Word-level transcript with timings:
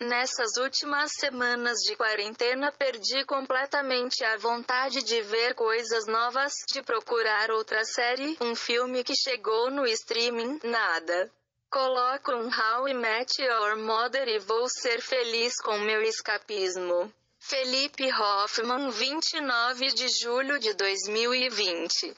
Nessas 0.00 0.56
últimas 0.56 1.10
semanas 1.18 1.78
de 1.80 1.96
quarentena 1.96 2.70
perdi 2.70 3.24
completamente 3.24 4.22
a 4.22 4.36
vontade 4.36 5.02
de 5.02 5.20
ver 5.22 5.54
coisas 5.54 6.06
novas, 6.06 6.52
de 6.72 6.80
procurar 6.82 7.50
outra 7.50 7.84
série, 7.84 8.36
um 8.40 8.54
filme 8.54 9.02
que 9.02 9.16
chegou 9.16 9.72
no 9.72 9.84
streaming, 9.86 10.60
nada. 10.62 11.28
Coloco 11.68 12.30
um 12.30 12.48
How 12.48 12.86
I 12.86 12.94
Met 12.94 13.42
Your 13.42 13.76
Mother 13.76 14.28
e 14.28 14.38
vou 14.38 14.68
ser 14.68 15.02
feliz 15.02 15.56
com 15.60 15.76
meu 15.78 16.00
escapismo. 16.02 17.12
Felipe 17.40 18.08
Hoffman 18.12 18.90
29 18.90 19.88
de 19.94 20.08
julho 20.08 20.60
de 20.60 20.74
2020 20.74 22.16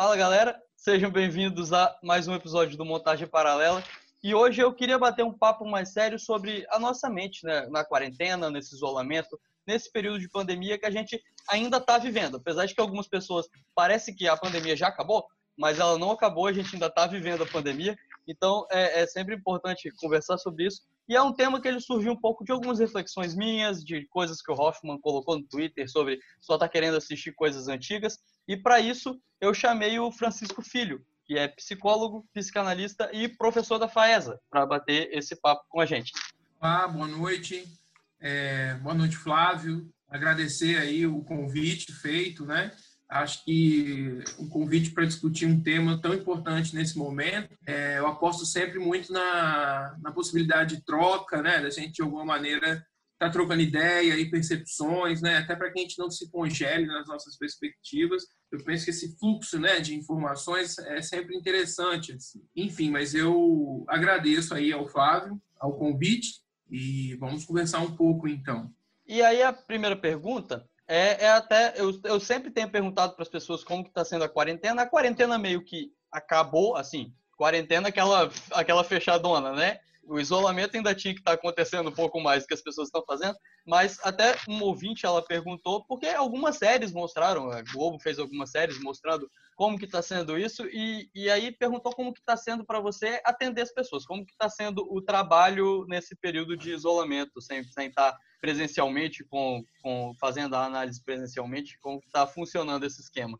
Fala 0.00 0.16
galera, 0.16 0.58
sejam 0.74 1.10
bem-vindos 1.10 1.74
a 1.74 1.94
mais 2.02 2.26
um 2.26 2.34
episódio 2.34 2.74
do 2.74 2.86
Montagem 2.86 3.28
Paralela. 3.28 3.84
E 4.24 4.34
hoje 4.34 4.62
eu 4.62 4.72
queria 4.72 4.98
bater 4.98 5.22
um 5.22 5.30
papo 5.30 5.66
mais 5.66 5.92
sério 5.92 6.18
sobre 6.18 6.66
a 6.70 6.78
nossa 6.78 7.10
mente 7.10 7.44
né, 7.44 7.66
na 7.68 7.84
quarentena, 7.84 8.48
nesse 8.48 8.74
isolamento, 8.74 9.38
nesse 9.66 9.92
período 9.92 10.18
de 10.18 10.30
pandemia 10.30 10.78
que 10.78 10.86
a 10.86 10.90
gente 10.90 11.22
ainda 11.46 11.76
está 11.76 11.98
vivendo. 11.98 12.38
Apesar 12.38 12.64
de 12.64 12.74
que 12.74 12.80
algumas 12.80 13.06
pessoas 13.08 13.46
parece 13.74 14.14
que 14.14 14.26
a 14.26 14.38
pandemia 14.38 14.74
já 14.74 14.88
acabou, 14.88 15.26
mas 15.54 15.78
ela 15.78 15.98
não 15.98 16.12
acabou, 16.12 16.46
a 16.46 16.52
gente 16.54 16.74
ainda 16.74 16.86
está 16.86 17.06
vivendo 17.06 17.42
a 17.42 17.46
pandemia. 17.46 17.94
Então 18.26 18.66
é, 18.70 19.02
é 19.02 19.06
sempre 19.06 19.34
importante 19.34 19.92
conversar 20.00 20.38
sobre 20.38 20.66
isso. 20.66 20.80
E 21.10 21.14
é 21.14 21.20
um 21.20 21.34
tema 21.34 21.60
que 21.60 21.68
ele 21.68 21.80
surgiu 21.80 22.12
um 22.12 22.20
pouco 22.20 22.42
de 22.42 22.52
algumas 22.52 22.78
reflexões 22.78 23.34
minhas, 23.34 23.84
de 23.84 24.06
coisas 24.06 24.40
que 24.40 24.50
o 24.50 24.54
Hoffman 24.54 24.98
colocou 25.00 25.36
no 25.36 25.46
Twitter 25.46 25.90
sobre 25.90 26.20
só 26.40 26.56
tá 26.56 26.66
querendo 26.66 26.96
assistir 26.96 27.32
coisas 27.32 27.68
antigas. 27.68 28.18
E 28.50 28.56
para 28.56 28.80
isso, 28.80 29.16
eu 29.40 29.54
chamei 29.54 30.00
o 30.00 30.10
Francisco 30.10 30.60
Filho, 30.60 31.06
que 31.24 31.38
é 31.38 31.46
psicólogo, 31.46 32.26
psicanalista 32.34 33.08
e 33.12 33.28
professor 33.28 33.78
da 33.78 33.86
FAESA, 33.86 34.40
para 34.50 34.66
bater 34.66 35.08
esse 35.12 35.36
papo 35.36 35.64
com 35.68 35.80
a 35.80 35.86
gente. 35.86 36.10
Olá, 36.60 36.88
boa 36.88 37.06
noite. 37.06 37.64
É, 38.18 38.74
boa 38.82 38.92
noite, 38.92 39.16
Flávio. 39.16 39.88
Agradecer 40.08 40.78
aí 40.78 41.06
o 41.06 41.22
convite 41.22 41.92
feito, 41.92 42.44
né? 42.44 42.72
Acho 43.08 43.44
que 43.44 44.18
um 44.36 44.48
convite 44.48 44.90
para 44.90 45.06
discutir 45.06 45.46
um 45.46 45.62
tema 45.62 46.02
tão 46.02 46.12
importante 46.12 46.74
nesse 46.74 46.98
momento, 46.98 47.56
é, 47.64 48.00
eu 48.00 48.08
aposto 48.08 48.44
sempre 48.44 48.80
muito 48.80 49.12
na, 49.12 49.96
na 50.02 50.10
possibilidade 50.10 50.74
de 50.74 50.84
troca, 50.84 51.40
né? 51.40 51.60
Da 51.60 51.70
gente, 51.70 51.92
de 51.92 52.02
alguma 52.02 52.24
maneira, 52.24 52.84
tá 53.20 53.28
trocando 53.28 53.60
ideia 53.60 54.18
e 54.18 54.30
percepções, 54.30 55.20
né? 55.20 55.36
Até 55.36 55.54
para 55.54 55.70
que 55.70 55.78
a 55.78 55.82
gente 55.82 55.98
não 55.98 56.10
se 56.10 56.30
congele 56.30 56.86
nas 56.86 57.06
nossas 57.06 57.36
perspectivas. 57.36 58.22
Eu 58.50 58.64
penso 58.64 58.86
que 58.86 58.90
esse 58.90 59.14
fluxo, 59.18 59.58
né, 59.58 59.78
de 59.78 59.94
informações 59.94 60.78
é 60.78 61.02
sempre 61.02 61.36
interessante. 61.36 62.12
Assim. 62.12 62.42
Enfim, 62.56 62.90
mas 62.90 63.14
eu 63.14 63.84
agradeço 63.86 64.54
aí 64.54 64.72
ao 64.72 64.88
Flávio, 64.88 65.38
ao 65.58 65.76
convite 65.76 66.40
e 66.70 67.14
vamos 67.16 67.44
conversar 67.44 67.80
um 67.80 67.94
pouco 67.94 68.26
então. 68.26 68.72
E 69.06 69.20
aí 69.20 69.42
a 69.42 69.52
primeira 69.52 69.96
pergunta 69.96 70.66
é, 70.88 71.26
é 71.26 71.30
até 71.30 71.74
eu, 71.76 72.00
eu 72.04 72.18
sempre 72.18 72.50
tenho 72.50 72.70
perguntado 72.70 73.12
para 73.12 73.22
as 73.22 73.28
pessoas 73.28 73.62
como 73.62 73.84
que 73.84 73.90
está 73.90 74.02
sendo 74.02 74.24
a 74.24 74.30
quarentena. 74.30 74.80
A 74.80 74.86
quarentena 74.86 75.38
meio 75.38 75.62
que 75.62 75.92
acabou, 76.10 76.74
assim, 76.74 77.12
quarentena 77.36 77.88
aquela 77.88 78.30
aquela 78.50 78.82
fechadona, 78.82 79.52
né? 79.52 79.78
O 80.10 80.18
isolamento 80.18 80.76
ainda 80.76 80.92
tinha 80.92 81.14
que 81.14 81.20
estar 81.20 81.30
tá 81.30 81.36
acontecendo 81.36 81.88
um 81.88 81.94
pouco 81.94 82.20
mais 82.20 82.42
do 82.42 82.48
que 82.48 82.54
as 82.54 82.62
pessoas 82.62 82.88
estão 82.88 83.04
fazendo, 83.06 83.36
mas 83.64 83.96
até 84.02 84.36
um 84.48 84.60
ouvinte 84.60 85.06
ela 85.06 85.24
perguntou 85.24 85.84
porque 85.86 86.08
algumas 86.08 86.56
séries 86.56 86.92
mostraram, 86.92 87.48
a 87.50 87.62
Globo 87.62 88.00
fez 88.00 88.18
algumas 88.18 88.50
séries 88.50 88.80
mostrando 88.80 89.30
como 89.54 89.78
que 89.78 89.84
está 89.84 90.02
sendo 90.02 90.36
isso 90.36 90.66
e, 90.66 91.08
e 91.14 91.30
aí 91.30 91.52
perguntou 91.52 91.94
como 91.94 92.12
que 92.12 92.18
está 92.18 92.36
sendo 92.36 92.64
para 92.64 92.80
você 92.80 93.20
atender 93.24 93.62
as 93.62 93.72
pessoas, 93.72 94.04
como 94.04 94.26
que 94.26 94.32
está 94.32 94.48
sendo 94.48 94.84
o 94.90 95.00
trabalho 95.00 95.84
nesse 95.86 96.16
período 96.16 96.56
de 96.56 96.72
isolamento, 96.72 97.40
sem, 97.40 97.62
sem 97.62 97.86
estar 97.86 98.10
tá 98.10 98.18
presencialmente 98.40 99.24
com, 99.24 99.62
com 99.80 100.12
fazendo 100.18 100.56
a 100.56 100.64
análise 100.64 101.00
presencialmente, 101.04 101.78
como 101.78 102.00
que 102.00 102.06
está 102.06 102.26
funcionando 102.26 102.84
esse 102.84 103.00
esquema. 103.00 103.38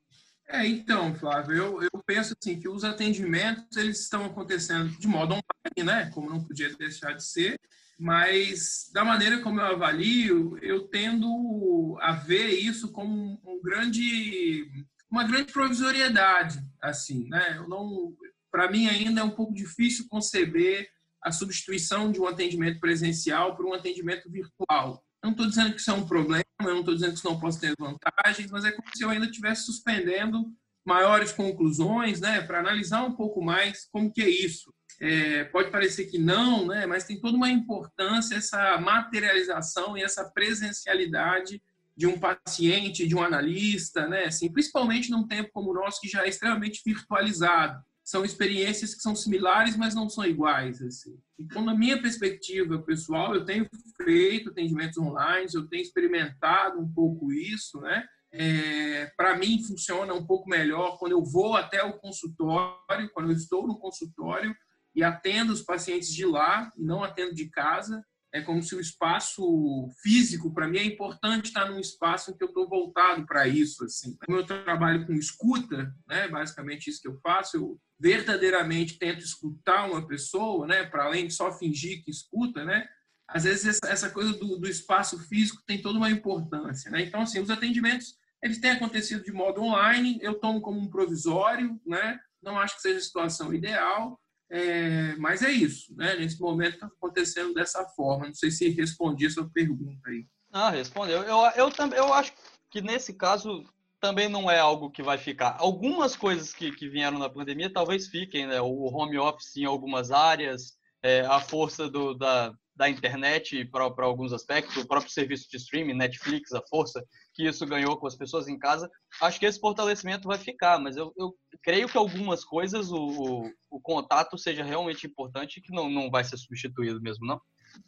É, 0.53 0.66
então, 0.66 1.15
Flávio, 1.15 1.55
eu, 1.55 1.83
eu 1.83 2.03
penso 2.05 2.34
assim 2.37 2.59
que 2.59 2.69
os 2.69 2.83
atendimentos 2.83 3.77
eles 3.77 4.00
estão 4.00 4.25
acontecendo 4.25 4.88
de 4.99 5.06
modo 5.06 5.34
online, 5.34 5.84
né? 5.84 6.11
Como 6.12 6.28
não 6.28 6.43
podia 6.43 6.75
deixar 6.77 7.12
de 7.12 7.25
ser, 7.25 7.56
mas 7.97 8.91
da 8.93 9.05
maneira 9.05 9.41
como 9.43 9.60
eu 9.60 9.66
avalio, 9.66 10.59
eu 10.60 10.89
tendo 10.89 11.97
a 12.00 12.12
ver 12.12 12.49
isso 12.49 12.91
como 12.91 13.41
um 13.44 13.62
grande, 13.62 14.69
uma 15.09 15.22
grande 15.22 15.53
provisoriedade, 15.53 16.60
assim, 16.83 17.28
né? 17.28 17.55
Eu 17.56 17.69
não, 17.69 18.12
para 18.50 18.69
mim 18.69 18.89
ainda 18.89 19.21
é 19.21 19.25
um 19.25 19.31
pouco 19.31 19.55
difícil 19.55 20.09
conceber 20.09 20.89
a 21.22 21.31
substituição 21.31 22.10
de 22.10 22.21
um 22.21 22.27
atendimento 22.27 22.81
presencial 22.81 23.55
por 23.55 23.66
um 23.66 23.75
atendimento 23.75 24.28
virtual. 24.28 25.05
Não 25.22 25.31
estou 25.31 25.47
dizendo 25.47 25.75
que 25.75 25.81
isso 25.81 25.91
é 25.91 25.94
um 25.94 26.06
problema, 26.06 26.44
eu 26.69 26.72
não 26.72 26.81
estou 26.81 26.94
dizendo 26.94 27.10
que 27.12 27.19
isso 27.19 27.28
não 27.28 27.38
possa 27.38 27.60
ter 27.60 27.75
vantagens, 27.78 28.50
mas 28.50 28.65
é 28.65 28.72
como 28.72 28.88
se 28.94 29.03
eu 29.03 29.10
ainda 29.10 29.26
estivesse 29.26 29.65
suspendendo 29.65 30.53
maiores 30.84 31.32
conclusões, 31.32 32.21
né, 32.21 32.41
para 32.41 32.60
analisar 32.60 33.04
um 33.04 33.15
pouco 33.15 33.43
mais 33.43 33.88
como 33.93 34.12
que 34.12 34.22
é 34.22 34.28
isso. 34.28 34.72
É, 35.00 35.44
pode 35.44 35.71
parecer 35.71 36.06
que 36.06 36.19
não, 36.19 36.66
né, 36.66 36.87
mas 36.87 37.04
tem 37.04 37.21
toda 37.21 37.37
uma 37.37 37.50
importância 37.50 38.37
essa 38.37 38.78
materialização 38.78 39.97
e 39.97 40.03
essa 40.03 40.25
presencialidade 40.31 41.62
de 41.97 42.06
um 42.06 42.19
paciente, 42.19 43.06
de 43.06 43.15
um 43.15 43.22
analista, 43.22 44.06
né, 44.06 44.25
assim, 44.25 44.50
principalmente 44.50 45.10
num 45.10 45.27
tempo 45.27 45.50
como 45.53 45.71
o 45.71 45.75
nosso 45.75 46.00
que 46.00 46.09
já 46.09 46.25
é 46.25 46.28
extremamente 46.28 46.82
virtualizado 46.84 47.82
são 48.10 48.25
experiências 48.25 48.93
que 48.93 49.00
são 49.00 49.15
similares, 49.15 49.76
mas 49.76 49.94
não 49.94 50.10
são 50.10 50.25
iguais. 50.25 50.82
Assim. 50.82 51.16
Então, 51.38 51.65
na 51.65 51.72
minha 51.72 52.03
perspectiva 52.03 52.82
pessoal, 52.82 53.37
eu 53.37 53.44
tenho 53.44 53.69
feito 53.97 54.50
atendimentos 54.50 54.98
online, 54.98 55.47
eu 55.54 55.69
tenho 55.69 55.81
experimentado 55.81 56.81
um 56.81 56.93
pouco 56.93 57.32
isso, 57.32 57.81
né? 57.81 58.04
É, 58.32 59.06
para 59.16 59.37
mim 59.37 59.62
funciona 59.62 60.12
um 60.12 60.26
pouco 60.26 60.48
melhor 60.48 60.98
quando 60.98 61.12
eu 61.12 61.22
vou 61.22 61.54
até 61.54 61.84
o 61.84 61.98
consultório, 61.98 63.10
quando 63.15 63.31
eu 63.31 63.37
estou 63.37 63.65
no 63.65 63.78
consultório 63.78 64.53
e 64.92 65.04
atendo 65.04 65.53
os 65.53 65.62
pacientes 65.62 66.12
de 66.12 66.27
lá 66.27 66.69
e 66.77 66.82
não 66.82 67.04
atendo 67.04 67.32
de 67.32 67.48
casa. 67.48 68.04
É 68.32 68.41
como 68.41 68.62
se 68.62 68.74
o 68.76 68.80
espaço 68.80 69.88
físico, 70.02 70.54
para 70.54 70.68
mim, 70.68 70.78
é 70.78 70.84
importante 70.84 71.46
estar 71.46 71.68
num 71.68 71.80
espaço 71.80 72.30
em 72.30 72.36
que 72.36 72.44
eu 72.44 72.48
estou 72.48 72.68
voltado 72.68 73.26
para 73.26 73.48
isso. 73.48 73.84
Assim. 73.84 74.16
Como 74.24 74.38
eu 74.38 74.46
trabalho 74.46 75.06
com 75.06 75.12
escuta, 75.14 75.92
né, 76.06 76.28
basicamente 76.28 76.88
isso 76.88 77.02
que 77.02 77.08
eu 77.08 77.18
faço, 77.20 77.56
eu 77.56 77.80
verdadeiramente 77.98 78.98
tento 78.98 79.20
escutar 79.20 79.91
uma 79.91 80.06
pessoa, 80.06 80.66
né, 80.66 80.84
para 80.84 81.04
além 81.04 81.26
de 81.26 81.34
só 81.34 81.52
fingir 81.52 82.04
que 82.04 82.10
escuta, 82.10 82.64
né, 82.64 82.88
às 83.32 83.44
vezes 83.44 83.78
essa 83.84 84.10
coisa 84.10 84.32
do, 84.32 84.58
do 84.58 84.68
espaço 84.68 85.18
físico 85.28 85.62
tem 85.66 85.80
toda 85.80 85.98
uma 85.98 86.10
importância, 86.10 86.91
né? 86.91 87.02
Então, 87.02 87.22
assim, 87.22 87.41
os 87.41 87.50
atendimentos 87.50 88.18
eles 88.42 88.58
têm 88.58 88.70
acontecido 88.70 89.22
de 89.22 89.32
modo 89.32 89.62
online, 89.62 90.18
eu 90.22 90.34
tomo 90.34 90.60
como 90.60 90.80
um 90.80 90.88
provisório, 90.88 91.80
né? 91.86 92.18
Não 92.42 92.58
acho 92.58 92.76
que 92.76 92.82
seja 92.82 92.98
a 92.98 93.02
situação 93.02 93.52
ideal, 93.52 94.18
é, 94.50 95.15
mas 95.16 95.43
é 95.43 95.50
isso, 95.50 95.94
né? 95.97 96.16
Nesse 96.16 96.41
momento 96.41 96.75
está 96.75 96.87
acontecendo 96.87 97.55
dessa 97.55 97.84
forma. 97.91 98.27
Não 98.27 98.34
sei 98.34 98.50
se 98.50 98.69
respondi 98.71 99.27
a 99.27 99.31
sua 99.31 99.49
pergunta 99.49 100.09
aí. 100.09 100.27
Ah, 100.53 100.71
respondeu. 100.71 101.22
Eu, 101.22 101.38
eu, 101.56 101.69
eu, 101.69 101.93
eu 101.94 102.15
acho 102.15 102.33
que 102.69 102.81
nesse 102.81 103.15
caso 103.15 103.65
também 104.00 104.28
não 104.28 104.50
é 104.50 104.59
algo 104.59 104.91
que 104.91 105.03
vai 105.03 105.19
ficar. 105.19 105.56
Algumas 105.60 106.16
coisas 106.16 106.53
que, 106.53 106.72
que 106.72 106.89
vieram 106.89 107.19
na 107.19 107.31
pandemia 107.31 107.72
talvez 107.72 108.09
fiquem, 108.09 108.47
né? 108.47 108.60
O 108.60 108.87
home 108.87 109.19
office 109.19 109.56
em 109.56 109.65
algumas 109.65 110.10
áreas, 110.10 110.72
é, 111.00 111.21
a 111.21 111.39
força 111.39 111.89
do, 111.89 112.15
da, 112.15 112.53
da 112.80 112.88
internet 112.88 113.62
para 113.66 114.06
alguns 114.06 114.32
aspectos, 114.32 114.74
o 114.78 114.88
próprio 114.88 115.12
serviço 115.12 115.50
de 115.50 115.59
streaming, 115.59 115.92
Netflix, 115.92 116.50
a 116.54 116.62
força 116.62 117.04
que 117.34 117.47
isso 117.47 117.66
ganhou 117.66 117.94
com 117.98 118.06
as 118.06 118.16
pessoas 118.16 118.48
em 118.48 118.59
casa. 118.59 118.91
Acho 119.21 119.38
que 119.38 119.44
esse 119.44 119.60
fortalecimento 119.60 120.27
vai 120.27 120.38
ficar, 120.38 120.80
mas 120.80 120.97
eu, 120.97 121.12
eu 121.15 121.34
creio 121.62 121.91
que 121.91 121.98
algumas 121.98 122.42
coisas 122.42 122.91
o, 122.91 122.97
o, 122.97 123.53
o, 123.71 123.80
contato 123.82 124.38
seja 124.38 124.65
realmente 124.65 125.06
importante 125.06 125.59
e 125.59 125.60
que 125.60 125.71
não, 125.71 125.91
não 125.91 126.10
vai 126.10 126.24
ser 126.24 126.38
substituído 126.38 127.03
mesmo, 127.03 127.27
não? 127.27 127.38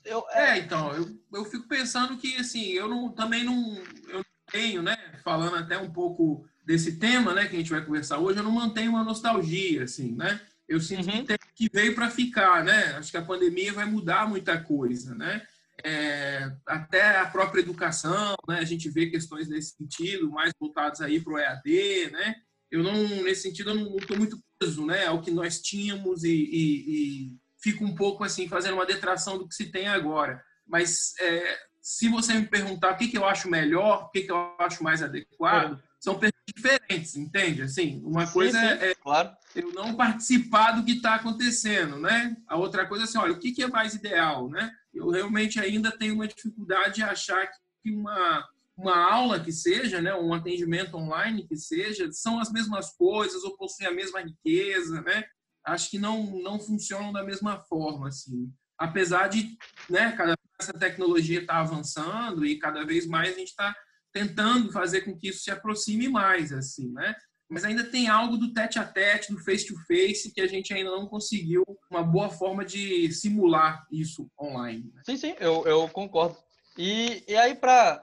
Eu, 0.04 0.26
é... 0.28 0.50
é, 0.50 0.58
então, 0.58 0.92
eu, 0.92 1.08
eu 1.32 1.44
fico 1.46 1.66
pensando 1.66 2.18
que, 2.18 2.36
assim, 2.36 2.72
eu 2.72 2.86
não, 2.86 3.10
também 3.10 3.44
não, 3.44 3.82
eu 4.10 4.22
tenho, 4.50 4.82
né, 4.82 4.94
falando 5.24 5.56
até 5.56 5.78
um 5.78 5.90
pouco 5.90 6.46
desse 6.66 6.98
tema, 6.98 7.32
né, 7.32 7.46
que 7.46 7.56
a 7.56 7.58
gente 7.58 7.70
vai 7.70 7.82
conversar 7.82 8.18
hoje, 8.18 8.40
eu 8.40 8.44
não 8.44 8.52
mantenho 8.52 8.90
uma 8.90 9.02
nostalgia, 9.02 9.84
assim, 9.84 10.12
né? 10.12 10.38
Eu 10.72 10.80
sinto 10.80 11.06
uhum. 11.10 11.26
que, 11.26 11.38
que 11.54 11.70
veio 11.70 11.94
para 11.94 12.10
ficar, 12.10 12.64
né? 12.64 12.96
Acho 12.96 13.10
que 13.10 13.16
a 13.19 13.24
pandemia 13.24 13.74
vai 13.74 13.84
mudar 13.84 14.26
muita 14.26 14.58
coisa, 14.58 15.14
né? 15.14 15.46
É, 15.84 16.50
até 16.66 17.19
a 17.19 17.26
própria 17.26 17.60
educação, 17.60 18.34
né? 18.48 18.58
A 18.58 18.64
gente 18.64 18.88
vê 18.88 19.10
questões 19.10 19.48
nesse 19.48 19.76
sentido, 19.76 20.30
mais 20.30 20.52
voltadas 20.58 21.02
aí 21.02 21.20
para 21.20 21.32
o 21.34 21.38
EAD, 21.38 22.10
né? 22.10 22.36
Eu 22.70 22.82
não, 22.82 22.94
nesse 23.22 23.42
sentido, 23.42 23.70
eu 23.70 23.74
não 23.74 23.96
estou 23.98 24.16
muito 24.16 24.42
preso 24.58 24.86
né, 24.86 25.04
ao 25.04 25.20
que 25.20 25.30
nós 25.30 25.60
tínhamos 25.60 26.24
e, 26.24 26.30
e, 26.30 27.32
e 27.32 27.36
fico 27.62 27.84
um 27.84 27.94
pouco 27.94 28.24
assim 28.24 28.48
fazendo 28.48 28.74
uma 28.74 28.86
detração 28.86 29.36
do 29.36 29.46
que 29.46 29.54
se 29.54 29.66
tem 29.66 29.88
agora. 29.88 30.42
Mas 30.66 31.12
é, 31.20 31.58
se 31.82 32.08
você 32.08 32.32
me 32.32 32.46
perguntar 32.46 32.92
o 32.92 32.96
que, 32.96 33.08
que 33.08 33.19
eu 33.19 33.26
acho 33.26 33.50
melhor, 33.50 34.04
o 34.04 34.10
que, 34.10 34.22
que 34.22 34.32
eu 34.32 34.54
acho 34.58 34.82
mais 34.82 35.02
adequado, 35.02 35.74
é. 35.74 35.82
são 36.00 36.14
perguntas 36.14 36.31
diferentes, 36.46 37.16
entende? 37.16 37.62
Assim, 37.62 38.02
uma 38.04 38.26
sim, 38.26 38.32
coisa 38.32 38.58
sim, 38.58 38.84
é 38.84 38.94
claro. 38.94 39.30
eu 39.54 39.72
não 39.72 39.94
participar 39.94 40.72
do 40.72 40.84
que 40.84 40.92
está 40.92 41.14
acontecendo, 41.14 41.98
né? 41.98 42.36
A 42.46 42.56
outra 42.56 42.86
coisa 42.86 43.04
é 43.04 43.06
assim, 43.06 43.18
olha, 43.18 43.32
o 43.32 43.38
que, 43.38 43.52
que 43.52 43.62
é 43.62 43.68
mais 43.68 43.94
ideal, 43.94 44.48
né? 44.48 44.70
Eu 44.92 45.10
realmente 45.10 45.60
ainda 45.60 45.90
tenho 45.90 46.14
uma 46.14 46.28
dificuldade 46.28 46.96
de 46.96 47.02
achar 47.02 47.46
que 47.82 47.90
uma 47.90 48.46
uma 48.74 48.96
aula 48.96 49.38
que 49.38 49.52
seja, 49.52 50.00
né, 50.00 50.14
um 50.14 50.32
atendimento 50.32 50.96
online 50.96 51.46
que 51.46 51.54
seja, 51.56 52.10
são 52.10 52.40
as 52.40 52.50
mesmas 52.50 52.90
coisas 52.96 53.44
ou 53.44 53.54
possuem 53.54 53.86
a 53.86 53.92
mesma 53.92 54.20
riqueza, 54.20 55.02
né? 55.02 55.24
Acho 55.64 55.90
que 55.90 55.98
não 55.98 56.40
não 56.42 56.58
funcionam 56.58 57.12
da 57.12 57.22
mesma 57.22 57.58
forma, 57.58 58.08
assim. 58.08 58.50
Apesar 58.78 59.28
de, 59.28 59.56
né, 59.88 60.12
cada 60.12 60.34
essa 60.62 60.72
tecnologia 60.72 61.40
está 61.40 61.58
avançando 61.58 62.46
e 62.46 62.58
cada 62.58 62.84
vez 62.84 63.06
mais 63.06 63.34
a 63.34 63.38
gente 63.38 63.48
está 63.48 63.74
tentando 64.12 64.72
fazer 64.72 65.02
com 65.02 65.16
que 65.16 65.28
isso 65.28 65.42
se 65.42 65.50
aproxime 65.50 66.08
mais, 66.08 66.52
assim, 66.52 66.90
né? 66.92 67.14
Mas 67.48 67.64
ainda 67.64 67.84
tem 67.84 68.08
algo 68.08 68.38
do 68.38 68.52
tete 68.52 68.78
a 68.78 68.84
tete, 68.84 69.32
do 69.32 69.38
face 69.38 69.66
to 69.66 69.74
face, 69.86 70.32
que 70.32 70.40
a 70.40 70.46
gente 70.46 70.72
ainda 70.72 70.90
não 70.90 71.06
conseguiu 71.06 71.64
uma 71.90 72.02
boa 72.02 72.30
forma 72.30 72.64
de 72.64 73.12
simular 73.12 73.86
isso 73.90 74.26
online. 74.40 74.90
Né? 74.94 75.02
Sim, 75.04 75.16
sim, 75.18 75.34
eu, 75.38 75.66
eu 75.66 75.86
concordo. 75.88 76.36
E, 76.78 77.22
e 77.28 77.36
aí, 77.36 77.54
para 77.54 78.02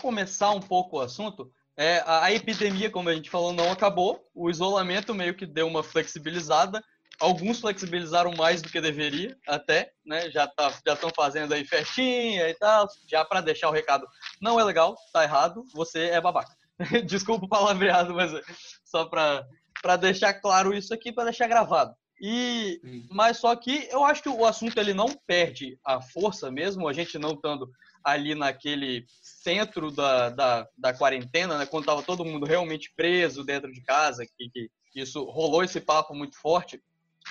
começar 0.00 0.50
um 0.50 0.60
pouco 0.60 0.98
o 0.98 1.00
assunto, 1.00 1.50
é, 1.76 1.98
a, 2.06 2.26
a 2.26 2.32
epidemia, 2.32 2.88
como 2.88 3.08
a 3.08 3.14
gente 3.14 3.30
falou, 3.30 3.52
não 3.52 3.72
acabou. 3.72 4.24
O 4.32 4.48
isolamento 4.48 5.12
meio 5.12 5.34
que 5.34 5.44
deu 5.44 5.66
uma 5.66 5.82
flexibilizada 5.82 6.82
alguns 7.20 7.60
flexibilizaram 7.60 8.32
mais 8.32 8.62
do 8.62 8.68
que 8.68 8.80
deveria, 8.80 9.36
até, 9.46 9.92
né? 10.04 10.30
Já 10.30 10.46
tá, 10.46 10.72
já 10.86 10.94
estão 10.94 11.10
fazendo 11.14 11.54
aí 11.54 11.64
festinha 11.64 12.48
e 12.48 12.54
tal, 12.54 12.88
já 13.08 13.24
para 13.24 13.40
deixar 13.40 13.68
o 13.68 13.72
recado. 13.72 14.06
Não 14.40 14.58
é 14.58 14.64
legal, 14.64 14.96
tá 15.12 15.22
errado, 15.22 15.64
você 15.72 16.10
é 16.10 16.20
babaca. 16.20 16.52
Desculpa 17.06 17.46
o 17.46 17.48
palavreado, 17.48 18.14
mas 18.14 18.32
é 18.32 18.40
só 18.84 19.04
para 19.04 19.46
para 19.82 19.96
deixar 19.96 20.32
claro 20.32 20.72
isso 20.72 20.94
aqui, 20.94 21.12
para 21.12 21.24
deixar 21.24 21.46
gravado. 21.46 21.94
E 22.20 22.80
mas 23.10 23.36
só 23.38 23.54
que 23.54 23.86
eu 23.90 24.02
acho 24.02 24.22
que 24.22 24.28
o 24.28 24.46
assunto 24.46 24.78
ele 24.78 24.94
não 24.94 25.08
perde 25.26 25.78
a 25.84 26.00
força 26.00 26.50
mesmo, 26.50 26.88
a 26.88 26.92
gente 26.92 27.18
não 27.18 27.32
estando 27.32 27.70
ali 28.02 28.34
naquele 28.34 29.04
centro 29.22 29.90
da, 29.90 30.30
da, 30.30 30.68
da 30.76 30.94
quarentena, 30.94 31.58
né, 31.58 31.66
quando 31.66 31.86
tava 31.86 32.02
todo 32.02 32.24
mundo 32.24 32.46
realmente 32.46 32.92
preso 32.94 33.42
dentro 33.42 33.72
de 33.72 33.82
casa, 33.82 34.26
que, 34.26 34.50
que 34.50 34.70
isso 34.94 35.24
rolou 35.24 35.64
esse 35.64 35.80
papo 35.80 36.14
muito 36.14 36.38
forte 36.38 36.82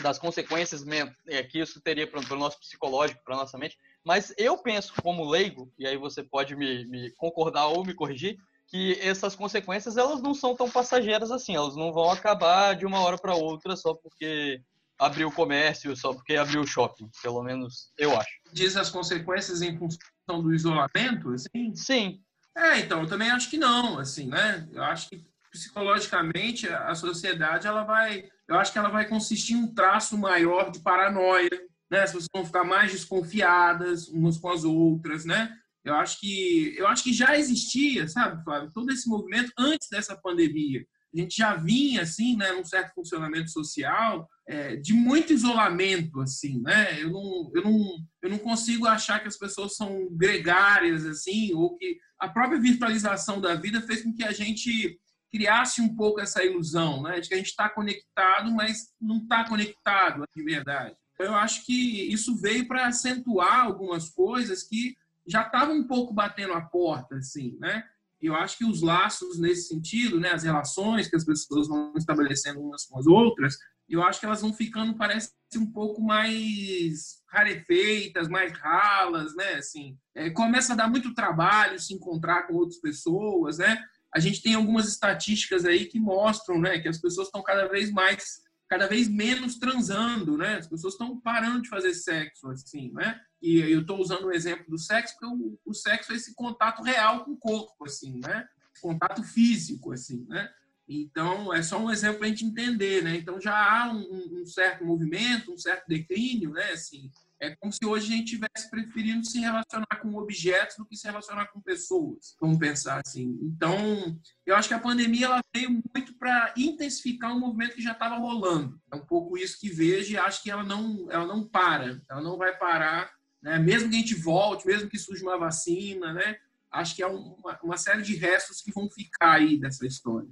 das 0.02 0.18
consequências 0.18 0.84
é, 1.28 1.44
que 1.44 1.60
isso 1.60 1.82
teria 1.82 2.08
para 2.08 2.20
o 2.20 2.38
nosso 2.38 2.60
psicológico, 2.60 3.24
para 3.24 3.36
nossa 3.36 3.58
mente. 3.58 3.78
Mas 4.04 4.34
eu 4.38 4.58
penso, 4.58 4.94
como 5.02 5.30
leigo, 5.30 5.72
e 5.78 5.86
aí 5.86 5.98
você 5.98 6.24
pode 6.24 6.56
me, 6.56 6.86
me, 6.88 7.12
concordar 7.16 7.68
ou 7.68 7.86
me 7.86 7.94
corrigir, 7.94 8.38
que 8.68 8.98
essas 9.00 9.36
consequências 9.36 9.98
elas 9.98 10.22
não 10.22 10.34
são 10.34 10.56
tão 10.56 10.70
passageiras 10.70 11.32
assim. 11.32 11.56
Elas 11.56 11.76
não 11.76 11.94
vão 11.94 12.10
acabar 12.10 12.76
de 12.76 12.86
uma 12.86 13.02
hora 13.02 13.18
para 13.18 13.36
outra 13.36 13.76
só 13.76 13.94
porque 13.94 14.62
abriu 15.00 15.28
o 15.28 15.34
comércio, 15.34 15.96
só 15.96 16.14
porque 16.14 16.36
abriu 16.36 16.62
o 16.62 16.68
shopping. 16.68 17.10
Pelo 17.22 17.44
menos 17.44 17.92
eu 17.98 18.18
acho. 18.18 18.32
Diz 18.52 18.76
as 18.76 18.90
consequências 18.90 19.62
em 19.62 19.78
função 19.78 20.42
do 20.42 20.54
isolamento, 20.54 21.32
assim? 21.32 21.76
Sim. 21.76 22.20
É, 22.56 22.80
então, 22.80 23.02
eu 23.02 23.08
também 23.08 23.32
acho 23.32 23.50
que 23.50 23.58
não, 23.58 24.00
assim, 24.00 24.28
né? 24.28 24.68
Eu 24.72 24.84
acho 24.84 25.10
que 25.10 25.26
psicologicamente 25.54 26.68
a 26.68 26.96
sociedade 26.96 27.68
ela 27.68 27.84
vai 27.84 28.24
eu 28.50 28.58
acho 28.58 28.74
que 28.74 28.78
ela 28.78 28.90
vai 28.90 29.08
consistir 29.08 29.54
em 29.54 29.58
um 29.58 29.74
traço 29.74 30.18
maior 30.18 30.70
de 30.70 30.82
paranoia, 30.82 31.50
né? 31.90 32.02
As 32.02 32.12
pessoas 32.12 32.28
vão 32.36 32.46
ficar 32.46 32.66
mais 32.66 32.92
desconfiadas 32.92 34.10
umas 34.10 34.38
com 34.38 34.50
as 34.50 34.66
outras, 34.66 35.24
né? 35.24 35.56
Eu 35.86 35.96
acho 35.96 36.20
que 36.20 36.76
eu 36.78 36.88
acho 36.88 37.04
que 37.04 37.14
já 37.14 37.38
existia, 37.38 38.08
sabe, 38.08 38.44
Flávio, 38.44 38.72
todo 38.74 38.92
esse 38.92 39.08
movimento 39.08 39.52
antes 39.58 39.88
dessa 39.90 40.16
pandemia. 40.16 40.86
A 41.16 41.20
gente 41.20 41.38
já 41.38 41.56
vinha 41.56 42.02
assim, 42.02 42.36
né, 42.36 42.52
num 42.52 42.66
certo 42.66 42.94
funcionamento 42.96 43.52
social 43.52 44.28
é, 44.48 44.76
de 44.76 44.94
muito 44.94 45.32
isolamento, 45.32 46.20
assim, 46.20 46.60
né? 46.62 47.02
Eu 47.02 47.12
não, 47.12 47.52
eu 47.54 47.64
não, 47.64 47.98
eu 48.24 48.30
não 48.32 48.38
consigo 48.40 48.88
achar 48.88 49.20
que 49.20 49.28
as 49.28 49.38
pessoas 49.38 49.76
são 49.76 50.10
gregárias, 50.12 51.06
assim, 51.06 51.54
ou 51.54 51.78
que 51.78 51.98
a 52.20 52.28
própria 52.28 52.60
virtualização 52.60 53.40
da 53.40 53.54
vida 53.54 53.82
fez 53.82 54.02
com 54.02 54.14
que 54.14 54.24
a 54.24 54.32
gente 54.32 55.00
criasse 55.34 55.82
um 55.82 55.96
pouco 55.96 56.22
essa 56.22 56.46
ilusão, 56.46 57.02
né, 57.02 57.20
de 57.20 57.28
que 57.28 57.34
a 57.34 57.38
gente 57.38 57.48
está 57.48 57.68
conectado, 57.68 58.52
mas 58.52 58.94
não 59.02 59.18
está 59.18 59.44
conectado 59.44 60.24
de 60.36 60.44
verdade. 60.44 60.96
Então, 61.16 61.26
eu 61.26 61.36
acho 61.36 61.66
que 61.66 62.14
isso 62.14 62.40
veio 62.40 62.68
para 62.68 62.86
acentuar 62.86 63.62
algumas 63.62 64.12
coisas 64.12 64.62
que 64.62 64.96
já 65.26 65.42
estavam 65.42 65.76
um 65.76 65.88
pouco 65.88 66.14
batendo 66.14 66.54
a 66.54 66.62
porta, 66.62 67.16
assim, 67.16 67.58
né? 67.60 67.84
Eu 68.22 68.36
acho 68.36 68.58
que 68.58 68.66
os 68.66 68.82
laços 68.82 69.40
nesse 69.40 69.70
sentido, 69.70 70.20
né, 70.20 70.32
as 70.32 70.44
relações 70.44 71.08
que 71.08 71.16
as 71.16 71.26
pessoas 71.26 71.68
vão 71.68 71.94
estabelecendo 71.98 72.62
umas 72.62 72.86
com 72.86 73.00
as 73.00 73.08
outras, 73.08 73.58
eu 73.90 74.04
acho 74.04 74.20
que 74.20 74.26
elas 74.26 74.42
vão 74.42 74.54
ficando, 74.54 74.96
parece 74.96 75.34
um 75.56 75.66
pouco 75.72 76.02
mais 76.02 77.22
rarefeitas, 77.28 78.28
mais 78.28 78.54
ralas, 78.54 79.36
né? 79.36 79.56
Assim, 79.56 79.98
é, 80.14 80.30
começa 80.30 80.74
a 80.74 80.76
dar 80.76 80.90
muito 80.90 81.14
trabalho 81.14 81.80
se 81.80 81.94
encontrar 81.94 82.44
com 82.44 82.54
outras 82.54 82.80
pessoas, 82.80 83.58
né? 83.58 83.84
A 84.14 84.20
gente 84.20 84.42
tem 84.42 84.54
algumas 84.54 84.88
estatísticas 84.88 85.66
aí 85.66 85.86
que 85.86 86.00
mostram 86.00 86.60
né, 86.60 86.80
que 86.80 86.88
as 86.88 87.00
pessoas 87.00 87.28
estão 87.28 87.42
cada 87.42 87.68
vez 87.68 87.92
mais, 87.92 88.42
cada 88.70 88.88
vez 88.88 89.08
menos 89.08 89.58
transando, 89.58 90.38
né? 90.38 90.58
As 90.58 90.68
pessoas 90.68 90.94
estão 90.94 91.20
parando 91.20 91.64
de 91.64 91.70
fazer 91.70 91.94
sexo, 91.96 92.48
assim, 92.50 92.92
né? 92.94 93.20
E 93.42 93.58
eu 93.60 93.82
estou 93.82 94.00
usando 94.00 94.26
o 94.26 94.32
exemplo 94.32 94.66
do 94.70 94.78
sexo 94.78 95.16
porque 95.20 95.36
o, 95.36 95.60
o, 95.66 95.74
sexo 95.74 96.14
é 96.14 96.16
esse 96.16 96.36
contato 96.36 96.84
real 96.84 97.26
com 97.26 97.32
o 97.32 97.38
corpo, 97.38 97.86
assim, 97.86 98.20
né? 98.20 98.48
Contato 98.82 99.24
físico, 99.24 99.92
assim, 99.92 100.26
né? 100.30 100.50
Então, 100.88 101.54
é 101.54 101.64
só 101.64 101.80
um 101.80 101.90
exemplo 101.90 102.20
para 102.20 102.28
a 102.28 102.30
gente 102.30 102.46
entender, 102.46 103.04
né? 103.04 103.16
Então, 103.16 103.40
já 103.42 103.56
há 103.56 103.92
um, 103.92 104.42
um 104.42 104.46
certo 104.46 104.86
movimento, 104.86 105.52
um 105.52 105.58
certo 105.58 105.88
declínio, 105.88 106.52
né? 106.52 106.72
Assim, 106.72 107.10
é 107.44 107.56
como 107.58 107.74
se 107.74 107.86
hoje 107.86 108.14
a 108.14 108.16
gente 108.16 108.34
estivesse 108.34 108.70
preferindo 108.70 109.26
se 109.26 109.40
relacionar 109.40 110.00
com 110.02 110.16
objetos 110.16 110.78
do 110.78 110.86
que 110.86 110.96
se 110.96 111.06
relacionar 111.06 111.48
com 111.48 111.60
pessoas. 111.60 112.36
Vamos 112.40 112.58
pensar 112.58 113.02
assim. 113.06 113.38
Então, 113.42 114.18
eu 114.46 114.56
acho 114.56 114.70
que 114.70 114.74
a 114.74 114.80
pandemia 114.80 115.26
ela 115.26 115.42
veio 115.54 115.70
muito 115.94 116.18
para 116.18 116.54
intensificar 116.56 117.36
um 117.36 117.40
movimento 117.40 117.76
que 117.76 117.82
já 117.82 117.92
estava 117.92 118.16
rolando. 118.16 118.80
É 118.92 118.96
um 118.96 119.06
pouco 119.06 119.38
isso 119.38 119.60
que 119.60 119.70
vejo 119.70 120.14
e 120.14 120.18
acho 120.18 120.42
que 120.42 120.50
ela 120.50 120.64
não, 120.64 121.06
ela 121.12 121.26
não 121.26 121.46
para. 121.46 122.02
Ela 122.10 122.22
não 122.22 122.38
vai 122.38 122.58
parar, 122.58 123.12
né? 123.42 123.60
Mesmo 123.60 123.90
que 123.90 123.96
a 123.98 124.00
gente 124.00 124.16
volte, 124.16 124.66
mesmo 124.66 124.90
que 124.90 124.98
surja 124.98 125.24
uma 125.24 125.38
vacina, 125.38 126.14
né? 126.14 126.38
Acho 126.72 126.96
que 126.96 127.04
é 127.04 127.08
uma, 127.08 127.60
uma 127.62 127.78
série 127.78 128.02
de 128.02 128.16
restos 128.16 128.62
que 128.62 128.72
vão 128.72 128.90
ficar 128.90 129.34
aí 129.34 129.60
dessa 129.60 129.86
história. 129.86 130.30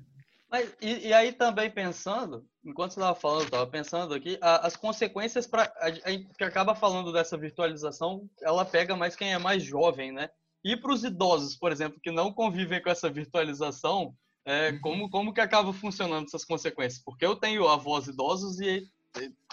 Mas, 0.49 0.73
e, 0.81 1.07
e, 1.07 1.13
aí 1.13 1.31
também 1.31 1.69
pensando, 1.69 2.45
enquanto 2.63 2.93
você 2.93 2.99
estava 2.99 3.15
falando, 3.15 3.43
estava 3.45 3.67
pensando 3.67 4.13
aqui, 4.13 4.37
a, 4.41 4.67
as 4.67 4.75
consequências 4.75 5.47
para 5.47 5.71
a, 5.77 5.91
gente 5.91 6.33
que 6.37 6.43
acaba 6.43 6.75
falando 6.75 7.11
dessa 7.11 7.37
virtualização, 7.37 8.29
ela 8.41 8.63
pega 8.65 8.95
mais 8.95 9.15
quem 9.15 9.33
é 9.33 9.37
mais 9.37 9.63
jovem, 9.63 10.11
né? 10.11 10.29
E 10.63 10.77
para 10.77 10.91
os 10.91 11.03
idosos, 11.03 11.55
por 11.55 11.71
exemplo, 11.71 11.99
que 12.01 12.11
não 12.11 12.31
convivem 12.31 12.81
com 12.81 12.89
essa 12.89 13.09
virtualização, 13.09 14.13
é, 14.45 14.71
uhum. 14.71 14.79
como, 14.81 15.09
como 15.09 15.33
que 15.33 15.41
acaba 15.41 15.73
funcionando 15.73 16.25
essas 16.25 16.45
consequências? 16.45 17.03
Porque 17.03 17.25
eu 17.25 17.35
tenho 17.35 17.67
avós 17.67 18.07
idosos 18.07 18.59
e 18.59 18.87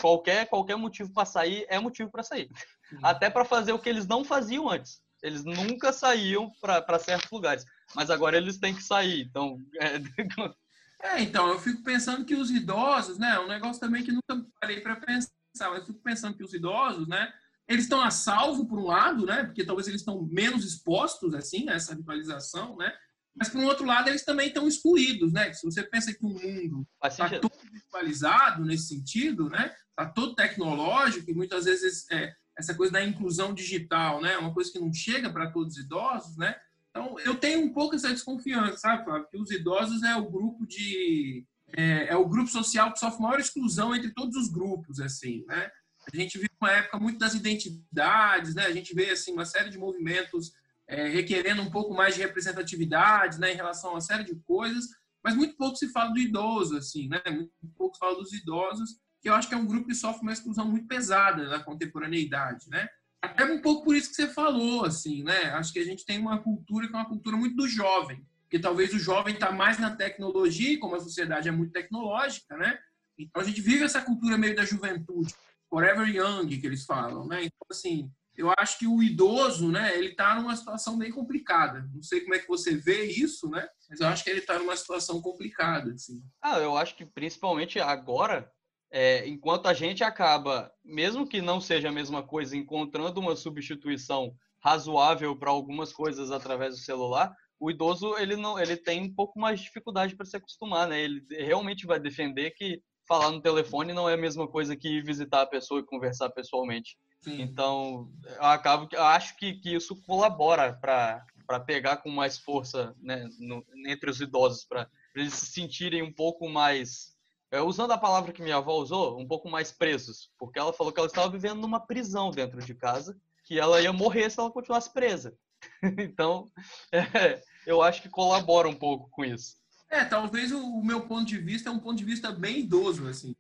qualquer, 0.01 0.47
qualquer 0.47 0.77
motivo 0.77 1.13
para 1.13 1.25
sair 1.25 1.67
é 1.69 1.79
motivo 1.79 2.11
para 2.11 2.23
sair. 2.23 2.51
Uhum. 2.93 2.99
Até 3.03 3.31
para 3.31 3.45
fazer 3.45 3.73
o 3.73 3.79
que 3.79 3.89
eles 3.89 4.07
não 4.07 4.25
faziam 4.25 4.69
antes. 4.69 5.01
Eles 5.23 5.45
nunca 5.45 5.93
saíam 5.93 6.53
para 6.61 6.99
certos 6.99 7.31
lugares. 7.31 7.65
Mas 7.95 8.11
agora 8.11 8.37
eles 8.37 8.59
têm 8.59 8.75
que 8.75 8.83
sair. 8.83 9.23
Então, 9.23 9.59
é, 9.81 9.99
É, 11.01 11.21
então, 11.21 11.49
eu 11.49 11.59
fico 11.61 11.83
pensando 11.83 12.25
que 12.25 12.35
os 12.35 12.51
idosos, 12.51 13.19
né, 13.19 13.39
um 13.39 13.47
negócio 13.47 13.81
também 13.81 14.03
que 14.03 14.11
nunca 14.11 14.45
parei 14.61 14.81
para 14.81 14.97
pensar, 14.97 15.31
mas 15.71 15.79
eu 15.79 15.87
fico 15.87 16.01
pensando 16.01 16.37
que 16.37 16.43
os 16.43 16.53
idosos, 16.53 17.07
né, 17.07 17.33
eles 17.69 17.85
estão 17.85 18.01
a 18.01 18.11
salvo 18.11 18.67
por 18.67 18.79
um 18.79 18.87
lado, 18.87 19.25
né, 19.25 19.45
porque 19.45 19.65
talvez 19.65 19.87
eles 19.87 20.01
estão 20.01 20.27
menos 20.27 20.65
expostos, 20.65 21.35
assim, 21.35 21.69
a 21.69 21.75
essa 21.75 21.95
ritualização, 21.95 22.77
né, 22.77 22.93
mas 23.37 23.49
por 23.49 23.61
um 23.61 23.67
outro 23.67 23.87
lado 23.87 24.09
eles 24.09 24.25
também 24.25 24.49
estão 24.49 24.67
excluídos, 24.67 25.33
né, 25.33 25.53
se 25.53 25.65
você 25.65 25.85
pensa 25.85 26.13
que 26.13 26.25
o 26.25 26.29
mundo 26.29 26.87
está 27.05 27.29
todo 27.39 27.53
virtualizado 27.71 28.65
nesse 28.65 28.89
sentido, 28.89 29.49
né, 29.49 29.73
está 29.91 30.07
todo 30.07 30.35
tecnológico 30.35 31.31
e 31.31 31.35
muitas 31.35 31.67
vezes 31.67 32.11
é, 32.11 32.35
essa 32.59 32.75
coisa 32.75 32.95
da 32.95 33.05
inclusão 33.05 33.55
digital, 33.55 34.21
né, 34.21 34.33
é 34.33 34.39
uma 34.39 34.53
coisa 34.53 34.73
que 34.73 34.81
não 34.81 34.93
chega 34.93 35.31
para 35.31 35.53
todos 35.53 35.75
os 35.75 35.85
idosos, 35.85 36.37
né, 36.37 36.57
então, 36.99 37.19
eu 37.21 37.37
tenho 37.37 37.61
um 37.65 37.73
pouco 37.73 37.95
essa 37.95 38.11
desconfiança, 38.11 38.79
sabe, 38.79 39.05
Flávio? 39.05 39.29
Que 39.31 39.39
os 39.39 39.51
idosos 39.51 40.03
é 40.03 40.17
o 40.17 40.29
grupo 40.29 40.67
de. 40.67 41.47
É, 41.77 42.09
é, 42.09 42.17
o 42.17 42.27
grupo 42.27 42.51
social 42.51 42.93
que 42.93 42.99
sofre 42.99 43.23
maior 43.23 43.39
exclusão 43.39 43.95
entre 43.95 44.13
todos 44.13 44.35
os 44.37 44.51
grupos, 44.51 45.01
assim, 45.01 45.45
né? 45.47 45.71
A 46.13 46.17
gente 46.17 46.39
vive 46.39 46.51
uma 46.61 46.73
época 46.73 46.99
muito 46.99 47.19
das 47.19 47.35
identidades, 47.35 48.55
né? 48.55 48.65
A 48.65 48.73
gente 48.73 48.95
vê, 48.95 49.11
assim, 49.11 49.33
uma 49.33 49.45
série 49.45 49.71
de 49.71 49.79
movimentos 49.79 50.53
é, 50.89 51.09
requerendo 51.09 51.63
um 51.63 51.71
pouco 51.71 51.95
mais 51.95 52.15
de 52.15 52.23
representatividade, 52.23 53.39
né? 53.39 53.53
Em 53.53 53.57
relação 53.57 53.91
a 53.91 53.95
uma 53.95 54.01
série 54.01 54.25
de 54.25 54.35
coisas, 54.47 54.87
mas 55.23 55.37
muito 55.37 55.57
pouco 55.57 55.77
se 55.77 55.89
fala 55.89 56.11
do 56.11 56.19
idoso, 56.19 56.77
assim, 56.77 57.09
né? 57.09 57.23
Muito 57.31 57.53
pouco 57.77 57.95
se 57.95 58.01
fala 58.01 58.17
dos 58.17 58.33
idosos, 58.33 58.97
que 59.21 59.29
eu 59.29 59.35
acho 59.35 59.49
que 59.49 59.55
é 59.55 59.59
um 59.59 59.67
grupo 59.67 59.87
que 59.87 59.95
sofre 59.95 60.23
uma 60.23 60.33
exclusão 60.33 60.67
muito 60.67 60.89
pesada 60.89 61.49
na 61.49 61.63
contemporaneidade, 61.63 62.69
né? 62.71 62.89
Até 63.23 63.45
um 63.45 63.61
pouco 63.61 63.85
por 63.85 63.97
isso 63.97 64.11
que 64.11 64.17
você 64.17 64.29
falou, 64.29 64.85
assim, 64.85 65.23
né? 65.23 65.51
Acho 65.51 65.73
que 65.73 65.79
a 65.79 65.85
gente 65.85 66.05
tem 66.05 66.19
uma 66.19 66.39
cultura 66.39 66.87
que 66.87 66.95
é 66.95 66.97
uma 66.97 67.09
cultura 67.09 67.37
muito 67.37 67.57
do 67.57 67.67
jovem, 67.67 68.25
porque 68.43 68.59
talvez 68.59 68.95
o 68.95 68.99
jovem 68.99 69.35
está 69.35 69.51
mais 69.51 69.79
na 69.79 69.95
tecnologia, 69.95 70.79
como 70.79 70.95
a 70.95 71.01
sociedade 71.01 71.49
é 71.49 71.53
muito 71.53 71.73
tecnológica, 71.73 72.57
né? 72.57 72.79
Então 73.19 73.43
a 73.43 73.45
gente 73.45 73.61
vive 73.61 73.85
essa 73.85 74.01
cultura 74.01 74.39
meio 74.39 74.55
da 74.55 74.65
juventude, 74.65 75.35
forever 75.69 76.09
young, 76.09 76.47
que 76.47 76.67
eles 76.67 76.85
falam, 76.85 77.27
né? 77.27 77.45
Então, 77.45 77.67
assim, 77.71 78.11
eu 78.39 78.53
acho 78.57 78.79
que 78.79 78.87
o 78.87 79.03
idoso, 79.03 79.69
né, 79.69 79.99
ele 79.99 80.11
está 80.11 80.37
numa 80.37 80.55
situação 80.55 80.97
bem 80.97 81.11
complicada. 81.11 81.91
Não 81.93 82.03
sei 82.03 82.21
como 82.21 82.35
é 82.35 82.39
que 82.39 82.47
você 82.47 82.77
vê 82.77 83.05
isso, 83.05 83.51
né? 83.51 83.69
Mas 83.91 83.99
eu 83.99 84.07
acho 84.07 84.23
que 84.23 84.31
ele 84.31 84.39
está 84.39 84.57
numa 84.61 84.77
situação 84.77 85.21
complicada, 85.21 85.93
assim. 85.93 86.23
Ah, 86.41 86.59
eu 86.61 86.77
acho 86.77 86.97
que 86.97 87.05
principalmente 87.05 87.81
agora, 87.81 88.49
é, 88.91 89.27
enquanto 89.29 89.67
a 89.67 89.75
gente 89.75 90.03
acaba, 90.03 90.73
mesmo 90.85 91.27
que 91.27 91.41
não 91.41 91.61
seja 91.61 91.89
a 91.89 91.93
mesma 91.93 92.23
coisa, 92.23 92.57
encontrando 92.57 93.21
uma 93.21 93.37
substituição 93.37 94.35
razoável 94.61 95.37
para 95.37 95.51
algumas 95.51 95.93
coisas 95.93 96.31
através 96.31 96.75
do 96.75 96.81
celular, 96.81 97.35
o 97.61 97.71
idoso 97.71 98.17
ele 98.17 98.37
não, 98.37 98.59
ele 98.59 98.77
tem 98.77 99.03
um 99.03 99.15
pouco 99.15 99.39
mais 99.39 99.59
de 99.59 99.67
dificuldade 99.67 100.17
para 100.17 100.27
se 100.27 100.37
acostumar, 100.37 100.89
né? 100.89 101.01
Ele 101.01 101.25
realmente 101.31 101.87
vai 101.87 101.99
defender 101.99 102.53
que 102.53 102.81
falar 103.07 103.31
no 103.31 103.41
telefone 103.41 103.93
não 103.93 104.09
é 104.09 104.15
a 104.15 104.19
mesma 104.19 104.47
coisa 104.47 104.77
que 104.77 105.03
visitar 105.03 105.43
a 105.43 105.47
pessoa 105.47 105.81
e 105.81 105.87
conversar 105.87 106.31
pessoalmente. 106.31 106.97
Sim. 107.21 107.41
Então, 107.41 108.13
eu 108.25 108.45
acabo 108.45 108.89
eu 108.93 109.03
acho 109.03 109.37
que, 109.37 109.55
que 109.55 109.75
isso 109.75 110.01
colabora 110.03 110.73
para 110.73 111.25
para 111.49 111.61
pegar 111.61 111.97
com 111.97 112.11
mais 112.11 112.39
força 112.39 112.95
né, 113.01 113.27
no, 113.39 113.65
entre 113.87 114.11
os 114.11 114.21
idosos, 114.21 114.67
para 114.67 114.87
eles 115.17 115.33
se 115.33 115.47
sentirem 115.47 116.03
um 116.03 116.13
pouco 116.13 116.47
mais, 116.47 117.17
usando 117.65 117.93
a 117.93 117.99
palavra 117.99 118.33
que 118.33 118.43
minha 118.43 118.57
avó 118.57 118.75
usou, 118.75 119.19
um 119.19 119.27
pouco 119.27 119.49
mais 119.49 119.73
presos, 119.73 120.31
porque 120.39 120.59
ela 120.59 120.73
falou 120.73 120.93
que 120.93 121.01
ela 121.01 121.09
estava 121.09 121.31
vivendo 121.31 121.61
numa 121.61 121.81
prisão 121.81 122.31
dentro 122.31 122.61
de 122.61 122.75
casa, 122.75 123.17
que 123.45 123.59
ela 123.59 123.81
ia 123.81 123.93
morrer 123.93 124.31
se 124.31 124.39
ela 124.39 124.51
continuasse 124.51 124.93
presa. 124.93 125.35
então, 125.99 126.51
é, 126.93 127.43
eu 127.67 127.83
acho 127.83 128.03
que 128.03 128.09
colabora 128.09 128.69
um 128.69 128.75
pouco 128.75 129.09
com 129.11 129.25
isso. 129.25 129.57
É, 129.91 130.05
talvez 130.05 130.53
o, 130.53 130.83
meu 130.83 131.07
ponto 131.07 131.25
de 131.25 131.39
vista 131.39 131.71
é 131.71 131.73
um 131.73 131.79
ponto 131.79 131.97
de 131.97 132.05
vista 132.05 132.31
bem 132.31 132.61
idoso, 132.61 133.09
assim. 133.09 133.35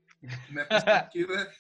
Minha 0.49 0.65
perspectiva 0.65 1.51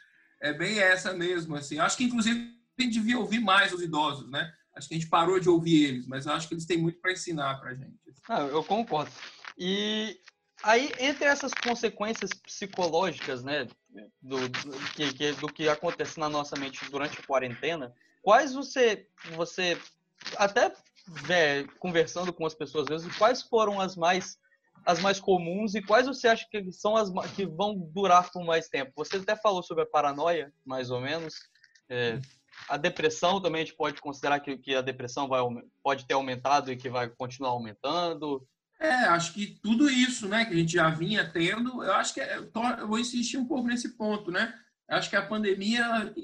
é 0.40 0.52
bem 0.52 0.78
essa 0.78 1.12
mesmo, 1.12 1.55
assim. 1.55 1.78
Acho 1.78 1.97
que, 1.97 2.05
inclusive, 2.05 2.57
a 2.78 2.83
gente 2.83 2.95
devia 2.95 3.19
ouvir 3.19 3.40
mais 3.40 3.73
os 3.73 3.83
idosos, 3.83 4.31
né? 4.31 4.50
Acho 4.75 4.88
que 4.88 4.95
a 4.95 4.99
gente 4.99 5.11
parou 5.11 5.38
de 5.38 5.49
ouvir 5.49 5.85
eles, 5.85 6.07
mas 6.07 6.25
eu 6.25 6.33
acho 6.33 6.49
que 6.49 6.55
eles 6.55 6.64
têm 6.64 6.78
muito 6.78 7.00
para 7.00 7.12
ensinar 7.12 7.61
para 7.61 7.71
a 7.71 7.75
gente. 7.75 7.99
Ah, 8.28 8.40
eu 8.40 8.62
concordo. 8.64 9.11
E 9.59 10.19
aí, 10.62 10.93
entre 10.99 11.25
essas 11.27 11.53
consequências 11.55 12.31
psicológicas, 12.31 13.43
né, 13.43 13.67
do, 14.21 14.49
do, 14.49 14.79
que, 14.95 15.33
do 15.33 15.49
que 15.49 15.69
acontece 15.69 16.19
na 16.19 16.29
nossa 16.29 16.57
mente 16.57 16.88
durante 16.91 17.19
a 17.19 17.23
quarentena, 17.23 17.95
quais 18.23 18.55
você, 18.55 19.07
você 19.35 19.79
até 20.37 20.73
é, 21.29 21.65
conversando 21.79 22.33
com 22.33 22.45
as 22.45 22.55
pessoas 22.55 22.85
às 22.85 23.03
vezes, 23.03 23.17
quais 23.17 23.43
foram 23.43 23.81
as 23.81 23.97
mais 23.97 24.38
as 24.87 25.00
mais 25.00 25.21
comuns 25.21 25.75
e 25.75 25.83
quais 25.83 26.07
você 26.07 26.29
acha 26.29 26.47
que 26.50 26.73
são 26.73 26.97
as 26.97 27.11
que 27.35 27.45
vão 27.45 27.77
durar 27.77 28.31
por 28.31 28.43
mais 28.45 28.69
tempo? 28.69 28.93
Você 28.97 29.17
até 29.17 29.37
falou 29.37 29.62
sobre 29.62 29.83
a 29.83 29.87
paranoia, 29.87 30.50
mais 30.65 30.91
ou 30.91 31.00
menos. 31.00 31.35
É, 31.91 32.19
a 32.69 32.77
depressão 32.77 33.41
também 33.41 33.62
a 33.62 33.65
gente 33.65 33.77
pode 33.77 34.00
considerar 34.00 34.41
que, 34.41 34.57
que 34.57 34.75
a 34.75 34.81
depressão 34.81 35.29
vai, 35.29 35.41
pode 35.83 36.07
ter 36.07 36.15
aumentado 36.15 36.73
e 36.73 36.77
que 36.77 36.88
vai 36.88 37.09
continuar 37.09 37.50
aumentando. 37.50 38.47
É, 38.80 38.90
acho 39.06 39.32
que 39.35 39.58
tudo 39.61 39.90
isso, 39.90 40.28
né, 40.28 40.44
que 40.44 40.54
a 40.54 40.56
gente 40.56 40.73
já 40.73 40.88
vinha 40.88 41.28
tendo, 41.28 41.82
eu 41.82 41.92
acho 41.94 42.14
que 42.14 42.20
é, 42.20 42.38
eu 42.38 42.87
vou 42.88 42.99
insistir 42.99 43.37
um 43.37 43.44
pouco 43.44 43.66
nesse 43.66 43.97
ponto, 43.97 44.30
né? 44.30 44.54
Eu 44.88 44.97
acho 44.97 45.11
que 45.11 45.16
a 45.16 45.26
pandemia 45.26 46.14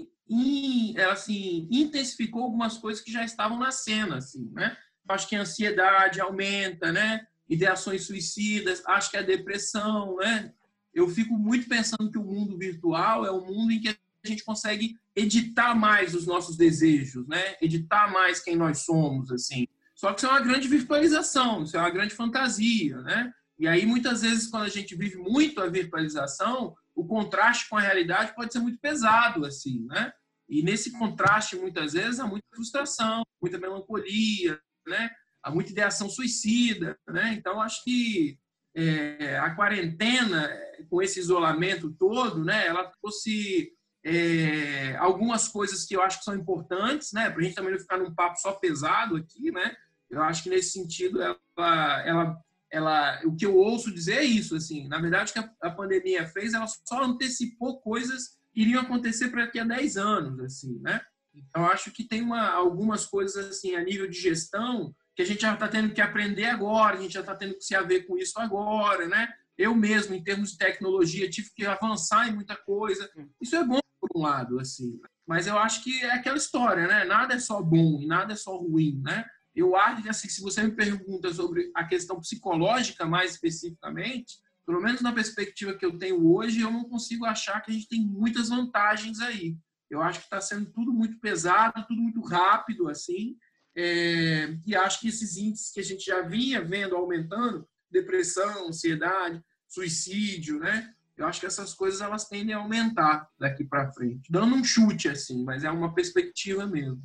ela, 0.96 1.12
assim 1.12 1.68
intensificou 1.70 2.44
algumas 2.44 2.78
coisas 2.78 3.02
que 3.02 3.10
já 3.12 3.24
estavam 3.24 3.58
na 3.58 3.72
cena, 3.72 4.18
assim, 4.18 4.50
né? 4.52 4.76
Eu 5.06 5.14
acho 5.14 5.28
que 5.28 5.36
a 5.36 5.40
ansiedade 5.40 6.20
aumenta, 6.20 6.92
né? 6.92 7.26
ideações 7.48 8.06
suicidas, 8.06 8.82
acho 8.86 9.10
que 9.10 9.16
é 9.16 9.22
depressão, 9.22 10.16
né? 10.16 10.52
Eu 10.92 11.08
fico 11.08 11.34
muito 11.34 11.68
pensando 11.68 12.10
que 12.10 12.18
o 12.18 12.24
mundo 12.24 12.56
virtual 12.56 13.26
é 13.26 13.32
um 13.32 13.44
mundo 13.44 13.72
em 13.72 13.80
que 13.80 13.88
a 13.88 13.96
gente 14.26 14.44
consegue 14.44 14.96
editar 15.14 15.74
mais 15.74 16.14
os 16.14 16.26
nossos 16.26 16.56
desejos, 16.56 17.26
né? 17.26 17.56
Editar 17.60 18.10
mais 18.12 18.40
quem 18.40 18.56
nós 18.56 18.84
somos, 18.84 19.30
assim. 19.30 19.66
Só 19.94 20.12
que 20.12 20.20
isso 20.20 20.26
é 20.26 20.30
uma 20.30 20.40
grande 20.40 20.68
virtualização, 20.68 21.62
isso 21.62 21.76
é 21.76 21.80
uma 21.80 21.90
grande 21.90 22.14
fantasia, 22.14 23.00
né? 23.02 23.32
E 23.58 23.68
aí, 23.68 23.86
muitas 23.86 24.22
vezes, 24.22 24.48
quando 24.48 24.64
a 24.64 24.68
gente 24.68 24.96
vive 24.96 25.16
muito 25.16 25.60
a 25.60 25.66
virtualização, 25.66 26.74
o 26.94 27.06
contraste 27.06 27.68
com 27.68 27.76
a 27.76 27.80
realidade 27.80 28.34
pode 28.34 28.52
ser 28.52 28.58
muito 28.58 28.78
pesado, 28.80 29.44
assim, 29.44 29.86
né? 29.86 30.12
E 30.48 30.62
nesse 30.62 30.92
contraste, 30.92 31.56
muitas 31.56 31.92
vezes, 31.92 32.20
há 32.20 32.26
muita 32.26 32.46
frustração, 32.54 33.22
muita 33.40 33.58
melancolia, 33.58 34.60
né? 34.86 35.10
há 35.44 35.50
muita 35.50 35.70
ideação 35.70 36.08
suicida, 36.08 36.98
né? 37.06 37.34
Então 37.34 37.60
acho 37.60 37.84
que 37.84 38.38
é, 38.74 39.36
a 39.38 39.54
quarentena 39.54 40.50
com 40.88 41.02
esse 41.02 41.20
isolamento 41.20 41.92
todo, 41.92 42.42
né? 42.42 42.66
Ela 42.66 42.90
trouxe 43.00 43.70
é, 44.04 44.96
algumas 44.96 45.48
coisas 45.48 45.86
que 45.86 45.96
eu 45.96 46.02
acho 46.02 46.18
que 46.18 46.24
são 46.24 46.34
importantes, 46.34 47.12
né? 47.12 47.30
Para 47.30 47.40
a 47.40 47.42
gente 47.42 47.54
também 47.54 47.72
não 47.72 47.78
ficar 47.80 47.96
num 47.96 48.14
papo 48.14 48.38
só 48.38 48.52
pesado 48.52 49.16
aqui, 49.16 49.50
né? 49.50 49.74
Eu 50.10 50.22
acho 50.22 50.42
que 50.42 50.50
nesse 50.50 50.72
sentido 50.72 51.22
ela, 51.22 52.02
ela, 52.04 52.36
ela, 52.70 53.20
o 53.24 53.34
que 53.34 53.46
eu 53.46 53.56
ouço 53.56 53.92
dizer 53.92 54.18
é 54.18 54.24
isso, 54.24 54.54
assim. 54.54 54.86
Na 54.88 55.00
verdade, 55.00 55.30
o 55.30 55.34
que 55.34 55.50
a, 55.62 55.70
pandemia 55.70 56.26
fez, 56.26 56.52
ela 56.52 56.66
só 56.66 57.02
antecipou 57.02 57.80
coisas 57.80 58.36
que 58.52 58.60
iriam 58.60 58.82
acontecer 58.82 59.30
para 59.30 59.46
daqui 59.46 59.58
a 59.58 59.64
10 59.64 59.96
anos, 59.96 60.40
assim, 60.40 60.78
né? 60.80 61.00
Então 61.34 61.66
acho 61.66 61.90
que 61.90 62.04
tem 62.04 62.22
uma, 62.22 62.50
algumas 62.50 63.06
coisas 63.06 63.48
assim 63.48 63.74
a 63.74 63.82
nível 63.82 64.08
de 64.08 64.20
gestão 64.20 64.94
que 65.16 65.22
a 65.22 65.24
gente 65.24 65.42
já 65.42 65.54
está 65.54 65.66
tendo 65.66 65.92
que 65.92 66.00
aprender 66.00 66.44
agora, 66.44 66.96
a 66.96 67.00
gente 67.00 67.14
já 67.14 67.20
está 67.20 67.34
tendo 67.34 67.54
que 67.54 67.64
se 67.64 67.74
haver 67.74 68.06
com 68.06 68.18
isso 68.18 68.38
agora, 68.38 69.08
né? 69.08 69.32
Eu 69.56 69.74
mesmo, 69.74 70.14
em 70.14 70.22
termos 70.22 70.52
de 70.52 70.58
tecnologia, 70.58 71.30
tive 71.30 71.50
que 71.54 71.64
avançar 71.64 72.28
em 72.28 72.34
muita 72.34 72.56
coisa. 72.56 73.08
Isso 73.40 73.54
é 73.54 73.64
bom 73.64 73.78
lado, 74.18 74.58
assim. 74.58 75.00
Mas 75.26 75.46
eu 75.46 75.58
acho 75.58 75.82
que 75.82 76.02
é 76.02 76.12
aquela 76.12 76.36
história, 76.36 76.86
né? 76.86 77.04
Nada 77.04 77.34
é 77.34 77.38
só 77.38 77.62
bom 77.62 78.00
e 78.00 78.06
nada 78.06 78.32
é 78.32 78.36
só 78.36 78.56
ruim, 78.56 79.00
né? 79.02 79.24
Eu 79.54 79.76
acho 79.76 80.02
que, 80.02 80.08
assim, 80.08 80.28
se 80.28 80.42
você 80.42 80.62
me 80.62 80.72
pergunta 80.72 81.32
sobre 81.32 81.70
a 81.74 81.84
questão 81.84 82.20
psicológica 82.20 83.06
mais 83.06 83.32
especificamente, 83.32 84.38
pelo 84.66 84.80
menos 84.80 85.00
na 85.00 85.12
perspectiva 85.12 85.74
que 85.74 85.84
eu 85.84 85.96
tenho 85.98 86.26
hoje, 86.26 86.60
eu 86.60 86.70
não 86.70 86.84
consigo 86.84 87.24
achar 87.24 87.60
que 87.60 87.70
a 87.70 87.74
gente 87.74 87.88
tem 87.88 88.00
muitas 88.00 88.48
vantagens 88.48 89.20
aí. 89.20 89.56
Eu 89.88 90.02
acho 90.02 90.20
que 90.20 90.24
está 90.26 90.40
sendo 90.40 90.66
tudo 90.72 90.92
muito 90.92 91.18
pesado, 91.20 91.86
tudo 91.86 92.02
muito 92.02 92.20
rápido, 92.20 92.88
assim, 92.88 93.36
é, 93.76 94.56
e 94.66 94.74
acho 94.76 95.00
que 95.00 95.08
esses 95.08 95.36
índices 95.36 95.72
que 95.72 95.80
a 95.80 95.84
gente 95.84 96.04
já 96.04 96.22
vinha 96.22 96.62
vendo 96.62 96.96
aumentando, 96.96 97.68
depressão, 97.90 98.68
ansiedade, 98.68 99.42
suicídio, 99.68 100.58
né? 100.58 100.92
Eu 101.16 101.26
acho 101.26 101.40
que 101.40 101.46
essas 101.46 101.72
coisas 101.72 102.00
elas 102.00 102.28
tendem 102.28 102.54
a 102.54 102.58
aumentar 102.58 103.28
daqui 103.38 103.64
para 103.64 103.92
frente, 103.92 104.30
dando 104.30 104.54
um 104.54 104.64
chute 104.64 105.08
assim, 105.08 105.44
mas 105.44 105.62
é 105.62 105.70
uma 105.70 105.94
perspectiva 105.94 106.66
mesmo. 106.66 107.00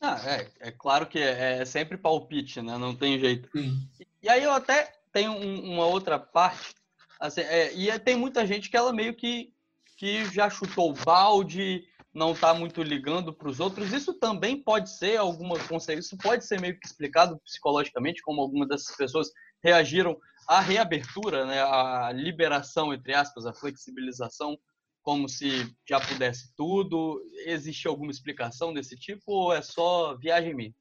Ah, 0.00 0.20
é, 0.28 0.50
é 0.58 0.70
claro 0.72 1.06
que 1.06 1.18
é, 1.18 1.58
é 1.58 1.64
sempre 1.64 1.96
palpite, 1.96 2.60
né? 2.60 2.76
Não 2.76 2.94
tem 2.94 3.20
jeito. 3.20 3.48
Sim. 3.52 3.88
E 4.20 4.28
aí 4.28 4.42
eu 4.42 4.50
até 4.50 4.92
tenho 5.12 5.30
um, 5.30 5.74
uma 5.74 5.86
outra 5.86 6.18
parte, 6.18 6.74
assim, 7.20 7.42
é, 7.42 7.72
e 7.72 7.96
tem 8.00 8.16
muita 8.16 8.44
gente 8.44 8.68
que 8.68 8.76
ela 8.76 8.92
meio 8.92 9.14
que, 9.14 9.52
que 9.96 10.24
já 10.24 10.50
chutou 10.50 10.90
o 10.90 11.04
balde, 11.04 11.84
não 12.12 12.32
está 12.32 12.52
muito 12.52 12.82
ligando 12.82 13.32
para 13.32 13.48
os 13.48 13.60
outros, 13.60 13.92
isso 13.92 14.12
também 14.14 14.60
pode 14.60 14.90
ser 14.90 15.16
alguma 15.16 15.56
isso 15.96 16.16
pode 16.18 16.44
ser 16.44 16.60
meio 16.60 16.78
que 16.78 16.86
explicado 16.86 17.40
psicologicamente 17.44 18.22
como 18.22 18.40
algumas 18.40 18.68
dessas 18.68 18.94
pessoas 18.96 19.30
reagiram 19.62 20.18
à 20.48 20.60
reabertura, 20.60 21.46
né, 21.46 21.62
à 21.62 22.10
liberação 22.12 22.92
entre 22.92 23.14
aspas, 23.14 23.46
à 23.46 23.54
flexibilização, 23.54 24.58
como 25.02 25.28
se 25.28 25.72
já 25.88 26.00
pudesse 26.00 26.54
tudo. 26.56 27.20
Existe 27.46 27.88
alguma 27.88 28.10
explicação 28.10 28.72
desse 28.72 28.96
tipo 28.96 29.32
ou 29.32 29.52
é 29.52 29.62
só 29.62 30.16
viagem 30.16 30.54
minha? 30.54 30.74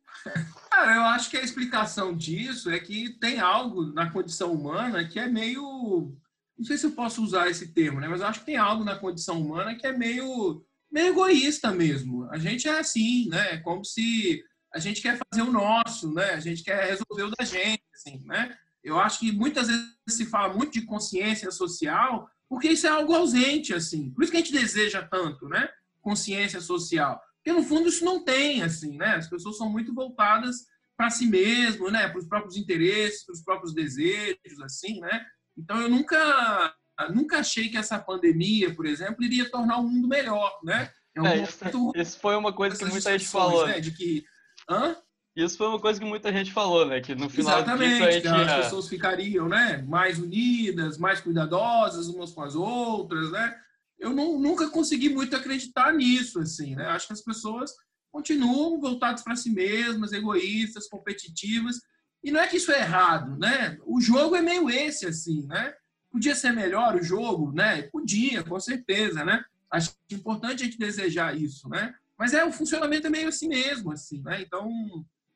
Cara, 0.69 0.95
eu 0.95 1.01
acho 1.03 1.29
que 1.29 1.37
a 1.37 1.41
explicação 1.41 2.15
disso 2.15 2.69
é 2.69 2.79
que 2.79 3.17
tem 3.19 3.39
algo 3.39 3.85
na 3.93 4.11
condição 4.11 4.51
humana 4.53 5.07
que 5.07 5.19
é 5.19 5.27
meio 5.27 6.15
não 6.57 6.65
sei 6.65 6.77
se 6.77 6.85
eu 6.85 6.91
posso 6.91 7.23
usar 7.23 7.49
esse 7.49 7.73
termo, 7.73 7.99
né? 7.99 8.07
Mas 8.07 8.21
eu 8.21 8.27
acho 8.27 8.41
que 8.41 8.45
tem 8.45 8.57
algo 8.57 8.83
na 8.83 8.95
condição 8.95 9.41
humana 9.41 9.73
que 9.73 9.87
é 9.87 9.91
meio 9.91 10.63
meio 10.91 11.07
egoísta 11.07 11.71
mesmo. 11.71 12.29
A 12.29 12.37
gente 12.37 12.67
é 12.67 12.79
assim, 12.79 13.27
né? 13.29 13.53
É 13.53 13.57
como 13.57 13.83
se 13.83 14.43
a 14.73 14.77
gente 14.77 15.01
quer 15.01 15.17
fazer 15.17 15.41
o 15.41 15.51
nosso, 15.51 16.13
né? 16.13 16.31
A 16.31 16.39
gente 16.39 16.63
quer 16.63 16.85
resolver 16.85 17.23
o 17.23 17.31
da 17.35 17.43
gente, 17.43 17.83
assim, 17.95 18.21
né? 18.25 18.55
Eu 18.83 18.99
acho 18.99 19.19
que 19.19 19.31
muitas 19.31 19.67
vezes 19.67 19.95
se 20.09 20.25
fala 20.25 20.53
muito 20.53 20.73
de 20.73 20.85
consciência 20.85 21.51
social, 21.51 22.29
porque 22.49 22.69
isso 22.69 22.87
é 22.87 22.89
algo 22.89 23.13
ausente, 23.13 23.73
assim. 23.73 24.11
Por 24.11 24.23
isso 24.23 24.31
que 24.31 24.37
a 24.37 24.41
gente 24.41 24.51
deseja 24.51 25.01
tanto, 25.03 25.47
né? 25.47 25.69
Consciência 26.01 26.59
social. 26.59 27.21
Porque 27.37 27.57
no 27.57 27.65
fundo 27.65 27.89
isso 27.89 28.03
não 28.03 28.23
tem, 28.23 28.61
assim, 28.61 28.97
né? 28.97 29.15
As 29.15 29.29
pessoas 29.29 29.57
são 29.57 29.69
muito 29.69 29.93
voltadas 29.93 30.65
para 30.97 31.09
si 31.09 31.27
mesmo, 31.27 31.89
né? 31.89 32.07
Para 32.07 32.19
os 32.19 32.27
próprios 32.27 32.57
interesses, 32.57 33.25
para 33.25 33.33
os 33.33 33.43
próprios 33.43 33.73
desejos, 33.73 34.61
assim, 34.63 34.99
né? 34.99 35.25
Então 35.57 35.79
eu 35.79 35.89
nunca 35.89 36.75
nunca 37.09 37.39
achei 37.39 37.67
que 37.69 37.77
essa 37.77 37.97
pandemia, 37.97 38.75
por 38.75 38.85
exemplo, 38.85 39.23
iria 39.23 39.49
tornar 39.49 39.77
o 39.77 39.83
mundo 39.87 40.07
melhor, 40.07 40.59
né? 40.63 40.91
É, 41.15 41.27
é 41.27 41.43
isso, 41.43 41.91
isso, 41.95 42.19
foi 42.19 42.35
uma 42.35 42.53
coisa 42.53 42.77
que 42.77 42.85
muita 42.85 43.11
gente 43.11 43.27
falou. 43.27 43.67
Né? 43.67 43.79
De 43.79 43.91
que, 43.91 44.23
hã? 44.69 44.95
Isso 45.35 45.57
foi 45.57 45.67
uma 45.67 45.79
coisa 45.79 45.99
que 45.99 46.05
muita 46.05 46.31
gente 46.31 46.51
falou, 46.51 46.85
né? 46.85 46.99
Que 46.99 47.15
no 47.15 47.29
final 47.29 47.57
Exatamente, 47.57 47.93
disso 47.93 48.03
a 48.03 48.11
gente... 48.11 48.27
as 48.27 48.63
pessoas 48.65 48.87
ficariam, 48.89 49.47
né? 49.47 49.81
Mais 49.87 50.19
unidas, 50.19 50.97
mais 50.97 51.21
cuidadosas 51.21 52.07
umas 52.07 52.31
com 52.31 52.43
as 52.43 52.53
outras, 52.53 53.31
né? 53.31 53.55
Eu 53.97 54.13
não, 54.13 54.37
nunca 54.37 54.69
consegui 54.69 55.09
muito 55.09 55.35
acreditar 55.35 55.93
nisso, 55.93 56.39
assim, 56.39 56.75
né? 56.75 56.87
Acho 56.87 57.07
que 57.07 57.13
as 57.13 57.21
pessoas 57.21 57.71
continuam 58.11 58.79
voltadas 58.81 59.23
para 59.23 59.37
si 59.37 59.49
mesmas, 59.49 60.11
egoístas, 60.11 60.89
competitivas. 60.89 61.79
E 62.21 62.29
não 62.29 62.41
é 62.41 62.47
que 62.47 62.57
isso 62.57 62.71
é 62.71 62.79
errado, 62.79 63.37
né? 63.37 63.77
O 63.85 64.01
jogo 64.01 64.35
é 64.35 64.41
meio 64.41 64.69
esse, 64.69 65.05
assim, 65.05 65.47
né? 65.47 65.73
Podia 66.11 66.35
ser 66.35 66.51
melhor 66.51 66.95
o 66.95 67.03
jogo, 67.03 67.53
né? 67.53 67.83
Podia, 67.83 68.43
com 68.43 68.59
certeza, 68.59 69.23
né? 69.23 69.45
Acho 69.71 69.95
importante 70.11 70.61
a 70.61 70.65
gente 70.65 70.77
desejar 70.77 71.39
isso, 71.39 71.69
né? 71.69 71.93
Mas 72.17 72.33
é 72.33 72.43
o 72.43 72.51
funcionamento 72.51 73.07
é 73.07 73.09
meio 73.09 73.29
assim 73.29 73.47
mesmo, 73.47 73.93
assim, 73.93 74.21
né? 74.21 74.41
Então 74.41 74.69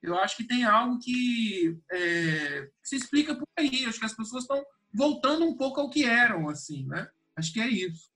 eu 0.05 0.17
acho 0.19 0.38
que 0.38 0.47
tem 0.47 0.63
algo 0.63 1.00
que 1.00 1.77
é, 1.91 2.67
se 2.83 2.95
explica 2.95 3.35
por 3.35 3.47
aí. 3.57 3.85
Acho 3.85 4.00
que 4.00 4.05
as 4.05 4.15
pessoas 4.15 4.43
estão 4.43 4.63
voltando 4.93 5.45
um 5.45 5.55
pouco 5.55 5.79
ao 5.79 5.89
que 5.89 6.03
eram, 6.03 6.50
assim, 6.50 6.85
né? 6.85 7.07
Acho 7.35 7.51
que 7.51 7.59
é 7.59 7.67
isso. 7.67 8.09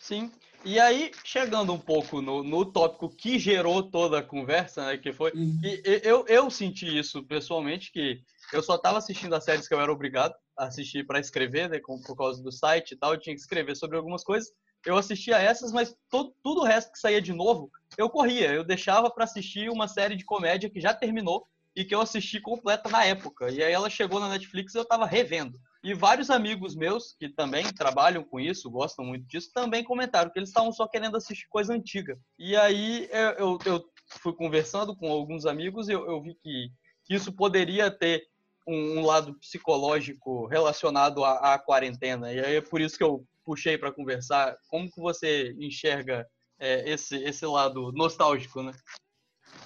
Sim. 0.00 0.30
E 0.62 0.78
aí, 0.78 1.10
chegando 1.24 1.72
um 1.72 1.78
pouco 1.78 2.20
no, 2.20 2.42
no 2.42 2.66
tópico 2.66 3.08
que 3.08 3.38
gerou 3.38 3.82
toda 3.82 4.18
a 4.18 4.22
conversa, 4.22 4.86
né? 4.86 4.98
Que 4.98 5.12
foi. 5.12 5.32
Uhum. 5.32 5.58
E, 5.64 6.02
eu, 6.04 6.24
eu 6.28 6.50
senti 6.50 6.98
isso 6.98 7.22
pessoalmente, 7.22 7.90
que 7.90 8.20
eu 8.52 8.62
só 8.62 8.74
estava 8.74 8.98
assistindo 8.98 9.34
as 9.34 9.44
séries 9.44 9.66
que 9.66 9.72
eu 9.72 9.80
era 9.80 9.90
obrigado 9.90 10.34
a 10.58 10.66
assistir 10.66 11.06
para 11.06 11.18
escrever, 11.18 11.70
né? 11.70 11.80
por 11.80 12.16
causa 12.16 12.42
do 12.42 12.52
site 12.52 12.92
e 12.92 12.96
tal. 12.96 13.14
Eu 13.14 13.20
tinha 13.20 13.34
que 13.34 13.40
escrever 13.40 13.74
sobre 13.74 13.96
algumas 13.96 14.22
coisas. 14.22 14.52
Eu 14.84 14.96
assistia 14.96 15.36
essas, 15.36 15.72
mas 15.72 15.94
todo, 16.08 16.34
tudo 16.42 16.62
o 16.62 16.64
resto 16.64 16.92
que 16.92 16.98
saía 16.98 17.20
de 17.20 17.32
novo, 17.32 17.70
eu 17.98 18.08
corria. 18.08 18.52
Eu 18.52 18.64
deixava 18.64 19.10
para 19.10 19.24
assistir 19.24 19.70
uma 19.70 19.88
série 19.88 20.16
de 20.16 20.24
comédia 20.24 20.70
que 20.70 20.80
já 20.80 20.94
terminou 20.94 21.46
e 21.74 21.84
que 21.84 21.94
eu 21.94 22.00
assisti 22.00 22.40
completa 22.40 22.88
na 22.88 23.04
época. 23.04 23.50
E 23.50 23.62
aí 23.62 23.72
ela 23.72 23.90
chegou 23.90 24.18
na 24.20 24.28
Netflix 24.28 24.74
e 24.74 24.78
eu 24.78 24.82
estava 24.82 25.06
revendo. 25.06 25.58
E 25.82 25.94
vários 25.94 26.28
amigos 26.28 26.74
meus, 26.74 27.14
que 27.18 27.28
também 27.28 27.64
trabalham 27.72 28.22
com 28.22 28.38
isso, 28.38 28.70
gostam 28.70 29.04
muito 29.04 29.26
disso, 29.26 29.50
também 29.52 29.82
comentaram 29.82 30.30
que 30.30 30.38
eles 30.38 30.50
estavam 30.50 30.72
só 30.72 30.86
querendo 30.86 31.16
assistir 31.16 31.46
coisa 31.48 31.72
antiga. 31.72 32.18
E 32.38 32.54
aí 32.54 33.08
eu, 33.10 33.30
eu, 33.38 33.58
eu 33.64 33.84
fui 34.18 34.34
conversando 34.34 34.94
com 34.94 35.10
alguns 35.10 35.46
amigos 35.46 35.88
e 35.88 35.92
eu, 35.92 36.06
eu 36.06 36.20
vi 36.20 36.34
que, 36.34 36.70
que, 37.04 37.14
isso 37.14 37.32
poderia 37.32 37.90
ter 37.90 38.26
um, 38.68 38.98
um 38.98 39.06
lado 39.06 39.34
psicológico 39.38 40.46
relacionado 40.46 41.24
à, 41.24 41.54
à, 41.54 41.58
quarentena. 41.58 42.30
E 42.30 42.40
aí 42.40 42.56
é 42.56 42.60
por 42.60 42.80
isso 42.80 42.98
que 42.98 43.04
eu 43.04 43.24
puxei 43.50 43.76
para 43.76 43.92
conversar. 43.92 44.56
Como 44.68 44.88
que 44.88 45.00
você 45.00 45.52
enxerga 45.58 46.24
é, 46.56 46.88
esse, 46.88 47.16
esse 47.16 47.44
lado 47.44 47.90
nostálgico, 47.90 48.62
né? 48.62 48.72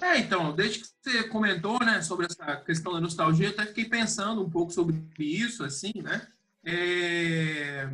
É, 0.01 0.17
então, 0.17 0.55
desde 0.55 0.79
que 0.79 0.87
você 1.03 1.23
comentou, 1.29 1.77
né, 1.79 2.01
sobre 2.01 2.25
essa 2.25 2.55
questão 2.57 2.93
da 2.93 2.99
nostalgia, 2.99 3.47
eu 3.47 3.51
até 3.51 3.67
fiquei 3.67 3.85
pensando 3.85 4.43
um 4.43 4.49
pouco 4.49 4.71
sobre 4.71 5.05
isso, 5.19 5.63
assim, 5.63 5.91
né? 6.01 6.27
É... 6.65 7.87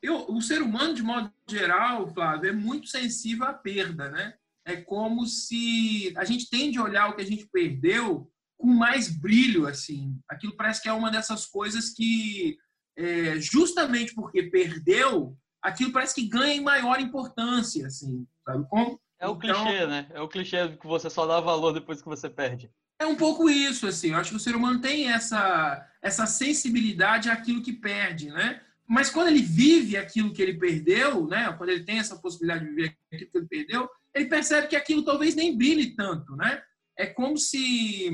Eu, 0.00 0.30
o 0.30 0.40
ser 0.40 0.62
humano, 0.62 0.94
de 0.94 1.02
modo 1.02 1.30
geral, 1.48 2.08
Flávio, 2.08 2.48
é 2.48 2.52
muito 2.52 2.88
sensível 2.88 3.46
à 3.46 3.52
perda, 3.52 4.10
né? 4.10 4.34
É 4.64 4.76
como 4.76 5.26
se 5.26 6.12
a 6.16 6.24
gente 6.24 6.48
tende 6.48 6.78
a 6.78 6.82
olhar 6.82 7.10
o 7.10 7.16
que 7.16 7.22
a 7.22 7.26
gente 7.26 7.46
perdeu 7.46 8.30
com 8.56 8.66
mais 8.66 9.08
brilho, 9.08 9.66
assim. 9.66 10.18
Aquilo 10.28 10.56
parece 10.56 10.82
que 10.82 10.88
é 10.88 10.92
uma 10.92 11.10
dessas 11.10 11.44
coisas 11.46 11.90
que, 11.90 12.56
é, 12.96 13.40
justamente 13.40 14.14
porque 14.14 14.44
perdeu, 14.44 15.36
aquilo 15.62 15.92
parece 15.92 16.14
que 16.14 16.28
ganha 16.28 16.54
em 16.54 16.62
maior 16.62 17.00
importância, 17.00 17.86
assim, 17.86 18.26
sabe 18.44 18.66
como? 18.68 19.00
É 19.18 19.28
o 19.28 19.38
então, 19.42 19.64
clichê, 19.64 19.86
né? 19.86 20.06
É 20.10 20.20
o 20.20 20.28
clichê 20.28 20.76
que 20.76 20.86
você 20.86 21.08
só 21.08 21.26
dá 21.26 21.40
valor 21.40 21.72
depois 21.72 22.02
que 22.02 22.08
você 22.08 22.28
perde. 22.28 22.70
É 22.98 23.06
um 23.06 23.16
pouco 23.16 23.48
isso, 23.48 23.86
assim. 23.86 24.10
Eu 24.10 24.16
acho 24.16 24.30
que 24.30 24.36
o 24.36 24.40
ser 24.40 24.54
humano 24.54 24.80
tem 24.80 25.10
essa, 25.10 25.84
essa 26.02 26.26
sensibilidade 26.26 27.30
àquilo 27.30 27.62
que 27.62 27.72
perde, 27.72 28.28
né? 28.30 28.60
Mas 28.86 29.10
quando 29.10 29.28
ele 29.28 29.42
vive 29.42 29.96
aquilo 29.96 30.32
que 30.32 30.42
ele 30.42 30.58
perdeu, 30.58 31.26
né? 31.26 31.52
Quando 31.56 31.70
ele 31.70 31.84
tem 31.84 31.98
essa 31.98 32.16
possibilidade 32.16 32.64
de 32.64 32.70
viver 32.70 32.96
aquilo 33.12 33.30
que 33.30 33.38
ele 33.38 33.46
perdeu, 33.46 33.88
ele 34.14 34.26
percebe 34.26 34.68
que 34.68 34.76
aquilo 34.76 35.04
talvez 35.04 35.34
nem 35.34 35.56
brilhe 35.56 35.94
tanto, 35.96 36.36
né? 36.36 36.62
É 36.96 37.06
como 37.06 37.36
se 37.36 38.10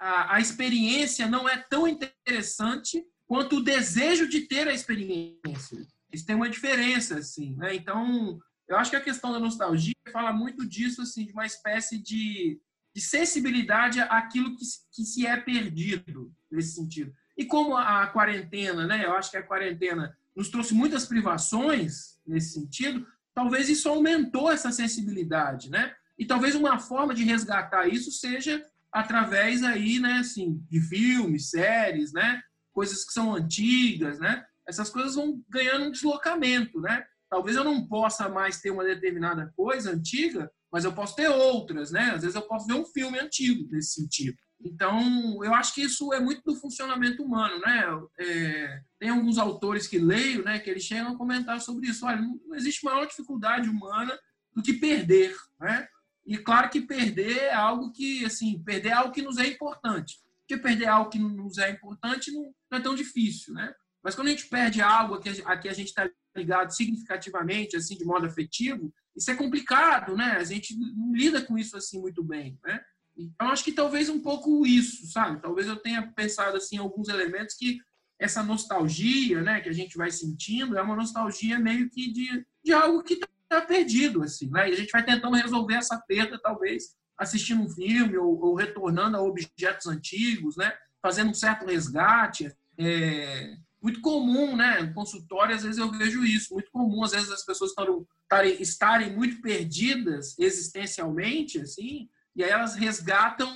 a, 0.00 0.36
a 0.36 0.40
experiência 0.40 1.28
não 1.28 1.48
é 1.48 1.58
tão 1.70 1.86
interessante 1.86 3.04
quanto 3.26 3.56
o 3.56 3.62
desejo 3.62 4.28
de 4.28 4.42
ter 4.42 4.68
a 4.68 4.72
experiência. 4.72 5.86
Isso 6.12 6.24
tem 6.24 6.36
uma 6.36 6.48
diferença, 6.48 7.18
assim, 7.18 7.54
né? 7.56 7.74
Então, 7.74 8.38
eu 8.68 8.76
acho 8.76 8.90
que 8.90 8.96
a 8.96 9.00
questão 9.00 9.32
da 9.32 9.40
nostalgia 9.40 9.94
fala 10.12 10.32
muito 10.32 10.66
disso, 10.66 11.02
assim, 11.02 11.24
de 11.24 11.32
uma 11.32 11.46
espécie 11.46 11.98
de, 11.98 12.60
de 12.94 13.00
sensibilidade 13.00 14.00
àquilo 14.00 14.56
que, 14.56 14.64
que 14.92 15.04
se 15.04 15.26
é 15.26 15.36
perdido, 15.36 16.32
nesse 16.50 16.74
sentido. 16.74 17.12
E 17.36 17.44
como 17.44 17.76
a 17.76 18.06
quarentena, 18.06 18.86
né? 18.86 19.04
Eu 19.04 19.12
acho 19.14 19.30
que 19.30 19.36
a 19.36 19.42
quarentena 19.42 20.16
nos 20.34 20.48
trouxe 20.48 20.74
muitas 20.74 21.06
privações 21.06 22.18
nesse 22.26 22.52
sentido, 22.52 23.06
talvez 23.34 23.68
isso 23.68 23.88
aumentou 23.88 24.50
essa 24.50 24.70
sensibilidade, 24.70 25.70
né? 25.70 25.94
E 26.18 26.24
talvez 26.24 26.54
uma 26.54 26.78
forma 26.78 27.14
de 27.14 27.24
resgatar 27.24 27.88
isso 27.88 28.10
seja 28.10 28.64
através 28.90 29.62
aí, 29.62 29.98
né, 29.98 30.18
assim, 30.18 30.64
de 30.70 30.80
filmes, 30.80 31.50
séries, 31.50 32.12
né? 32.12 32.42
Coisas 32.76 33.06
que 33.06 33.12
são 33.14 33.34
antigas, 33.34 34.18
né? 34.18 34.44
Essas 34.68 34.90
coisas 34.90 35.14
vão 35.14 35.42
ganhando 35.48 35.86
um 35.86 35.90
deslocamento, 35.90 36.78
né? 36.78 37.06
Talvez 37.30 37.56
eu 37.56 37.64
não 37.64 37.88
possa 37.88 38.28
mais 38.28 38.60
ter 38.60 38.70
uma 38.70 38.84
determinada 38.84 39.50
coisa 39.56 39.92
antiga, 39.92 40.50
mas 40.70 40.84
eu 40.84 40.92
posso 40.92 41.16
ter 41.16 41.26
outras, 41.26 41.90
né? 41.90 42.10
Às 42.10 42.20
vezes 42.20 42.34
eu 42.36 42.42
posso 42.42 42.66
ver 42.66 42.74
um 42.74 42.84
filme 42.84 43.18
antigo 43.18 43.66
nesse 43.70 43.94
sentido. 43.94 44.36
Então, 44.60 45.42
eu 45.42 45.54
acho 45.54 45.74
que 45.74 45.80
isso 45.80 46.12
é 46.12 46.20
muito 46.20 46.42
do 46.44 46.54
funcionamento 46.54 47.22
humano, 47.22 47.58
né? 47.60 47.86
É, 48.20 48.82
tem 48.98 49.08
alguns 49.08 49.38
autores 49.38 49.88
que 49.88 49.98
leio, 49.98 50.44
né, 50.44 50.58
que 50.58 50.68
eles 50.68 50.82
chegam 50.82 51.14
a 51.14 51.16
comentar 51.16 51.58
sobre 51.62 51.88
isso. 51.88 52.04
Olha, 52.04 52.20
não 52.20 52.54
existe 52.54 52.84
maior 52.84 53.06
dificuldade 53.06 53.70
humana 53.70 54.18
do 54.54 54.62
que 54.62 54.74
perder, 54.74 55.34
né? 55.58 55.88
E 56.26 56.36
claro 56.36 56.68
que 56.68 56.82
perder 56.82 57.38
é 57.38 57.54
algo 57.54 57.90
que, 57.90 58.22
assim, 58.26 58.62
perder 58.62 58.90
é 58.90 58.92
algo 58.92 59.12
que 59.12 59.22
nos 59.22 59.38
é 59.38 59.46
importante. 59.46 60.18
Porque 60.46 60.62
perder 60.62 60.86
algo 60.86 61.10
que 61.10 61.18
nos 61.18 61.58
é 61.58 61.70
importante 61.70 62.30
não, 62.30 62.52
é 62.72 62.80
tão 62.80 62.94
difícil, 62.94 63.52
né? 63.52 63.74
Mas 64.02 64.14
quando 64.14 64.28
a 64.28 64.30
gente 64.30 64.46
perde 64.46 64.80
algo 64.80 65.14
a 65.16 65.56
que 65.56 65.68
a 65.68 65.72
gente 65.72 65.88
está 65.88 66.08
ligado 66.36 66.70
significativamente, 66.70 67.76
assim, 67.76 67.96
de 67.96 68.04
modo 68.04 68.26
afetivo, 68.26 68.92
isso 69.16 69.30
é 69.30 69.34
complicado, 69.34 70.14
né? 70.16 70.36
A 70.38 70.44
gente 70.44 70.76
não 70.78 71.12
lida 71.12 71.42
com 71.42 71.58
isso 71.58 71.76
assim 71.76 72.00
muito 72.00 72.22
bem, 72.22 72.58
né? 72.64 72.80
Então, 73.16 73.48
acho 73.48 73.64
que 73.64 73.72
talvez 73.72 74.08
um 74.08 74.20
pouco 74.20 74.66
isso, 74.66 75.06
sabe? 75.10 75.40
Talvez 75.40 75.66
eu 75.66 75.76
tenha 75.76 76.12
pensado, 76.12 76.56
assim, 76.56 76.76
alguns 76.76 77.08
elementos 77.08 77.56
que 77.56 77.78
essa 78.18 78.42
nostalgia, 78.42 79.42
né, 79.42 79.60
que 79.60 79.68
a 79.68 79.72
gente 79.72 79.96
vai 79.96 80.10
sentindo, 80.10 80.76
é 80.76 80.82
uma 80.82 80.96
nostalgia 80.96 81.58
meio 81.58 81.90
que 81.90 82.12
de, 82.12 82.46
de 82.64 82.72
algo 82.72 83.02
que 83.02 83.14
está 83.14 83.60
perdido, 83.60 84.22
assim, 84.22 84.50
né? 84.50 84.68
E 84.68 84.72
a 84.72 84.76
gente 84.76 84.90
vai 84.90 85.04
tentando 85.04 85.36
resolver 85.36 85.74
essa 85.74 85.98
perda, 85.98 86.38
talvez, 86.40 86.94
assistindo 87.18 87.62
um 87.62 87.68
filme 87.68 88.16
ou, 88.16 88.38
ou 88.40 88.54
retornando 88.54 89.16
a 89.16 89.22
objetos 89.22 89.86
antigos, 89.86 90.56
né? 90.56 90.72
Fazendo 91.02 91.30
um 91.30 91.34
certo 91.34 91.66
resgate. 91.66 92.54
É, 92.78 93.56
muito 93.82 94.00
comum, 94.00 94.56
né? 94.56 94.82
No 94.82 94.94
consultório, 94.94 95.54
às 95.54 95.62
vezes 95.62 95.78
eu 95.78 95.90
vejo 95.90 96.24
isso, 96.24 96.54
muito 96.54 96.70
comum, 96.70 97.04
às 97.04 97.12
vezes 97.12 97.30
as 97.30 97.44
pessoas 97.44 97.70
estarem, 97.70 98.60
estarem 98.60 99.14
muito 99.14 99.40
perdidas 99.40 100.36
existencialmente, 100.38 101.60
assim, 101.60 102.08
e 102.34 102.42
aí 102.42 102.50
elas 102.50 102.74
resgatam 102.74 103.48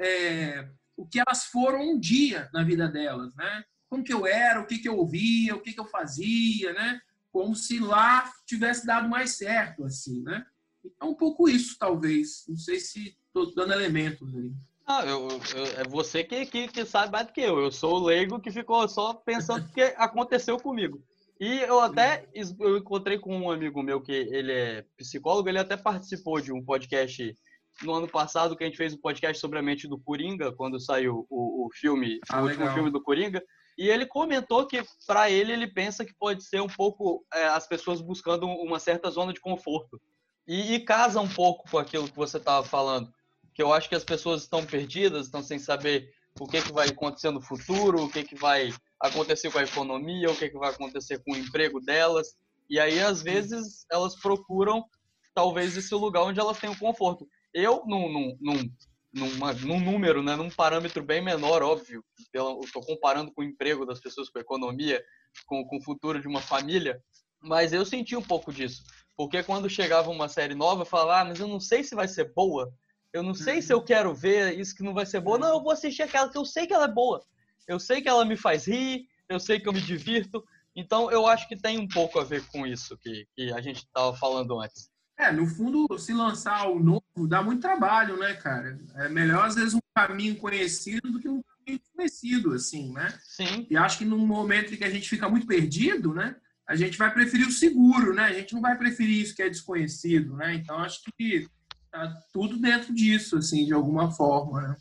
é, 0.00 0.68
o 0.96 1.06
que 1.06 1.20
elas 1.20 1.44
foram 1.44 1.92
um 1.92 1.98
dia 1.98 2.50
na 2.52 2.62
vida 2.64 2.88
delas, 2.88 3.34
né? 3.34 3.64
Como 3.88 4.02
que 4.02 4.12
eu 4.12 4.26
era, 4.26 4.60
o 4.60 4.66
que, 4.66 4.78
que 4.78 4.88
eu 4.88 4.96
ouvia, 4.96 5.54
o 5.54 5.60
que, 5.60 5.72
que 5.72 5.80
eu 5.80 5.86
fazia, 5.86 6.72
né? 6.72 7.00
Como 7.30 7.54
se 7.54 7.78
lá 7.78 8.30
tivesse 8.46 8.84
dado 8.84 9.08
mais 9.08 9.36
certo, 9.36 9.84
assim, 9.84 10.22
né? 10.22 10.44
Então, 10.84 11.10
um 11.10 11.14
pouco 11.14 11.48
isso, 11.48 11.76
talvez. 11.78 12.44
Não 12.48 12.56
sei 12.56 12.78
se 12.78 13.16
estou 13.26 13.54
dando 13.54 13.72
elementos 13.72 14.34
aí. 14.34 14.52
Ah, 14.86 15.04
eu, 15.06 15.28
eu, 15.56 15.64
é 15.80 15.88
você 15.88 16.22
que, 16.22 16.44
que, 16.44 16.68
que, 16.68 16.84
sabe 16.84 17.10
mais 17.10 17.26
do 17.26 17.32
que 17.32 17.40
eu. 17.40 17.58
Eu 17.58 17.72
sou 17.72 17.94
o 17.94 18.04
leigo 18.04 18.40
que 18.40 18.50
ficou 18.50 18.86
só 18.86 19.14
pensando 19.14 19.66
que 19.72 19.80
aconteceu 19.96 20.58
comigo. 20.58 21.02
E 21.40 21.60
eu 21.60 21.80
até 21.80 22.28
eu 22.60 22.76
encontrei 22.76 23.18
com 23.18 23.36
um 23.36 23.50
amigo 23.50 23.82
meu 23.82 24.00
que 24.00 24.12
ele 24.12 24.52
é 24.52 24.84
psicólogo, 24.96 25.48
ele 25.48 25.58
até 25.58 25.76
participou 25.76 26.40
de 26.40 26.52
um 26.52 26.62
podcast 26.62 27.34
no 27.82 27.94
ano 27.94 28.06
passado 28.06 28.56
que 28.56 28.62
a 28.62 28.66
gente 28.66 28.76
fez 28.76 28.94
um 28.94 29.00
podcast 29.00 29.40
sobre 29.40 29.58
a 29.58 29.62
mente 29.62 29.88
do 29.88 29.98
Coringa, 29.98 30.52
quando 30.52 30.78
saiu 30.78 31.26
o, 31.28 31.66
o 31.66 31.68
filme, 31.72 32.20
ah, 32.30 32.40
o 32.40 32.44
último 32.44 32.70
filme 32.70 32.90
do 32.90 33.02
Coringa. 33.02 33.42
E 33.76 33.88
ele 33.88 34.06
comentou 34.06 34.66
que, 34.66 34.80
para 35.06 35.28
ele, 35.30 35.52
ele 35.52 35.66
pensa 35.66 36.04
que 36.04 36.14
pode 36.14 36.44
ser 36.44 36.60
um 36.60 36.68
pouco 36.68 37.24
é, 37.32 37.46
as 37.46 37.66
pessoas 37.66 38.00
buscando 38.00 38.46
uma 38.46 38.78
certa 38.78 39.10
zona 39.10 39.32
de 39.32 39.40
conforto. 39.40 40.00
E, 40.46 40.74
e 40.74 40.80
casa 40.80 41.20
um 41.20 41.28
pouco 41.28 41.68
com 41.70 41.78
aquilo 41.78 42.08
que 42.08 42.16
você 42.16 42.36
estava 42.36 42.64
falando 42.66 43.12
que 43.54 43.62
eu 43.62 43.72
acho 43.72 43.88
que 43.88 43.94
as 43.94 44.04
pessoas 44.04 44.42
estão 44.42 44.66
perdidas, 44.66 45.26
estão 45.26 45.42
sem 45.42 45.58
saber 45.58 46.12
o 46.38 46.46
que, 46.46 46.60
que 46.60 46.72
vai 46.72 46.88
acontecer 46.88 47.30
no 47.30 47.40
futuro, 47.40 48.04
o 48.04 48.10
que, 48.10 48.24
que 48.24 48.34
vai 48.34 48.74
acontecer 48.98 49.50
com 49.50 49.58
a 49.58 49.62
economia, 49.62 50.30
o 50.30 50.36
que, 50.36 50.50
que 50.50 50.58
vai 50.58 50.70
acontecer 50.70 51.22
com 51.22 51.32
o 51.32 51.36
emprego 51.36 51.80
delas. 51.80 52.36
E 52.68 52.80
aí, 52.80 52.98
às 52.98 53.22
vezes, 53.22 53.86
elas 53.90 54.20
procuram 54.20 54.84
talvez 55.32 55.76
esse 55.76 55.94
lugar 55.94 56.24
onde 56.24 56.40
elas 56.40 56.58
têm 56.58 56.70
o 56.70 56.78
conforto. 56.78 57.28
Eu, 57.52 57.84
num, 57.86 58.12
num, 58.12 58.38
num, 58.40 58.70
numa, 59.12 59.52
num 59.52 59.78
número, 59.78 60.22
né, 60.22 60.34
num 60.34 60.50
parâmetro 60.50 61.04
bem 61.04 61.22
menor, 61.22 61.62
óbvio, 61.62 62.04
estou 62.18 62.82
comparando 62.84 63.32
com 63.32 63.42
o 63.42 63.44
emprego 63.44 63.86
das 63.86 64.00
pessoas, 64.00 64.28
com 64.28 64.38
a 64.38 64.42
economia, 64.42 65.04
com, 65.46 65.64
com 65.64 65.76
o 65.76 65.82
futuro 65.82 66.20
de 66.20 66.26
uma 66.26 66.40
família, 66.40 67.00
mas 67.40 67.72
eu 67.72 67.84
senti 67.86 68.16
um 68.16 68.22
pouco 68.22 68.52
disso. 68.52 68.82
Porque 69.16 69.42
quando 69.42 69.70
chegava 69.70 70.10
uma 70.10 70.28
série 70.28 70.54
nova, 70.54 70.82
eu 70.82 70.86
falava, 70.86 71.20
ah, 71.20 71.24
mas 71.24 71.40
eu 71.40 71.46
não 71.46 71.60
sei 71.60 71.84
se 71.84 71.94
vai 71.94 72.08
ser 72.08 72.32
boa. 72.34 72.72
Eu 73.12 73.22
não 73.22 73.32
sei 73.32 73.62
se 73.62 73.72
eu 73.72 73.78
uhum. 73.78 73.84
quero 73.84 74.12
ver 74.12 74.58
isso 74.58 74.74
que 74.74 74.82
não 74.82 74.92
vai 74.92 75.06
ser 75.06 75.20
boa. 75.20 75.38
Não, 75.38 75.48
eu 75.48 75.62
vou 75.62 75.70
assistir 75.70 76.02
aquela 76.02 76.28
que 76.28 76.36
eu 76.36 76.44
sei 76.44 76.66
que 76.66 76.74
ela 76.74 76.86
é 76.86 76.92
boa. 76.92 77.22
Eu 77.66 77.78
sei 77.78 78.02
que 78.02 78.08
ela 78.08 78.24
me 78.24 78.36
faz 78.36 78.66
rir, 78.66 79.06
eu 79.28 79.38
sei 79.38 79.60
que 79.60 79.68
eu 79.68 79.72
me 79.72 79.80
divirto. 79.80 80.44
Então, 80.74 81.10
eu 81.10 81.26
acho 81.26 81.48
que 81.48 81.56
tem 81.56 81.78
um 81.78 81.86
pouco 81.86 82.18
a 82.18 82.24
ver 82.24 82.44
com 82.48 82.66
isso 82.66 82.98
que, 82.98 83.26
que 83.36 83.52
a 83.52 83.60
gente 83.60 83.78
estava 83.78 84.14
falando 84.16 84.60
antes. 84.60 84.90
É, 85.16 85.30
no 85.30 85.46
fundo, 85.46 85.86
se 85.96 86.12
lançar 86.12 86.68
o 86.68 86.80
novo 86.80 87.28
dá 87.28 87.40
muito 87.40 87.62
trabalho, 87.62 88.18
né, 88.18 88.34
cara? 88.34 88.80
É 88.96 89.08
melhor, 89.08 89.46
às 89.46 89.54
vezes, 89.54 89.74
um 89.74 89.80
caminho 89.94 90.36
conhecido 90.36 91.12
do 91.12 91.20
que 91.20 91.28
um 91.28 91.40
caminho 91.40 91.78
desconhecido, 91.78 92.52
assim, 92.52 92.92
né? 92.92 93.16
Sim. 93.22 93.64
E 93.70 93.76
acho 93.76 93.98
que 93.98 94.04
num 94.04 94.26
momento 94.26 94.74
em 94.74 94.76
que 94.76 94.82
a 94.82 94.90
gente 94.90 95.08
fica 95.08 95.28
muito 95.28 95.46
perdido, 95.46 96.12
né? 96.12 96.34
A 96.66 96.76
gente 96.76 96.96
vai 96.96 97.12
preferir 97.12 97.46
o 97.46 97.52
seguro, 97.52 98.14
né? 98.14 98.24
A 98.24 98.32
gente 98.32 98.54
não 98.54 98.60
vai 98.60 98.76
preferir 98.76 99.20
isso 99.20 99.34
que 99.34 99.42
é 99.42 99.48
desconhecido, 99.48 100.36
né? 100.36 100.54
Então, 100.54 100.78
acho 100.78 101.00
que 101.16 101.46
tá 101.90 102.12
tudo 102.32 102.58
dentro 102.58 102.94
disso, 102.94 103.36
assim, 103.36 103.66
de 103.66 103.72
alguma 103.72 104.10
forma, 104.10 104.60
né? 104.62 104.76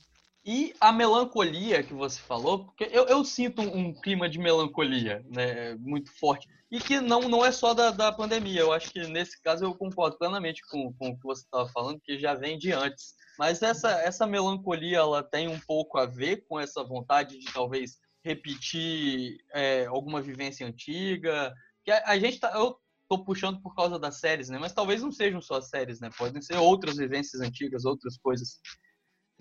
E 0.45 0.73
a 0.79 0.91
melancolia 0.91 1.81
que 1.83 1.93
você 1.93 2.19
falou, 2.19 2.65
porque 2.65 2.89
eu, 2.91 3.05
eu 3.05 3.23
sinto 3.23 3.61
um 3.61 3.93
clima 3.93 4.27
de 4.27 4.37
melancolia, 4.37 5.25
né, 5.29 5.73
muito 5.75 6.11
forte. 6.19 6.49
E 6.69 6.81
que 6.81 6.99
não, 6.99 7.21
não 7.29 7.45
é 7.45 7.51
só 7.51 7.73
da, 7.73 7.91
da 7.91 8.11
pandemia. 8.11 8.59
Eu 8.59 8.73
acho 8.73 8.91
que 8.91 9.07
nesse 9.07 9.41
caso 9.41 9.63
eu 9.63 9.73
concordo 9.73 10.17
plenamente 10.17 10.61
com, 10.69 10.91
com 10.93 11.09
o 11.09 11.17
que 11.17 11.23
você 11.23 11.43
estava 11.43 11.69
falando, 11.69 12.01
que 12.03 12.19
já 12.19 12.33
vem 12.33 12.57
de 12.57 12.73
antes. 12.73 13.13
Mas 13.39 13.61
essa, 13.61 13.89
essa 14.01 14.27
melancolia, 14.27 14.97
ela 14.97 15.23
tem 15.23 15.47
um 15.47 15.59
pouco 15.61 15.97
a 15.97 16.05
ver 16.05 16.45
com 16.47 16.59
essa 16.59 16.83
vontade 16.83 17.39
de 17.39 17.53
talvez 17.53 17.97
repetir 18.23 19.37
é, 19.53 19.85
alguma 19.85 20.21
vivência 20.21 20.67
antiga. 20.67 21.53
Que 21.83 21.91
a, 21.91 22.03
a 22.11 22.19
gente 22.19 22.39
tá, 22.39 22.51
eu 22.55 22.77
tô 23.09 23.23
puxando 23.23 23.61
por 23.61 23.75
causa 23.75 23.99
das 23.99 24.19
séries, 24.19 24.49
né? 24.49 24.57
Mas 24.57 24.73
talvez 24.73 25.01
não 25.01 25.11
sejam 25.11 25.41
só 25.41 25.55
as 25.55 25.69
séries, 25.69 25.99
né? 25.99 26.09
Podem 26.17 26.41
ser 26.41 26.57
outras 26.57 26.97
vivências 26.97 27.41
antigas, 27.41 27.85
outras 27.85 28.17
coisas. 28.17 28.59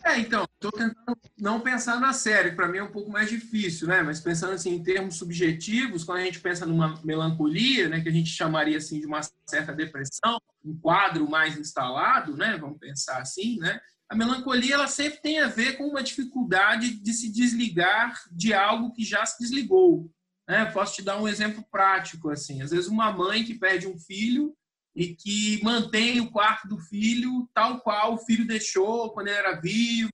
É, 0.05 0.19
então, 0.19 0.45
estou 0.55 0.73
tentando 0.73 1.17
não 1.39 1.61
pensar 1.61 2.01
na 2.01 2.13
série, 2.13 2.53
para 2.53 2.67
mim 2.67 2.79
é 2.79 2.83
um 2.83 2.91
pouco 2.91 3.11
mais 3.11 3.31
difícil, 3.31 3.87
né? 3.87 4.03
Mas 4.03 4.21
pensando 4.21 4.53
assim 4.53 4.75
em 4.75 4.83
termos 4.83 5.17
subjetivos, 5.17 6.03
quando 6.03 6.19
a 6.19 6.25
gente 6.25 6.41
pensa 6.41 6.67
numa 6.67 7.01
melancolia, 7.05 7.89
né, 7.89 8.01
que 8.01 8.09
a 8.09 8.13
gente 8.13 8.31
chamaria 8.31 8.79
assim 8.79 8.99
de 8.99 9.07
uma 9.07 9.21
certa 9.49 9.73
depressão, 9.73 10.41
um 10.65 10.77
quadro 10.77 11.29
mais 11.31 11.57
instalado, 11.57 12.37
né? 12.37 12.59
Vamos 12.59 12.79
pensar 12.79 13.21
assim, 13.21 13.59
né? 13.59 13.81
A 14.09 14.17
melancolia 14.17 14.75
ela 14.75 14.89
sempre 14.89 15.23
tem 15.23 15.41
a 15.41 15.49
ver 15.49 15.79
com 15.79 15.85
uma 15.85 16.03
dificuldade 16.03 17.01
de 17.01 17.13
se 17.13 17.33
desligar 17.33 18.21
de 18.31 18.53
algo 18.53 18.93
que 18.93 19.05
já 19.05 19.25
se 19.25 19.39
desligou. 19.39 20.11
Né? 20.53 20.67
Posso 20.67 20.97
te 20.97 21.03
dar 21.03 21.19
um 21.19 21.27
exemplo 21.27 21.65
prático 21.71 22.29
assim. 22.29 22.61
Às 22.61 22.73
vezes 22.73 22.87
uma 22.87 23.11
mãe 23.11 23.43
que 23.43 23.55
perde 23.55 23.89
um 23.89 23.99
filho 23.99 24.55
e 24.95 25.15
que 25.15 25.59
mantém 25.65 26.21
o 26.21 26.31
quarto 26.31 26.69
do 26.69 26.79
filho 26.79 27.49
tal 27.55 27.81
qual 27.81 28.13
o 28.13 28.19
filho 28.19 28.47
deixou 28.47 29.11
quando 29.15 29.29
ele 29.29 29.37
era 29.39 29.59
vivo. 29.59 30.13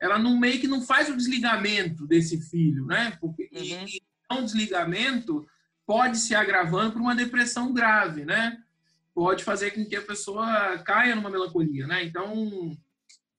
Ela 0.00 0.18
não 0.18 0.40
meio 0.40 0.58
que 0.58 0.66
não 0.66 0.80
faz 0.80 1.10
o 1.10 1.16
desligamento 1.16 2.06
desse 2.06 2.40
filho, 2.40 2.86
né? 2.86 3.18
Porque 3.20 3.50
uhum. 3.52 3.84
e, 3.86 4.02
um 4.32 4.42
desligamento 4.42 5.46
pode 5.86 6.16
se 6.16 6.34
agravando 6.34 6.92
por 6.92 7.02
uma 7.02 7.14
depressão 7.14 7.70
grave, 7.70 8.24
né? 8.24 8.56
Pode 9.14 9.44
fazer 9.44 9.72
com 9.72 9.84
que 9.84 9.96
a 9.96 10.02
pessoa 10.02 10.78
caia 10.78 11.14
numa 11.14 11.28
melancolia, 11.28 11.86
né? 11.86 12.04
Então, 12.04 12.74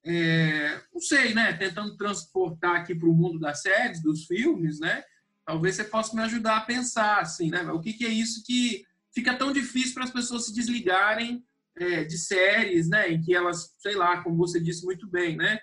é, 0.05 0.79
não 0.93 1.01
sei, 1.01 1.33
né? 1.33 1.53
Tentando 1.53 1.97
transportar 1.97 2.75
aqui 2.75 2.93
para 2.93 3.09
o 3.09 3.15
mundo 3.15 3.39
das 3.39 3.63
séries, 3.63 4.03
dos 4.03 4.27
filmes, 4.27 4.79
né? 4.79 5.03
Talvez 5.49 5.77
você 5.77 5.83
possa 5.83 6.15
me 6.15 6.21
ajudar 6.21 6.57
a 6.57 6.61
pensar, 6.61 7.21
assim, 7.21 7.49
né? 7.49 7.63
O 7.71 7.79
que, 7.79 7.93
que 7.93 8.05
é 8.05 8.09
isso 8.09 8.43
que 8.45 8.83
fica 9.11 9.35
tão 9.35 9.51
difícil 9.51 9.95
para 9.95 10.03
as 10.03 10.11
pessoas 10.11 10.45
se 10.45 10.53
desligarem 10.53 11.43
é, 11.75 12.03
de 12.03 12.19
séries, 12.19 12.87
né, 12.87 13.11
em 13.11 13.19
que 13.19 13.33
elas, 13.33 13.73
sei 13.79 13.95
lá, 13.95 14.21
como 14.21 14.37
você 14.37 14.59
disse 14.59 14.85
muito 14.85 15.09
bem, 15.09 15.35
né, 15.35 15.57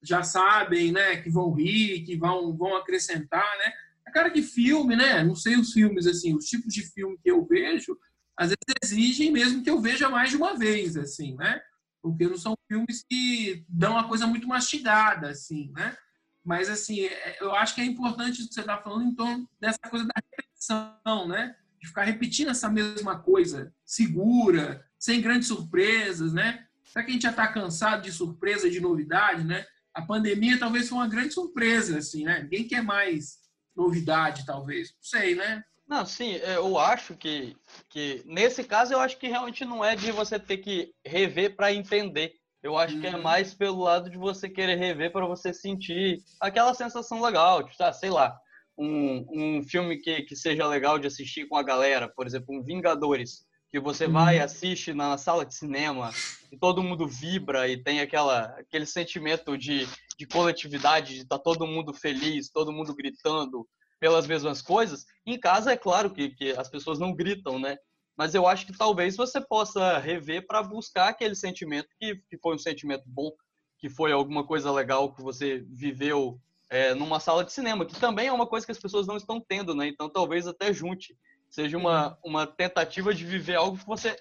já 0.00 0.22
sabem, 0.22 0.92
né, 0.92 1.16
que 1.16 1.28
vão 1.28 1.52
rir, 1.52 2.04
que 2.04 2.16
vão, 2.16 2.56
vão 2.56 2.76
acrescentar, 2.76 3.58
né. 3.58 3.72
A 4.06 4.12
cara 4.12 4.30
que 4.30 4.42
filme, 4.42 4.94
né, 4.94 5.24
não 5.24 5.34
sei 5.34 5.56
os 5.56 5.72
filmes, 5.72 6.06
assim, 6.06 6.36
os 6.36 6.44
tipos 6.44 6.72
de 6.72 6.82
filme 6.92 7.18
que 7.20 7.28
eu 7.28 7.44
vejo, 7.44 7.98
às 8.36 8.50
vezes 8.50 8.94
exigem 8.96 9.32
mesmo 9.32 9.64
que 9.64 9.70
eu 9.70 9.80
veja 9.80 10.08
mais 10.08 10.30
de 10.30 10.36
uma 10.36 10.56
vez, 10.56 10.96
assim, 10.96 11.34
né, 11.34 11.60
porque 12.00 12.28
não 12.28 12.38
são 12.38 12.54
filmes 12.68 13.04
que 13.10 13.64
dão 13.68 13.94
uma 13.94 14.06
coisa 14.06 14.24
muito 14.24 14.46
mastigada, 14.46 15.30
assim, 15.30 15.72
né. 15.72 15.96
Mas, 16.44 16.68
assim, 16.68 17.04
é, 17.04 17.38
eu 17.40 17.54
acho 17.54 17.74
que 17.74 17.80
é 17.80 17.84
importante 17.84 18.40
isso 18.40 18.48
que 18.48 18.54
você 18.54 18.60
está 18.60 18.78
falando 18.78 19.04
em 19.04 19.14
torno 19.14 19.48
dessa 19.60 19.78
coisa 19.88 20.06
da 20.06 20.14
repetição, 20.16 21.28
né? 21.28 21.56
de 21.82 21.88
ficar 21.88 22.04
repetindo 22.04 22.50
essa 22.50 22.70
mesma 22.70 23.18
coisa, 23.18 23.74
segura, 23.84 24.86
sem 24.96 25.20
grandes 25.20 25.48
surpresas, 25.48 26.32
né? 26.32 26.64
Será 26.84 27.04
que 27.04 27.10
a 27.10 27.14
gente 27.14 27.22
já 27.22 27.30
está 27.30 27.48
cansado 27.48 28.02
de 28.02 28.12
surpresa, 28.12 28.70
de 28.70 28.80
novidade, 28.80 29.42
né? 29.42 29.66
A 29.92 30.00
pandemia 30.00 30.60
talvez 30.60 30.88
foi 30.88 30.98
uma 30.98 31.08
grande 31.08 31.34
surpresa, 31.34 31.98
assim, 31.98 32.24
né? 32.24 32.40
Ninguém 32.44 32.68
quer 32.68 32.84
mais 32.84 33.38
novidade, 33.74 34.46
talvez. 34.46 34.92
Não 34.92 35.02
sei, 35.02 35.34
né? 35.34 35.64
Não, 35.88 36.06
sim, 36.06 36.36
é, 36.36 36.56
eu 36.56 36.78
acho 36.78 37.16
que, 37.16 37.56
que 37.88 38.22
nesse 38.26 38.62
caso 38.62 38.92
eu 38.92 39.00
acho 39.00 39.18
que 39.18 39.26
realmente 39.26 39.64
não 39.64 39.84
é 39.84 39.96
de 39.96 40.12
você 40.12 40.38
ter 40.38 40.58
que 40.58 40.94
rever 41.04 41.56
para 41.56 41.72
entender. 41.74 42.36
Eu 42.62 42.76
acho 42.76 43.00
que 43.00 43.06
é 43.06 43.16
uhum. 43.16 43.22
mais 43.22 43.52
pelo 43.52 43.82
lado 43.82 44.08
de 44.08 44.16
você 44.16 44.48
querer 44.48 44.76
rever 44.76 45.10
para 45.10 45.26
você 45.26 45.52
sentir 45.52 46.22
aquela 46.40 46.72
sensação 46.74 47.20
legal, 47.20 47.62
tipo, 47.64 47.82
ah, 47.82 47.92
sei 47.92 48.10
lá, 48.10 48.38
um, 48.78 49.26
um 49.58 49.62
filme 49.62 49.98
que, 49.98 50.22
que 50.22 50.36
seja 50.36 50.66
legal 50.66 50.98
de 50.98 51.06
assistir 51.06 51.46
com 51.48 51.56
a 51.56 51.62
galera, 51.62 52.08
por 52.08 52.26
exemplo, 52.26 52.54
um 52.54 52.62
Vingadores, 52.62 53.44
que 53.68 53.80
você 53.80 54.06
vai 54.06 54.38
uhum. 54.38 54.44
assiste 54.44 54.92
na 54.92 55.16
sala 55.16 55.46
de 55.46 55.54
cinema 55.54 56.10
e 56.52 56.58
todo 56.58 56.82
mundo 56.82 57.08
vibra 57.08 57.66
e 57.68 57.82
tem 57.82 58.00
aquela, 58.00 58.44
aquele 58.58 58.84
sentimento 58.84 59.56
de, 59.56 59.88
de 60.18 60.26
coletividade, 60.26 61.14
de 61.14 61.20
estar 61.22 61.38
tá 61.38 61.42
todo 61.42 61.66
mundo 61.66 61.94
feliz, 61.94 62.50
todo 62.50 62.72
mundo 62.72 62.94
gritando 62.94 63.66
pelas 63.98 64.26
mesmas 64.26 64.60
coisas. 64.60 65.06
Em 65.24 65.40
casa, 65.40 65.72
é 65.72 65.76
claro 65.76 66.10
que, 66.10 66.30
que 66.30 66.50
as 66.50 66.68
pessoas 66.68 66.98
não 66.98 67.14
gritam, 67.14 67.58
né? 67.58 67.78
Mas 68.22 68.36
eu 68.36 68.46
acho 68.46 68.66
que 68.66 68.72
talvez 68.72 69.16
você 69.16 69.40
possa 69.40 69.98
rever 69.98 70.46
para 70.46 70.62
buscar 70.62 71.08
aquele 71.08 71.34
sentimento 71.34 71.88
que, 71.98 72.14
que 72.30 72.38
foi 72.38 72.54
um 72.54 72.58
sentimento 72.58 73.02
bom, 73.04 73.32
que 73.76 73.88
foi 73.88 74.12
alguma 74.12 74.46
coisa 74.46 74.70
legal 74.70 75.12
que 75.12 75.20
você 75.20 75.66
viveu 75.68 76.40
é, 76.70 76.94
numa 76.94 77.18
sala 77.18 77.42
de 77.42 77.52
cinema, 77.52 77.84
que 77.84 77.98
também 77.98 78.28
é 78.28 78.32
uma 78.32 78.46
coisa 78.46 78.64
que 78.64 78.70
as 78.70 78.78
pessoas 78.78 79.08
não 79.08 79.16
estão 79.16 79.40
tendo, 79.40 79.74
né? 79.74 79.88
Então 79.88 80.08
talvez 80.08 80.46
até 80.46 80.72
junte, 80.72 81.18
seja 81.50 81.76
uma, 81.76 82.16
uma 82.24 82.46
tentativa 82.46 83.12
de 83.12 83.24
viver 83.24 83.56
algo 83.56 83.76
que 83.76 83.86
você 83.88 84.16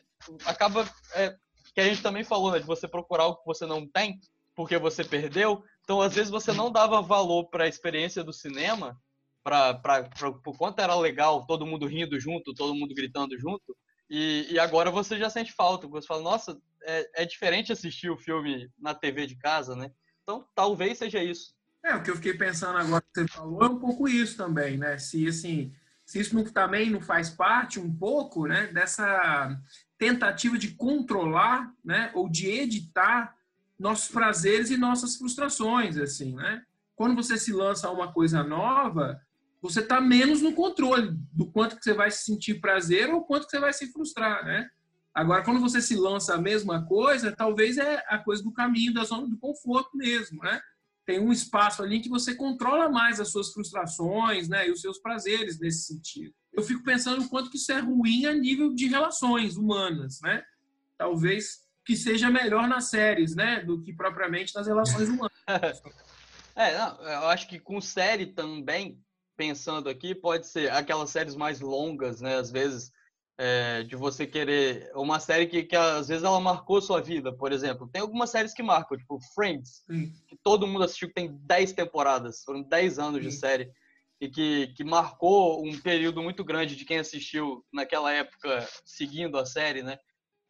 acaba, 0.47 0.83
é, 1.13 1.35
que 1.71 1.79
a 1.79 1.83
gente 1.83 2.01
também 2.01 2.23
falou, 2.23 2.51
né? 2.51 2.57
De 2.57 2.65
você 2.65 2.87
procurar 2.87 3.25
algo 3.25 3.37
que 3.37 3.45
você 3.45 3.67
não 3.67 3.87
tem, 3.87 4.19
porque 4.55 4.79
você 4.79 5.03
perdeu. 5.03 5.63
Então 5.83 6.01
às 6.01 6.15
vezes 6.15 6.31
você 6.31 6.51
não 6.51 6.71
dava 6.71 7.03
valor 7.03 7.51
para 7.51 7.65
a 7.65 7.69
experiência 7.69 8.23
do 8.23 8.33
cinema, 8.33 8.99
para 9.43 9.79
por 10.43 10.57
quanto 10.57 10.79
era 10.79 10.95
legal, 10.95 11.45
todo 11.45 11.67
mundo 11.67 11.85
rindo 11.85 12.19
junto, 12.19 12.51
todo 12.55 12.73
mundo 12.73 12.95
gritando 12.95 13.37
junto. 13.37 13.77
E, 14.13 14.47
e 14.49 14.59
agora 14.59 14.91
você 14.91 15.17
já 15.17 15.29
sente 15.29 15.53
falta, 15.53 15.87
você 15.87 16.05
fala, 16.05 16.21
nossa, 16.21 16.61
é, 16.83 17.23
é 17.23 17.25
diferente 17.25 17.71
assistir 17.71 18.09
o 18.09 18.17
filme 18.17 18.69
na 18.77 18.93
TV 18.93 19.25
de 19.25 19.37
casa, 19.37 19.73
né? 19.73 19.89
Então 20.21 20.45
talvez 20.53 20.97
seja 20.97 21.23
isso. 21.23 21.55
É, 21.81 21.95
o 21.95 22.03
que 22.03 22.11
eu 22.11 22.17
fiquei 22.17 22.33
pensando 22.33 22.77
agora 22.77 23.01
que 23.01 23.21
você 23.21 23.27
falou 23.29 23.63
é 23.63 23.69
um 23.69 23.79
pouco 23.79 24.09
isso 24.09 24.35
também, 24.35 24.77
né? 24.77 24.97
Se, 24.97 25.25
assim, 25.25 25.73
se 26.05 26.19
isso 26.19 26.43
também 26.51 26.89
não 26.89 26.99
faz 26.99 27.29
parte 27.29 27.79
um 27.79 27.89
pouco, 27.89 28.47
né, 28.47 28.67
dessa 28.67 29.57
tentativa 29.97 30.57
de 30.57 30.75
controlar, 30.75 31.71
né, 31.83 32.11
ou 32.13 32.27
de 32.27 32.49
editar 32.49 33.33
nossos 33.79 34.11
prazeres 34.11 34.69
e 34.69 34.77
nossas 34.77 35.15
frustrações, 35.15 35.97
assim, 35.97 36.35
né? 36.35 36.61
Quando 36.97 37.15
você 37.15 37.37
se 37.37 37.53
lança 37.53 37.87
a 37.87 37.91
uma 37.91 38.11
coisa 38.11 38.43
nova, 38.43 39.21
você 39.61 39.79
está 39.79 40.01
menos 40.01 40.41
no 40.41 40.53
controle 40.53 41.11
do 41.31 41.45
quanto 41.51 41.75
que 41.75 41.83
você 41.83 41.93
vai 41.93 42.09
se 42.09 42.23
sentir 42.23 42.59
prazer 42.59 43.09
ou 43.13 43.23
quanto 43.23 43.45
que 43.45 43.51
você 43.51 43.59
vai 43.59 43.73
se 43.73 43.91
frustrar, 43.91 44.43
né? 44.43 44.67
Agora, 45.13 45.43
quando 45.43 45.59
você 45.59 45.81
se 45.81 45.95
lança 45.95 46.35
a 46.35 46.41
mesma 46.41 46.85
coisa, 46.85 47.35
talvez 47.35 47.77
é 47.77 48.03
a 48.07 48.17
coisa 48.17 48.41
do 48.41 48.51
caminho 48.51 48.93
da 48.93 49.03
zona 49.03 49.27
do 49.27 49.37
conforto 49.37 49.95
mesmo, 49.95 50.41
né? 50.41 50.61
tem 51.05 51.19
um 51.19 51.31
espaço 51.31 51.81
ali 51.83 51.99
que 51.99 52.09
você 52.09 52.35
controla 52.35 52.89
mais 52.89 53.19
as 53.19 53.29
suas 53.29 53.51
frustrações 53.51 54.47
né, 54.47 54.67
e 54.67 54.71
os 54.71 54.81
seus 54.81 54.99
prazeres 54.99 55.59
nesse 55.59 55.87
sentido. 55.87 56.33
Eu 56.53 56.63
fico 56.63 56.83
pensando 56.83 57.23
o 57.23 57.29
quanto 57.29 57.49
que 57.49 57.57
isso 57.57 57.71
é 57.71 57.79
ruim 57.79 58.25
a 58.25 58.33
nível 58.33 58.73
de 58.73 58.87
relações 58.87 59.57
humanas, 59.57 60.19
né? 60.21 60.43
Talvez 60.97 61.61
que 61.83 61.95
seja 61.95 62.29
melhor 62.29 62.67
nas 62.67 62.89
séries, 62.89 63.35
né, 63.35 63.61
do 63.61 63.81
que 63.81 63.93
propriamente 63.93 64.53
nas 64.53 64.67
relações 64.67 65.09
humanas. 65.09 65.31
é, 66.55 66.77
não, 66.77 67.01
eu 67.01 67.27
acho 67.27 67.47
que 67.47 67.59
com 67.59 67.81
série 67.81 68.27
também, 68.27 68.97
pensando 69.41 69.89
aqui 69.89 70.13
pode 70.13 70.45
ser 70.45 70.71
aquelas 70.71 71.09
séries 71.09 71.35
mais 71.35 71.59
longas, 71.61 72.21
né? 72.21 72.35
Às 72.35 72.51
vezes, 72.51 72.91
é, 73.39 73.81
de 73.81 73.95
você 73.95 74.27
querer. 74.27 74.91
Uma 74.93 75.19
série 75.19 75.47
que, 75.47 75.63
que 75.63 75.75
às 75.75 76.07
vezes 76.09 76.23
ela 76.23 76.39
marcou 76.39 76.79
sua 76.79 77.01
vida, 77.01 77.33
por 77.33 77.51
exemplo. 77.51 77.87
Tem 77.87 78.03
algumas 78.03 78.29
séries 78.29 78.53
que 78.53 78.61
marcam, 78.61 78.95
tipo 78.95 79.19
Friends, 79.33 79.83
Sim. 79.89 80.13
que 80.27 80.37
todo 80.43 80.67
mundo 80.67 80.83
assistiu, 80.83 81.07
que 81.07 81.15
tem 81.15 81.35
10 81.41 81.73
temporadas, 81.73 82.43
foram 82.43 82.61
10 82.61 82.99
anos 82.99 83.23
Sim. 83.23 83.29
de 83.29 83.35
série. 83.35 83.71
E 84.21 84.29
que, 84.29 84.67
que 84.75 84.83
marcou 84.83 85.65
um 85.65 85.75
período 85.79 86.21
muito 86.21 86.43
grande 86.43 86.75
de 86.75 86.85
quem 86.85 86.99
assistiu 86.99 87.65
naquela 87.73 88.13
época 88.13 88.69
seguindo 88.85 89.39
a 89.39 89.45
série, 89.47 89.81
né? 89.81 89.97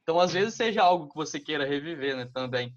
Então, 0.04 0.20
às 0.20 0.34
vezes, 0.34 0.56
seja 0.56 0.84
algo 0.84 1.08
que 1.08 1.16
você 1.16 1.40
queira 1.40 1.64
reviver, 1.64 2.18
né, 2.18 2.30
também. 2.34 2.76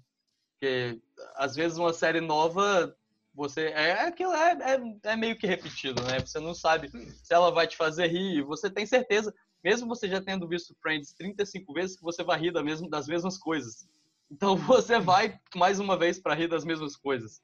Porque, 0.53 0.97
às 1.35 1.53
vezes, 1.57 1.77
uma 1.77 1.91
série 1.91 2.21
nova 2.21 2.95
você 3.35 3.67
é 3.67 4.07
aquilo 4.07 4.33
é, 4.33 4.51
é, 4.51 5.11
é, 5.11 5.15
meio 5.15 5.37
que 5.37 5.45
repetido, 5.45 6.01
né? 6.03 6.19
Você 6.19 6.39
não 6.39 6.53
sabe 6.53 6.89
se 6.89 7.33
ela 7.33 7.51
vai 7.51 7.67
te 7.67 7.75
fazer 7.75 8.07
rir. 8.07 8.41
Você 8.43 8.69
tem 8.69 8.85
certeza, 8.85 9.33
mesmo 9.63 9.87
você 9.87 10.07
já 10.07 10.21
tendo 10.21 10.47
visto 10.47 10.75
Friends 10.81 11.13
35 11.13 11.73
vezes, 11.73 11.97
que 11.97 12.03
você 12.03 12.23
vai 12.23 12.39
rir 12.39 12.51
da 12.51 12.63
mesmo, 12.63 12.89
das 12.89 13.07
mesmas 13.07 13.37
coisas. 13.37 13.87
Então 14.31 14.55
você 14.57 14.99
vai 14.99 15.37
mais 15.53 15.79
uma 15.79 15.97
vez 15.97 16.17
para 16.17 16.33
rir 16.33 16.47
das 16.47 16.63
mesmas 16.63 16.95
coisas. 16.95 17.41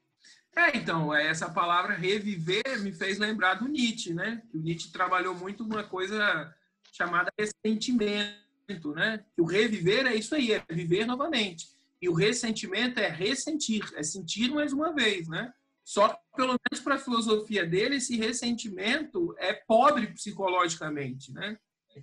É, 0.56 0.76
então, 0.76 1.14
é, 1.14 1.28
essa 1.28 1.50
palavra 1.50 1.94
reviver 1.94 2.80
me 2.80 2.92
fez 2.92 3.18
lembrar 3.18 3.54
do 3.54 3.68
Nietzsche, 3.68 4.12
né? 4.12 4.42
O 4.52 4.58
Nietzsche 4.58 4.92
trabalhou 4.92 5.34
muito 5.34 5.64
uma 5.64 5.82
coisa 5.82 6.54
chamada 6.92 7.32
ressentimento, 7.38 8.92
né? 8.94 9.24
O 9.38 9.44
reviver 9.44 10.06
é 10.06 10.14
isso 10.14 10.34
aí, 10.34 10.52
é 10.52 10.62
viver 10.70 11.06
novamente. 11.06 11.68
E 12.00 12.08
o 12.08 12.14
ressentimento 12.14 12.98
é 12.98 13.08
ressentir, 13.08 13.82
é 13.94 14.02
sentir 14.02 14.50
mais 14.50 14.72
uma 14.72 14.92
vez, 14.92 15.26
né? 15.28 15.52
Só 15.84 16.08
que, 16.08 16.16
pelo 16.36 16.56
menos 16.70 16.82
para 16.82 16.94
a 16.94 16.98
filosofia 16.98 17.66
dele, 17.66 17.96
esse 17.96 18.16
ressentimento 18.16 19.34
é 19.38 19.52
pobre 19.52 20.06
psicologicamente, 20.08 21.32
né? 21.32 21.56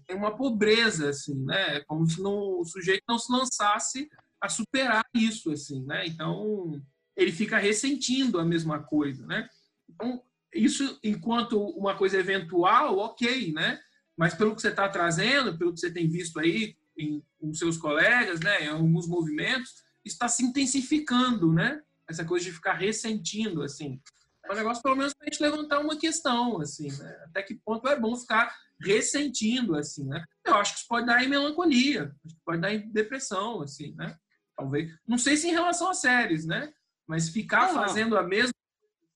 Tem 0.06 0.16
uma 0.16 0.36
pobreza, 0.36 1.10
assim, 1.10 1.36
né? 1.46 1.78
É 1.78 1.80
como 1.82 2.08
se 2.08 2.22
não, 2.22 2.60
o 2.60 2.66
sujeito 2.66 3.04
não 3.08 3.18
se 3.18 3.32
lançasse 3.32 4.10
a 4.42 4.48
superar 4.48 5.04
isso, 5.14 5.52
assim, 5.52 5.84
né? 5.86 6.06
Então, 6.06 6.82
ele 7.16 7.32
fica 7.32 7.58
ressentindo 7.58 8.40
a 8.40 8.46
mesma 8.46 8.84
coisa, 8.84 9.26
né? 9.26 9.48
Então, 9.90 10.22
isso, 10.54 11.00
enquanto 11.04 11.60
uma 11.60 11.96
coisa 11.96 12.18
eventual, 12.18 12.98
ok, 12.98 13.52
né? 13.54 13.80
Mas 14.18 14.34
pelo 14.34 14.56
que 14.56 14.62
você 14.62 14.70
está 14.70 14.88
trazendo, 14.90 15.58
pelo 15.58 15.74
que 15.74 15.80
você 15.80 15.92
tem 15.92 16.08
visto 16.08 16.40
aí 16.40 16.76
em, 16.98 17.24
com 17.40 17.54
seus 17.54 17.78
colegas, 17.78 18.40
né? 18.40 18.66
Em 18.66 18.68
alguns 18.68 19.08
movimentos, 19.08 19.84
está 20.04 20.28
se 20.28 20.44
intensificando, 20.44 21.54
né? 21.54 21.82
Essa 22.10 22.26
coisa 22.26 22.46
de 22.46 22.52
ficar 22.52 22.74
ressentindo, 22.74 23.62
assim. 23.62 24.02
É 24.46 24.52
um 24.52 24.56
negócio, 24.56 24.82
pelo 24.82 24.96
menos, 24.96 25.14
para 25.14 25.28
a 25.28 25.32
gente 25.32 25.42
levantar 25.42 25.80
uma 25.80 25.98
questão, 25.98 26.60
assim, 26.60 26.88
né? 26.98 27.24
Até 27.26 27.44
que 27.44 27.56
ponto 27.56 27.88
é 27.88 28.00
bom 28.00 28.16
ficar 28.16 28.56
ressentindo, 28.82 29.76
assim, 29.76 30.06
né? 30.06 30.24
Eu 30.44 30.56
acho 30.56 30.74
que 30.74 30.80
isso 30.80 30.88
pode 30.88 31.06
dar 31.06 31.24
em 31.24 31.30
melancolia, 31.30 32.16
pode 32.44 32.62
dar 32.62 32.74
em 32.74 32.90
depressão, 32.90 33.62
assim, 33.62 33.94
né? 33.96 34.18
Talvez. 34.58 34.92
Não 35.08 35.18
sei 35.18 35.38
se 35.38 35.48
em 35.48 35.52
relação 35.52 35.90
a 35.90 35.94
séries, 35.94 36.46
né? 36.46 36.74
Mas 37.06 37.30
ficar 37.30 37.70
fazendo 37.70 38.18
a 38.18 38.24
mesma 38.24 38.54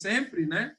sempre, 0.02 0.46
né? 0.46 0.76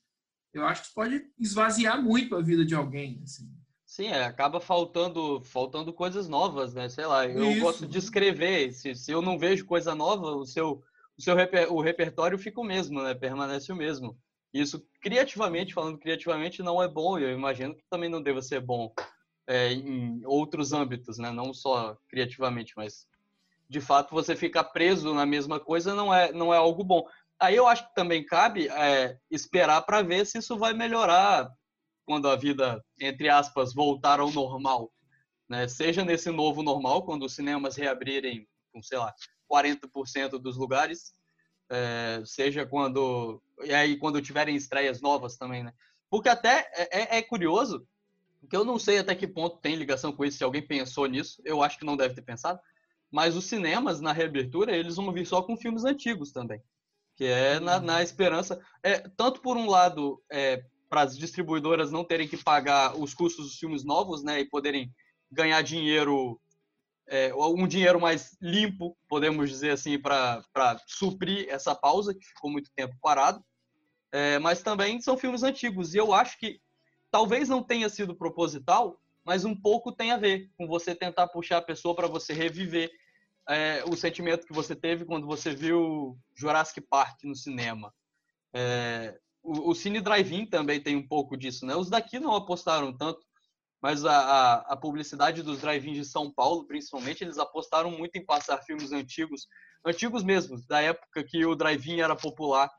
Eu 0.53 0.64
acho 0.64 0.83
que 0.83 0.87
isso 0.87 0.94
pode 0.94 1.27
esvaziar 1.38 2.00
muito 2.00 2.37
a 2.37 2.40
vida 2.40 2.64
de 2.64 2.74
alguém, 2.74 3.20
assim. 3.24 3.50
Sim, 3.85 4.07
é, 4.07 4.24
acaba 4.24 4.61
faltando, 4.61 5.40
faltando 5.42 5.92
coisas 5.92 6.29
novas, 6.29 6.74
né? 6.74 6.88
Sei 6.88 7.07
lá, 7.07 7.27
eu 7.27 7.50
isso. 7.50 7.61
gosto 7.61 7.87
de 7.87 7.98
escrever. 7.98 8.72
Se, 8.72 8.94
se 8.94 9.11
eu 9.11 9.22
não 9.22 9.38
vejo 9.38 9.64
coisa 9.64 9.94
nova, 9.94 10.31
o 10.31 10.46
seu 10.46 10.83
o 11.16 11.22
seu 11.22 11.35
reper, 11.35 11.72
o 11.72 11.81
repertório 11.81 12.38
fica 12.38 12.61
o 12.61 12.64
mesmo, 12.64 13.03
né? 13.03 13.14
Permanece 13.14 13.72
o 13.72 13.77
mesmo. 13.77 14.18
Isso, 14.53 14.87
criativamente, 15.00 15.74
falando 15.74 15.98
criativamente, 15.98 16.62
não 16.62 16.83
é 16.83 16.88
bom. 16.88 17.18
Eu 17.18 17.33
imagino 17.33 17.74
que 17.74 17.85
também 17.90 18.09
não 18.09 18.22
deva 18.22 18.40
ser 18.40 18.61
bom 18.61 18.92
é, 19.46 19.72
em 19.72 20.24
outros 20.24 20.72
âmbitos, 20.72 21.18
né? 21.18 21.31
Não 21.31 21.53
só 21.53 21.96
criativamente, 22.09 22.72
mas 22.77 23.07
de 23.68 23.81
fato 23.81 24.14
você 24.14 24.37
ficar 24.37 24.64
preso 24.64 25.14
na 25.14 25.27
mesma 25.27 25.59
coisa 25.59 25.94
não 25.94 26.14
é, 26.14 26.33
não 26.33 26.53
é 26.53 26.57
algo 26.57 26.85
bom. 26.85 27.05
Aí 27.40 27.57
eu 27.57 27.66
acho 27.66 27.88
que 27.88 27.94
também 27.94 28.24
cabe 28.24 28.68
é, 28.68 29.18
esperar 29.31 29.83
para 29.83 30.03
ver 30.03 30.24
se 30.27 30.38
isso 30.38 30.57
vai 30.57 30.72
melhorar 30.72 31.50
quando 32.07 32.29
a 32.29 32.37
vida, 32.37 32.85
entre 33.00 33.29
aspas, 33.29 33.74
voltar 33.74 34.20
ao 34.20 34.31
normal. 34.31 34.92
Né? 35.48 35.66
Seja 35.68 36.05
nesse 36.05 36.31
novo 36.31 36.62
normal, 36.62 37.05
quando 37.05 37.24
os 37.24 37.35
cinemas 37.35 37.77
reabrirem, 37.77 38.46
com, 38.72 38.83
sei 38.83 38.98
lá, 38.98 39.12
40% 39.50 40.38
dos 40.38 40.57
lugares, 40.57 41.12
é, 41.70 42.22
seja 42.24 42.66
quando 42.66 43.42
e 43.62 43.72
aí 43.72 43.96
quando 43.96 44.20
tiverem 44.20 44.57
estreias 44.57 45.00
novas 45.00 45.37
também, 45.37 45.64
né? 45.64 45.72
Porque 46.11 46.28
até 46.28 46.70
é, 46.74 47.00
é, 47.00 47.18
é, 47.18 47.22
curioso, 47.22 47.87
que 48.48 48.57
eu 48.57 48.64
não 48.64 48.78
sei 48.78 48.98
até 48.98 49.14
que 49.14 49.26
ponto 49.26 49.59
tem 49.59 49.74
ligação 49.74 50.12
com 50.12 50.24
isso, 50.24 50.38
se 50.38 50.44
alguém 50.44 50.66
pensou 50.66 51.07
nisso, 51.07 51.40
eu 51.44 51.62
acho 51.62 51.78
que 51.78 51.87
não 51.87 51.96
deve 51.96 52.14
ter 52.14 52.22
pensado, 52.22 52.61
mas 53.11 53.37
os 53.37 53.46
cinemas 53.46 54.00
na 54.00 54.12
reabertura 54.12 54.76
eles 54.76 54.96
vão 54.96 55.12
vir 55.12 55.26
só 55.26 55.42
com 55.42 55.57
filmes 55.57 55.85
antigos 55.85 56.33
também, 56.33 56.62
que 57.16 57.24
é 57.24 57.59
na, 57.59 57.80
na 57.80 58.02
esperança, 58.02 58.61
é, 58.83 59.00
tanto 59.16 59.40
por 59.40 59.57
um 59.57 59.68
lado 59.68 60.22
é, 60.30 60.64
para 60.88 61.02
as 61.02 61.16
distribuidoras 61.16 61.90
não 61.90 62.04
terem 62.04 62.28
que 62.28 62.37
pagar 62.37 62.96
os 62.96 63.14
custos 63.14 63.46
dos 63.46 63.57
filmes 63.57 63.85
novos, 63.85 64.22
né, 64.22 64.40
e 64.40 64.48
poderem 64.48 64.94
ganhar 65.30 65.61
dinheiro 65.62 66.40
é, 67.07 67.35
um 67.35 67.67
dinheiro 67.67 68.01
mais 68.01 68.37
limpo, 68.40 68.97
podemos 69.09 69.49
dizer 69.51 69.71
assim, 69.71 69.99
para 69.99 70.43
suprir 70.87 71.49
essa 71.49 71.75
pausa 71.75 72.14
que 72.14 72.25
ficou 72.25 72.51
muito 72.51 72.71
tempo 72.75 72.97
parado. 73.01 73.45
É, 74.12 74.38
mas 74.38 74.62
também 74.62 75.01
são 75.01 75.17
filmes 75.17 75.43
antigos 75.43 75.93
e 75.93 75.99
eu 75.99 76.14
acho 76.14 76.38
que 76.38 76.61
talvez 77.11 77.49
não 77.49 77.62
tenha 77.62 77.88
sido 77.88 78.14
proposital, 78.14 79.01
mas 79.25 79.45
um 79.45 79.55
pouco 79.55 79.90
tem 79.90 80.12
a 80.12 80.17
ver 80.17 80.51
com 80.57 80.69
você 80.69 80.95
tentar 80.95 81.27
puxar 81.29 81.59
a 81.59 81.62
pessoa 81.62 81.97
para 81.97 82.07
você 82.07 82.33
reviver 82.33 82.90
é, 83.49 83.83
o 83.87 83.97
sentimento 83.97 84.47
que 84.47 84.53
você 84.53 84.75
teve 84.75 85.05
quando 85.05 85.27
você 85.27 85.55
viu 85.55 86.17
Jurassic 86.35 86.81
Park 86.83 87.25
no 87.25 87.35
cinema. 87.35 87.93
É, 88.55 89.19
o, 89.43 89.71
o 89.71 89.75
Cine 89.75 90.01
Drive-In 90.01 90.47
também 90.47 90.81
tem 90.81 90.97
um 90.97 91.07
pouco 91.07 91.37
disso, 91.37 91.67
né? 91.67 91.75
Os 91.75 91.90
daqui 91.90 92.19
não 92.19 92.35
apostaram 92.35 92.97
tanto, 92.97 93.27
mas 93.85 94.03
a, 94.03 94.16
a, 94.16 94.55
a 94.73 94.77
publicidade 94.79 95.42
dos 95.42 95.61
drive-ins 95.61 95.99
de 95.99 96.05
São 96.07 96.31
Paulo, 96.31 96.64
principalmente, 96.64 97.23
eles 97.23 97.37
apostaram 97.37 97.90
muito 97.90 98.16
em 98.16 98.25
passar 98.25 98.57
filmes 98.62 98.92
antigos, 98.92 99.47
antigos 99.85 100.25
mesmo, 100.25 100.59
da 100.66 100.81
época 100.81 101.23
que 101.23 101.44
o 101.44 101.55
drive-in 101.55 102.01
era 102.01 102.16
popular, 102.16 102.70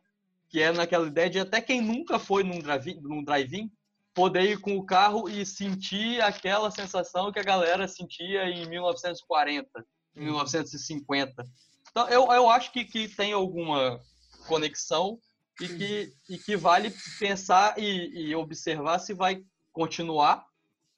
que 0.49 0.59
é 0.59 0.71
naquela 0.71 1.05
ideia 1.05 1.29
de 1.29 1.39
até 1.39 1.61
quem 1.61 1.79
nunca 1.79 2.17
foi 2.17 2.43
num 2.43 2.57
drive-in, 2.57 2.99
num 3.01 3.23
drive 3.23 3.71
poder 4.15 4.49
ir 4.49 4.59
com 4.59 4.75
o 4.77 4.83
carro 4.83 5.29
e 5.29 5.45
sentir 5.45 6.19
aquela 6.23 6.71
sensação 6.71 7.31
que 7.31 7.37
a 7.37 7.43
galera 7.43 7.87
sentia 7.87 8.49
em 8.49 8.67
1940, 8.67 9.85
em 10.15 10.23
1950. 10.23 11.45
Então, 11.91 12.09
eu, 12.09 12.31
eu 12.31 12.49
acho 12.49 12.71
que, 12.73 12.83
que 12.83 13.07
tem 13.07 13.31
alguma 13.31 14.01
conexão 14.47 15.19
e 15.61 15.67
que, 15.67 16.13
e 16.27 16.39
que 16.39 16.57
vale 16.57 16.91
pensar 17.19 17.77
e, 17.77 18.29
e 18.29 18.35
observar 18.35 18.97
se 18.97 19.13
vai 19.13 19.43
continuar 19.71 20.43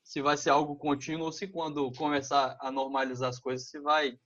se 0.08 0.22
vai 0.22 0.38
ser 0.38 0.52
algo 0.52 0.78
contínuo 0.78 1.26
ou 1.26 1.34
se 1.34 1.48
quando 1.48 1.92
começar 1.92 2.58
a 2.62 2.72
normalizar 2.72 3.28
as 3.28 3.40
coisas, 3.40 3.68
se 3.68 3.78
vai 3.78 4.18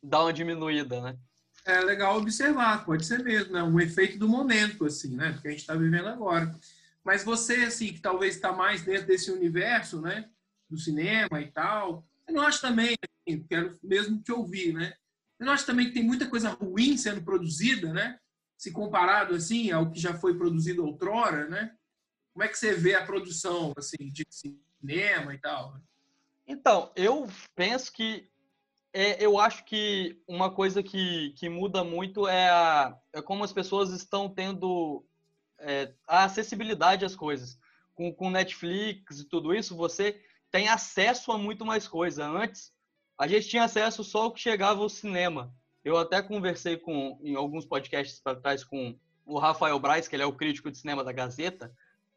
dar 0.00 0.20
uma 0.20 0.32
diminuída, 0.32 1.00
né? 1.00 1.18
É 1.64 1.80
legal 1.80 2.18
observar, 2.18 2.84
pode 2.84 3.04
ser 3.04 3.18
mesmo, 3.24 3.52
né? 3.52 3.62
Um 3.64 3.80
efeito 3.80 4.16
do 4.16 4.28
momento, 4.28 4.84
assim, 4.86 5.16
né? 5.16 5.36
Que 5.42 5.48
a 5.48 5.50
gente 5.50 5.60
está 5.60 5.74
vivendo 5.74 6.06
agora. 6.06 6.56
Mas 7.02 7.24
você, 7.24 7.64
assim, 7.64 7.92
que 7.92 8.00
talvez 8.00 8.36
está 8.36 8.52
mais 8.52 8.84
dentro 8.84 9.08
desse 9.08 9.32
universo, 9.32 10.00
né? 10.00 10.30
Do 10.70 10.78
cinema 10.78 11.40
e 11.40 11.50
tal, 11.50 12.06
acho 12.38 12.60
também, 12.60 12.94
assim, 13.02 13.42
quero 13.42 13.76
mesmo 13.82 14.22
te 14.22 14.30
ouvir, 14.30 14.72
né? 14.72 14.94
Acho 15.40 15.66
também 15.66 15.88
que 15.88 15.94
tem 15.94 16.04
muita 16.04 16.28
coisa 16.28 16.50
ruim 16.50 16.96
sendo 16.96 17.24
produzida, 17.24 17.92
né? 17.92 18.20
Se 18.56 18.70
comparado, 18.70 19.34
assim, 19.34 19.72
ao 19.72 19.90
que 19.90 19.98
já 19.98 20.14
foi 20.14 20.38
produzido 20.38 20.86
outrora, 20.86 21.48
né? 21.48 21.74
Como 22.32 22.44
é 22.44 22.48
que 22.48 22.56
você 22.56 22.72
vê 22.72 22.94
a 22.94 23.04
produção, 23.04 23.72
assim, 23.76 24.10
de 24.12 24.24
cinema 24.84 25.34
e 25.34 25.38
tal? 25.38 25.76
Então, 26.46 26.92
eu 26.94 27.26
penso 27.54 27.92
que 27.92 28.28
é, 28.92 29.24
eu 29.24 29.38
acho 29.38 29.64
que 29.64 30.22
uma 30.28 30.50
coisa 30.50 30.82
que, 30.82 31.30
que 31.36 31.48
muda 31.48 31.82
muito 31.82 32.28
é, 32.28 32.48
a, 32.50 32.96
é 33.12 33.20
como 33.20 33.42
as 33.42 33.52
pessoas 33.52 33.90
estão 33.90 34.28
tendo 34.28 35.04
é, 35.58 35.92
a 36.06 36.24
acessibilidade 36.24 37.04
às 37.04 37.16
coisas. 37.16 37.58
Com, 37.94 38.12
com 38.12 38.30
Netflix 38.30 39.20
e 39.20 39.28
tudo 39.28 39.54
isso, 39.54 39.76
você 39.76 40.20
tem 40.50 40.68
acesso 40.68 41.32
a 41.32 41.38
muito 41.38 41.64
mais 41.64 41.88
coisa. 41.88 42.26
Antes, 42.26 42.72
a 43.18 43.26
gente 43.26 43.48
tinha 43.48 43.64
acesso 43.64 44.04
só 44.04 44.24
ao 44.24 44.32
que 44.32 44.40
chegava 44.40 44.80
ao 44.80 44.88
cinema. 44.88 45.54
Eu 45.84 45.96
até 45.96 46.22
conversei 46.22 46.76
com 46.76 47.18
em 47.22 47.34
alguns 47.34 47.66
podcasts 47.66 48.20
para 48.20 48.40
trás 48.40 48.64
com 48.64 48.98
o 49.26 49.38
Rafael 49.38 49.78
Braz, 49.78 50.06
que 50.06 50.16
ele 50.16 50.22
é 50.22 50.26
o 50.26 50.32
crítico 50.36 50.70
de 50.70 50.78
cinema 50.78 51.02
da 51.02 51.12
Gazeta, 51.12 51.72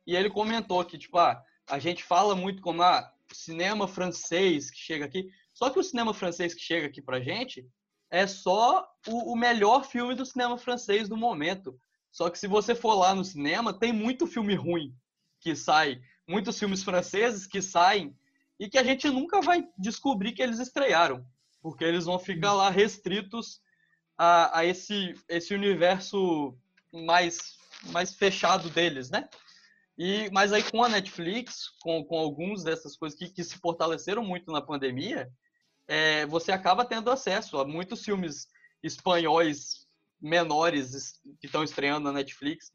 e 0.06 0.16
ele 0.16 0.30
comentou 0.30 0.84
que, 0.84 0.98
tipo, 0.98 1.18
ah, 1.18 1.44
a 1.70 1.80
gente 1.80 2.04
fala 2.04 2.36
muito 2.36 2.62
como 2.62 2.82
ah, 2.82 3.12
cinema 3.32 3.88
francês 3.88 4.72
que 4.72 4.78
chega 4.78 5.06
aqui. 5.06 5.30
Só 5.54 5.70
que 5.70 5.80
o 5.80 5.84
cinema 5.84 6.14
francês 6.14 6.54
que 6.54 6.62
chega 6.62 6.88
aqui 6.88 7.02
pra 7.02 7.20
gente 7.20 7.68
é 8.10 8.26
só 8.26 8.88
o, 9.08 9.34
o, 9.34 9.36
melhor 9.36 9.86
filme 9.86 10.16
do 10.16 10.26
cinema 10.26 10.58
francês 10.58 11.10
do 11.10 11.18
momento. 11.18 11.78
Só 12.12 12.30
que 12.30 12.40
se 12.40 12.48
você 12.48 12.74
for 12.74 12.94
lá 12.94 13.14
no 13.14 13.24
cinema, 13.24 13.74
tem 13.74 13.92
muito 13.92 14.28
filme 14.28 14.56
ruim 14.56 14.96
que 15.40 15.56
sai, 15.56 16.02
muitos 16.28 16.58
filmes 16.58 16.84
franceses 16.84 17.46
que 17.46 17.62
saem 17.62 18.16
e 18.60 18.70
que 18.70 18.78
a 18.78 18.84
gente 18.84 19.08
nunca 19.10 19.42
vai 19.42 19.68
descobrir 19.78 20.32
que 20.32 20.42
eles 20.42 20.60
estrearam, 20.60 21.26
porque 21.62 21.84
eles 21.84 22.06
vão 22.06 22.18
ficar 22.18 22.54
lá 22.54 22.70
restritos 22.70 23.62
a, 24.18 24.60
a 24.60 24.66
esse, 24.66 25.14
esse 25.30 25.54
universo 25.54 26.58
mais, 26.92 27.58
mais 27.92 28.16
fechado 28.16 28.70
deles, 28.70 29.12
né? 29.12 29.30
E, 29.98 30.30
mas 30.32 30.54
aí 30.54 30.64
com 30.64 30.84
a 30.84 30.90
Netflix, 30.90 31.70
com, 31.82 32.04
com 32.04 32.18
alguns 32.18 32.64
dessas 32.64 32.96
coisas 32.96 33.18
que, 33.18 33.30
que 33.30 33.44
se 33.44 33.58
fortaleceram 33.58 34.24
muito 34.24 34.52
na 34.52 34.62
pandemia, 34.62 35.32
é, 35.88 36.26
você 36.28 36.52
acaba 36.52 36.86
tendo 36.86 37.10
acesso 37.10 37.58
a 37.58 37.66
muitos 37.66 38.04
filmes 38.04 38.48
espanhóis 38.84 39.88
menores 40.22 41.20
que 41.40 41.48
estão 41.48 41.64
estreando 41.64 42.06
na 42.06 42.14
Netflix. 42.14 42.72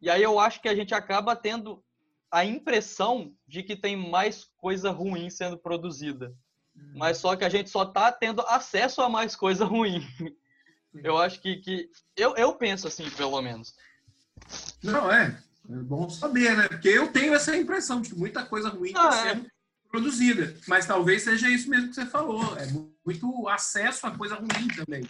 E 0.00 0.08
aí 0.08 0.22
eu 0.22 0.38
acho 0.38 0.60
que 0.60 0.68
a 0.68 0.74
gente 0.74 0.94
acaba 0.94 1.36
tendo 1.36 1.84
a 2.30 2.44
impressão 2.44 3.34
de 3.46 3.62
que 3.62 3.76
tem 3.76 3.94
mais 3.94 4.44
coisa 4.56 4.90
ruim 4.90 5.28
sendo 5.28 5.58
produzida. 5.58 6.34
Hum. 6.74 6.94
Mas 6.96 7.18
só 7.18 7.36
que 7.36 7.44
a 7.44 7.48
gente 7.48 7.68
só 7.68 7.82
está 7.82 8.10
tendo 8.10 8.40
acesso 8.42 9.02
a 9.02 9.08
mais 9.08 9.36
coisa 9.36 9.64
ruim. 9.64 10.00
Eu 10.94 11.16
acho 11.16 11.40
que, 11.40 11.56
que 11.56 11.90
eu, 12.16 12.36
eu 12.36 12.54
penso 12.54 12.86
assim, 12.86 13.08
pelo 13.10 13.40
menos. 13.40 13.74
Não, 14.82 15.10
é. 15.10 15.42
É 15.70 15.76
bom 15.76 16.08
saber, 16.10 16.56
né? 16.56 16.68
Porque 16.68 16.88
eu 16.88 17.08
tenho 17.08 17.34
essa 17.34 17.56
impressão 17.56 18.00
de 18.00 18.10
que 18.10 18.18
muita 18.18 18.44
coisa 18.44 18.68
ruim 18.68 18.88
está 18.88 19.10
ah, 19.10 19.28
é. 19.28 19.30
sendo 19.30 19.46
é. 19.46 19.50
produzida. 19.90 20.56
Mas 20.66 20.86
talvez 20.86 21.22
seja 21.22 21.48
isso 21.48 21.70
mesmo 21.70 21.88
que 21.88 21.94
você 21.94 22.06
falou. 22.06 22.56
É 22.58 22.66
muito 23.04 23.48
acesso 23.48 24.06
a 24.06 24.16
coisa 24.16 24.34
ruim 24.34 24.68
também. 24.74 25.08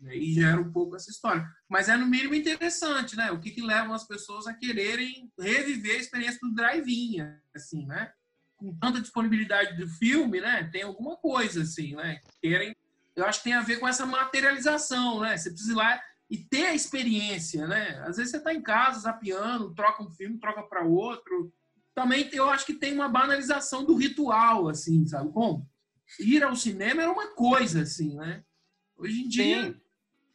Né? 0.00 0.16
E 0.16 0.34
gera 0.34 0.60
um 0.60 0.72
pouco 0.72 0.96
essa 0.96 1.10
história. 1.10 1.48
Mas 1.68 1.88
é 1.88 1.96
no 1.96 2.06
mínimo 2.06 2.34
interessante, 2.34 3.16
né? 3.16 3.30
O 3.30 3.38
que, 3.38 3.50
que 3.50 3.62
leva 3.62 3.94
as 3.94 4.06
pessoas 4.06 4.46
a 4.46 4.54
quererem 4.54 5.30
reviver 5.38 5.96
a 5.96 6.00
experiência 6.00 6.38
do 6.42 6.54
drive-in, 6.54 7.20
assim, 7.54 7.86
né? 7.86 8.10
Com 8.56 8.74
tanta 8.74 9.00
disponibilidade 9.00 9.76
do 9.76 9.88
filme, 9.88 10.40
né? 10.40 10.68
Tem 10.72 10.82
alguma 10.82 11.16
coisa, 11.16 11.62
assim, 11.62 11.94
né? 11.94 12.20
Querem. 12.42 12.74
Eu 13.14 13.24
acho 13.24 13.38
que 13.38 13.44
tem 13.44 13.54
a 13.54 13.62
ver 13.62 13.78
com 13.78 13.88
essa 13.88 14.04
materialização, 14.04 15.20
né? 15.20 15.36
Você 15.36 15.50
precisa 15.50 15.72
ir 15.72 15.76
lá 15.76 16.00
e 16.28 16.38
ter 16.38 16.66
a 16.66 16.74
experiência, 16.74 17.66
né? 17.66 18.02
Às 18.06 18.16
vezes 18.16 18.32
você 18.32 18.38
está 18.38 18.52
em 18.52 18.62
casa, 18.62 19.00
zapiando, 19.00 19.74
troca 19.74 20.02
um 20.02 20.10
filme, 20.10 20.38
troca 20.38 20.62
para 20.62 20.84
outro. 20.84 21.52
Também 21.94 22.28
eu 22.32 22.48
acho 22.50 22.66
que 22.66 22.74
tem 22.74 22.92
uma 22.92 23.08
banalização 23.08 23.84
do 23.84 23.94
ritual, 23.94 24.68
assim, 24.68 25.06
sabe 25.06 25.32
como? 25.32 25.68
Ir 26.20 26.42
ao 26.42 26.56
cinema 26.56 27.02
era 27.02 27.12
uma 27.12 27.28
coisa, 27.28 27.82
assim, 27.82 28.16
né? 28.16 28.44
Hoje 28.96 29.22
em 29.22 29.28
dia, 29.28 29.80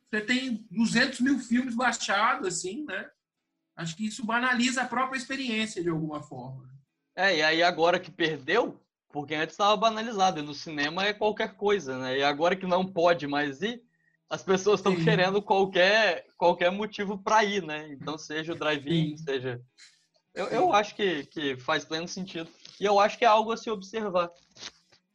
você 0.09 0.21
tem 0.21 0.65
200 0.71 1.19
mil 1.21 1.39
filmes 1.39 1.75
baixados, 1.75 2.47
assim, 2.47 2.85
né? 2.85 3.09
Acho 3.75 3.95
que 3.95 4.05
isso 4.05 4.25
banaliza 4.25 4.81
a 4.81 4.87
própria 4.87 5.17
experiência, 5.17 5.81
de 5.81 5.89
alguma 5.89 6.21
forma. 6.21 6.69
É, 7.15 7.37
e 7.37 7.41
aí 7.41 7.63
agora 7.63 7.99
que 7.99 8.11
perdeu, 8.11 8.79
porque 9.09 9.33
antes 9.33 9.53
estava 9.53 9.75
banalizado, 9.75 10.39
e 10.39 10.43
no 10.43 10.53
cinema 10.53 11.05
é 11.05 11.13
qualquer 11.13 11.55
coisa, 11.55 11.97
né? 11.97 12.19
E 12.19 12.23
agora 12.23 12.55
que 12.55 12.65
não 12.65 12.85
pode 12.85 13.27
mais 13.27 13.61
ir, 13.61 13.83
as 14.31 14.41
pessoas 14.41 14.79
estão 14.79 14.95
querendo 14.95 15.41
qualquer, 15.41 16.25
qualquer 16.37 16.71
motivo 16.71 17.17
para 17.17 17.43
ir, 17.43 17.61
né? 17.61 17.91
Então, 17.91 18.17
seja 18.17 18.53
o 18.53 18.57
drive-in, 18.57 19.17
seja. 19.17 19.61
Eu, 20.33 20.45
eu 20.47 20.73
acho 20.73 20.95
que, 20.95 21.25
que 21.25 21.57
faz 21.57 21.83
pleno 21.83 22.07
sentido. 22.07 22.49
E 22.79 22.85
eu 22.85 22.97
acho 22.97 23.17
que 23.17 23.25
é 23.25 23.27
algo 23.27 23.51
a 23.51 23.57
se 23.57 23.69
observar. 23.69 24.31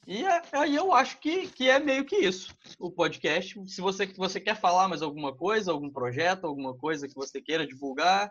E 0.07 0.23
é, 0.23 0.43
aí 0.53 0.77
eu 0.77 0.93
acho 0.93 1.19
que, 1.19 1.49
que 1.49 1.67
é 1.67 1.79
meio 1.79 2.05
que 2.05 2.17
isso, 2.17 2.55
o 2.79 2.91
podcast. 2.91 3.59
Se 3.67 3.81
você, 3.81 4.07
você 4.07 4.39
quer 4.39 4.61
falar 4.61 4.87
mais 4.87 5.01
alguma 5.01 5.35
coisa, 5.35 5.73
algum 5.73 5.89
projeto, 5.89 6.47
alguma 6.47 6.77
coisa 6.77 7.09
que 7.09 7.15
você 7.15 7.41
queira 7.41 7.67
divulgar, 7.67 8.31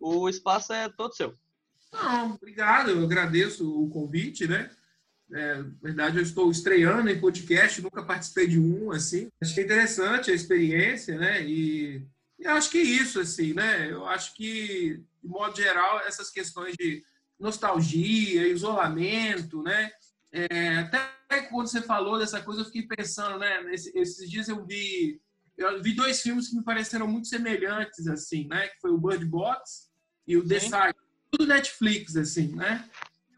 o 0.00 0.28
espaço 0.28 0.72
é 0.72 0.88
todo 0.88 1.14
seu. 1.14 1.32
Não, 1.92 2.34
obrigado, 2.34 2.90
eu 2.90 3.04
agradeço 3.04 3.70
o 3.70 3.88
convite, 3.88 4.48
né? 4.48 4.68
É, 5.34 5.56
na 5.56 5.64
verdade, 5.82 6.18
eu 6.18 6.22
estou 6.22 6.48
estreando 6.48 7.10
em 7.10 7.20
podcast, 7.20 7.82
nunca 7.82 8.04
participei 8.04 8.46
de 8.46 8.60
um, 8.60 8.92
assim. 8.92 9.28
Acho 9.42 9.52
que 9.52 9.60
é 9.60 9.64
interessante 9.64 10.30
a 10.30 10.34
experiência, 10.34 11.18
né? 11.18 11.44
E, 11.44 12.06
e 12.38 12.46
acho 12.46 12.70
que 12.70 12.78
é 12.78 12.82
isso, 12.82 13.18
assim, 13.18 13.52
né? 13.52 13.90
Eu 13.90 14.06
acho 14.06 14.32
que, 14.36 15.02
de 15.20 15.28
modo 15.28 15.56
geral, 15.56 15.98
essas 16.06 16.30
questões 16.30 16.76
de 16.78 17.02
nostalgia, 17.38 18.46
isolamento, 18.46 19.60
né? 19.60 19.90
É, 20.30 20.78
até 20.78 21.42
quando 21.50 21.66
você 21.66 21.82
falou 21.82 22.16
dessa 22.16 22.40
coisa, 22.40 22.60
eu 22.60 22.66
fiquei 22.66 22.86
pensando, 22.86 23.36
né? 23.36 23.60
Nesse, 23.64 23.90
esses 23.98 24.30
dias 24.30 24.48
eu 24.48 24.64
vi, 24.64 25.20
eu 25.58 25.82
vi 25.82 25.94
dois 25.94 26.20
filmes 26.20 26.48
que 26.48 26.54
me 26.54 26.62
pareceram 26.62 27.08
muito 27.08 27.26
semelhantes, 27.26 28.06
assim, 28.06 28.46
né? 28.46 28.68
Que 28.68 28.80
foi 28.80 28.92
o 28.92 28.98
Bird 28.98 29.24
Box 29.24 29.88
e 30.28 30.36
o 30.36 30.46
The 30.46 30.60
Side. 30.60 30.94
Tudo 31.32 31.48
Netflix, 31.48 32.14
assim, 32.14 32.54
né? 32.54 32.88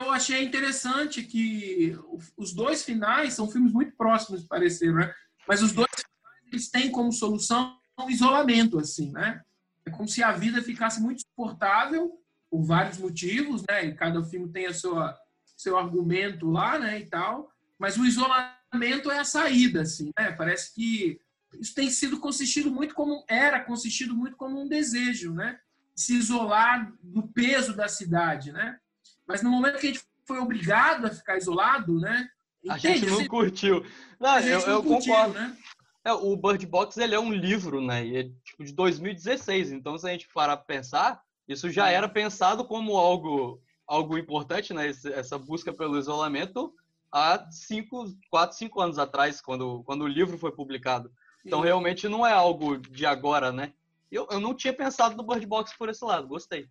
Eu 0.00 0.10
achei 0.10 0.42
interessante 0.44 1.22
que 1.22 1.98
os 2.36 2.52
dois 2.52 2.84
finais 2.84 3.34
são 3.34 3.50
filmes 3.50 3.72
muito 3.72 3.96
próximos, 3.96 4.44
pareceram, 4.44 4.96
né? 4.96 5.14
Mas 5.46 5.62
os 5.62 5.72
dois 5.72 5.88
finais, 5.90 6.46
eles 6.52 6.70
têm 6.70 6.90
como 6.90 7.12
solução 7.12 7.78
um 7.98 8.10
isolamento, 8.10 8.78
assim, 8.78 9.10
né? 9.12 9.42
É 9.84 9.90
como 9.90 10.08
se 10.08 10.22
a 10.22 10.32
vida 10.32 10.60
ficasse 10.62 11.00
muito 11.00 11.22
suportável 11.22 12.20
por 12.50 12.62
vários 12.62 12.98
motivos, 12.98 13.62
né? 13.68 13.86
E 13.86 13.94
cada 13.94 14.22
filme 14.24 14.48
tem 14.48 14.66
a 14.66 14.74
sua 14.74 15.16
seu 15.56 15.78
argumento 15.78 16.50
lá, 16.50 16.78
né, 16.78 17.00
e 17.00 17.06
tal. 17.06 17.50
Mas 17.78 17.96
o 17.96 18.04
isolamento 18.04 19.10
é 19.10 19.18
a 19.18 19.24
saída, 19.24 19.82
assim, 19.82 20.10
né? 20.18 20.32
Parece 20.32 20.74
que 20.74 21.18
isso 21.58 21.74
tem 21.74 21.88
sido 21.88 22.20
consistido 22.20 22.70
muito 22.70 22.94
como 22.94 23.24
era 23.28 23.60
consistido 23.60 24.14
muito 24.14 24.36
como 24.36 24.60
um 24.60 24.68
desejo, 24.68 25.32
né? 25.32 25.58
Se 25.94 26.14
isolar 26.14 26.92
do 27.02 27.26
peso 27.28 27.74
da 27.74 27.88
cidade, 27.88 28.52
né? 28.52 28.78
Mas 29.26 29.42
no 29.42 29.50
momento 29.50 29.78
que 29.78 29.86
a 29.86 29.92
gente 29.92 30.04
foi 30.24 30.38
obrigado 30.38 31.06
a 31.06 31.10
ficar 31.10 31.36
isolado, 31.36 31.98
né? 31.98 32.28
A 32.68 32.78
gente 32.78 33.06
não 33.06 33.26
curtiu. 33.26 33.84
Não, 34.18 34.38
eu, 34.40 34.60
eu 34.60 34.82
curtiu, 34.82 35.14
concordo. 35.14 35.34
Né? 35.34 35.56
É, 36.04 36.12
o 36.12 36.36
Bird 36.36 36.64
Box 36.66 36.96
ele 36.98 37.14
é 37.14 37.20
um 37.20 37.32
livro, 37.32 37.80
né? 37.80 38.04
E 38.04 38.16
é 38.16 38.22
tipo 38.44 38.64
de 38.64 38.72
2016. 38.72 39.72
Então, 39.72 39.98
se 39.98 40.06
a 40.06 40.12
gente 40.12 40.28
parar 40.32 40.56
para 40.56 40.66
pensar, 40.66 41.20
isso 41.48 41.70
já 41.70 41.90
era 41.90 42.08
pensado 42.08 42.64
como 42.64 42.96
algo, 42.96 43.60
algo 43.86 44.18
importante, 44.18 44.72
né? 44.72 44.88
Essa 44.88 45.38
busca 45.38 45.72
pelo 45.72 45.98
isolamento 45.98 46.72
há 47.10 47.48
cinco, 47.50 48.06
quatro, 48.30 48.56
cinco 48.56 48.80
anos 48.80 48.98
atrás, 48.98 49.40
quando, 49.40 49.82
quando 49.84 50.02
o 50.02 50.08
livro 50.08 50.36
foi 50.38 50.52
publicado. 50.52 51.10
Então, 51.44 51.60
realmente 51.60 52.08
não 52.08 52.26
é 52.26 52.32
algo 52.32 52.76
de 52.76 53.06
agora, 53.06 53.52
né? 53.52 53.72
Eu, 54.10 54.26
eu 54.30 54.40
não 54.40 54.54
tinha 54.54 54.72
pensado 54.72 55.16
no 55.16 55.22
Bird 55.22 55.46
Box 55.46 55.76
por 55.76 55.88
esse 55.88 56.04
lado. 56.04 56.26
Gostei. 56.26 56.68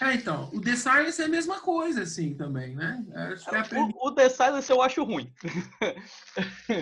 É, 0.00 0.14
então, 0.14 0.50
o 0.52 0.60
The 0.60 0.76
Silence 0.76 1.20
é 1.20 1.24
a 1.24 1.28
mesma 1.28 1.60
coisa, 1.60 2.02
assim, 2.02 2.34
também, 2.34 2.74
né? 2.74 3.04
É 3.12 3.78
o, 3.78 4.08
o, 4.08 4.12
The 4.12 4.28
Silence 4.28 4.70
eu 4.70 4.80
acho 4.80 5.02
ruim. 5.02 5.32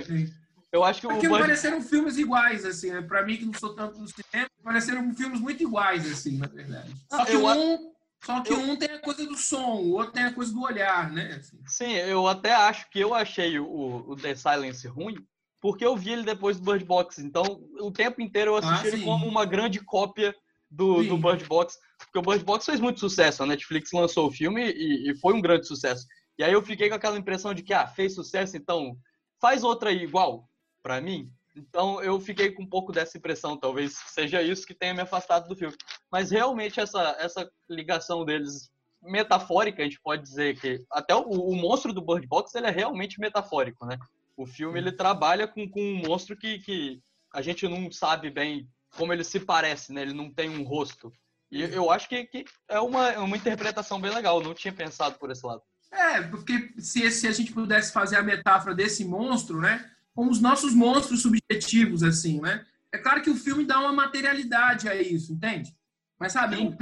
Sim. 0.06 0.32
Eu 0.72 0.82
acho 0.82 1.02
que 1.02 1.06
Porque 1.06 1.28
pareceram 1.28 1.82
filmes 1.82 2.16
iguais, 2.16 2.64
assim, 2.64 2.90
né? 2.90 3.02
Pra 3.02 3.22
mim, 3.22 3.36
que 3.36 3.44
não 3.44 3.52
sou 3.52 3.74
tanto 3.74 3.98
no 3.98 4.08
cinema, 4.08 4.48
pareceram 4.64 5.14
filmes 5.14 5.38
muito 5.38 5.62
iguais, 5.62 6.10
assim, 6.10 6.38
na 6.38 6.46
verdade. 6.46 6.90
Só 7.10 7.24
que 7.26 7.32
eu... 7.34 7.46
um... 7.46 7.92
Só 8.24 8.40
que 8.40 8.52
eu... 8.52 8.58
um 8.58 8.76
tem 8.76 8.88
a 8.88 9.00
coisa 9.00 9.26
do 9.26 9.36
som, 9.36 9.74
o 9.74 9.92
outro 9.92 10.12
tem 10.12 10.22
a 10.22 10.32
coisa 10.32 10.50
do 10.50 10.62
olhar, 10.62 11.12
né? 11.12 11.36
Assim. 11.38 11.58
Sim, 11.66 11.92
eu 11.92 12.26
até 12.26 12.54
acho 12.54 12.88
que 12.88 13.00
eu 13.00 13.12
achei 13.12 13.58
o, 13.58 13.66
o 13.66 14.16
The 14.16 14.34
Silence 14.34 14.88
ruim, 14.88 15.16
porque 15.60 15.84
eu 15.84 15.94
vi 15.94 16.12
ele 16.12 16.22
depois 16.22 16.58
do 16.58 16.64
Bird 16.64 16.86
Box. 16.86 17.18
Então, 17.18 17.42
o 17.78 17.90
tempo 17.90 18.22
inteiro 18.22 18.52
eu 18.52 18.56
assisti 18.56 18.86
ah, 18.86 18.88
ele 18.88 19.04
como 19.04 19.26
uma 19.26 19.44
grande 19.44 19.78
cópia 19.80 20.34
do, 20.70 21.02
do 21.04 21.18
Bird 21.18 21.44
Box, 21.44 21.78
porque 22.04 22.18
o 22.18 22.22
Bird 22.22 22.44
Box 22.44 22.66
fez 22.66 22.80
muito 22.80 23.00
sucesso. 23.00 23.42
A 23.42 23.46
Netflix 23.46 23.90
lançou 23.92 24.28
o 24.28 24.32
filme 24.32 24.70
e, 24.70 25.10
e, 25.10 25.16
foi 25.16 25.34
um 25.34 25.40
grande 25.40 25.66
sucesso. 25.66 26.06
E 26.38 26.44
aí 26.44 26.52
eu 26.52 26.62
fiquei 26.62 26.88
com 26.88 26.94
aquela 26.94 27.18
impressão 27.18 27.52
de 27.54 27.62
que, 27.62 27.72
ah, 27.72 27.86
fez 27.86 28.14
sucesso, 28.14 28.56
então 28.56 28.96
faz 29.40 29.62
outra 29.62 29.92
igual 29.92 30.48
para 30.82 31.00
mim. 31.00 31.30
Então 31.54 32.02
eu 32.02 32.18
fiquei 32.18 32.50
com 32.50 32.62
um 32.62 32.68
pouco 32.68 32.92
dessa 32.92 33.18
impressão, 33.18 33.58
talvez 33.58 33.94
seja 34.06 34.42
isso 34.42 34.66
que 34.66 34.74
tenha 34.74 34.94
me 34.94 35.02
afastado 35.02 35.46
do 35.48 35.56
filme. 35.56 35.76
Mas 36.10 36.30
realmente 36.30 36.80
essa, 36.80 37.16
essa 37.18 37.50
ligação 37.68 38.24
deles 38.24 38.70
metafórica, 39.02 39.82
a 39.82 39.84
gente 39.84 40.00
pode 40.00 40.22
dizer 40.22 40.58
que 40.58 40.84
até 40.90 41.14
o, 41.14 41.22
o 41.22 41.56
monstro 41.56 41.92
do 41.92 42.00
Bird 42.00 42.26
Box 42.26 42.54
ele 42.54 42.68
é 42.68 42.70
realmente 42.70 43.20
metafórico, 43.20 43.84
né? 43.84 43.98
O 44.36 44.46
filme 44.46 44.78
ele 44.78 44.92
trabalha 44.92 45.46
com, 45.46 45.68
com 45.68 45.80
um 45.80 46.02
monstro 46.06 46.36
que, 46.36 46.58
que 46.60 47.00
a 47.34 47.42
gente 47.42 47.66
não 47.68 47.90
sabe 47.90 48.30
bem 48.30 48.68
como 48.96 49.12
ele 49.12 49.24
se 49.24 49.40
parece, 49.40 49.92
né? 49.92 50.02
Ele 50.02 50.12
não 50.12 50.32
tem 50.32 50.48
um 50.48 50.62
rosto. 50.62 51.12
E 51.52 51.60
eu 51.60 51.90
acho 51.90 52.08
que, 52.08 52.24
que 52.24 52.46
é 52.66 52.80
uma, 52.80 53.10
é 53.10 53.18
uma 53.18 53.36
interpretação 53.36 54.00
bem 54.00 54.12
legal. 54.12 54.38
Eu 54.40 54.44
não 54.48 54.54
tinha 54.54 54.72
pensado 54.72 55.18
por 55.18 55.30
esse 55.30 55.44
lado. 55.44 55.60
É, 55.90 56.22
porque 56.22 56.72
se, 56.78 57.10
se 57.10 57.28
a 57.28 57.32
gente 57.32 57.52
pudesse 57.52 57.92
fazer 57.92 58.16
a 58.16 58.22
metáfora 58.22 58.74
desse 58.74 59.04
monstro, 59.04 59.60
né? 59.60 59.90
Com 60.14 60.28
os 60.30 60.40
nossos 60.40 60.74
monstros 60.74 61.20
subjetivos, 61.20 62.02
assim, 62.02 62.40
né? 62.40 62.64
É 62.90 62.96
claro 62.96 63.20
que 63.20 63.28
o 63.28 63.36
filme 63.36 63.66
dá 63.66 63.78
uma 63.80 63.92
materialidade 63.92 64.88
a 64.88 64.94
isso, 64.94 65.34
entende? 65.34 65.76
Mas, 66.18 66.32
sabe, 66.32 66.56
o 66.56 66.74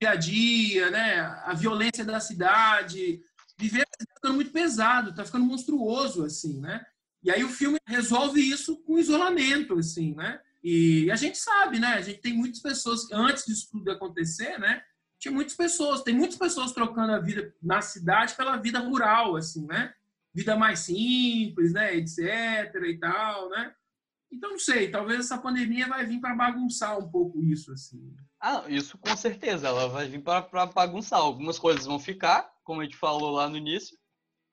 dia 0.00 0.10
a 0.10 0.14
dia, 0.14 0.90
né? 0.90 1.20
A 1.44 1.52
violência 1.54 2.04
da 2.04 2.20
cidade. 2.20 3.20
Viver 3.58 3.84
tá 3.86 4.04
ficando 4.14 4.34
muito 4.34 4.52
pesado, 4.52 5.12
tá 5.12 5.24
ficando 5.24 5.44
monstruoso, 5.44 6.24
assim, 6.24 6.60
né? 6.60 6.80
E 7.24 7.30
aí 7.30 7.42
o 7.42 7.48
filme 7.48 7.78
resolve 7.86 8.40
isso 8.40 8.76
com 8.84 9.00
isolamento, 9.00 9.78
assim, 9.78 10.14
né? 10.14 10.40
E 10.62 11.10
a 11.10 11.16
gente 11.16 11.38
sabe, 11.38 11.78
né? 11.78 11.94
A 11.94 12.00
gente 12.00 12.20
tem 12.20 12.32
muitas 12.32 12.60
pessoas 12.60 13.06
que 13.06 13.14
antes 13.14 13.44
disso 13.44 13.68
tudo 13.70 13.90
acontecer, 13.90 14.58
né? 14.58 14.82
tinha 15.22 15.32
muitas 15.32 15.54
pessoas, 15.54 16.02
tem 16.02 16.12
muitas 16.12 16.36
pessoas 16.36 16.72
trocando 16.72 17.12
a 17.12 17.20
vida 17.20 17.54
na 17.62 17.80
cidade 17.80 18.34
pela 18.34 18.56
vida 18.56 18.80
rural, 18.80 19.36
assim, 19.36 19.64
né? 19.66 19.94
Vida 20.34 20.56
mais 20.56 20.80
simples, 20.80 21.72
né, 21.72 21.94
etc 21.94 22.74
e 22.88 22.98
tal, 22.98 23.48
né? 23.50 23.72
Então, 24.32 24.50
não 24.50 24.58
sei, 24.58 24.90
talvez 24.90 25.20
essa 25.20 25.38
pandemia 25.38 25.86
vai 25.86 26.04
vir 26.04 26.18
para 26.18 26.34
bagunçar 26.34 26.98
um 26.98 27.08
pouco 27.08 27.40
isso, 27.40 27.70
assim. 27.70 28.16
Ah, 28.40 28.64
isso 28.66 28.98
com 28.98 29.16
certeza, 29.16 29.68
ela 29.68 29.88
vai 29.88 30.08
vir 30.08 30.22
para 30.24 30.66
bagunçar. 30.66 31.20
Algumas 31.20 31.56
coisas 31.56 31.86
vão 31.86 32.00
ficar, 32.00 32.50
como 32.64 32.80
a 32.80 32.84
gente 32.84 32.96
falou 32.96 33.30
lá 33.30 33.48
no 33.48 33.56
início, 33.56 33.96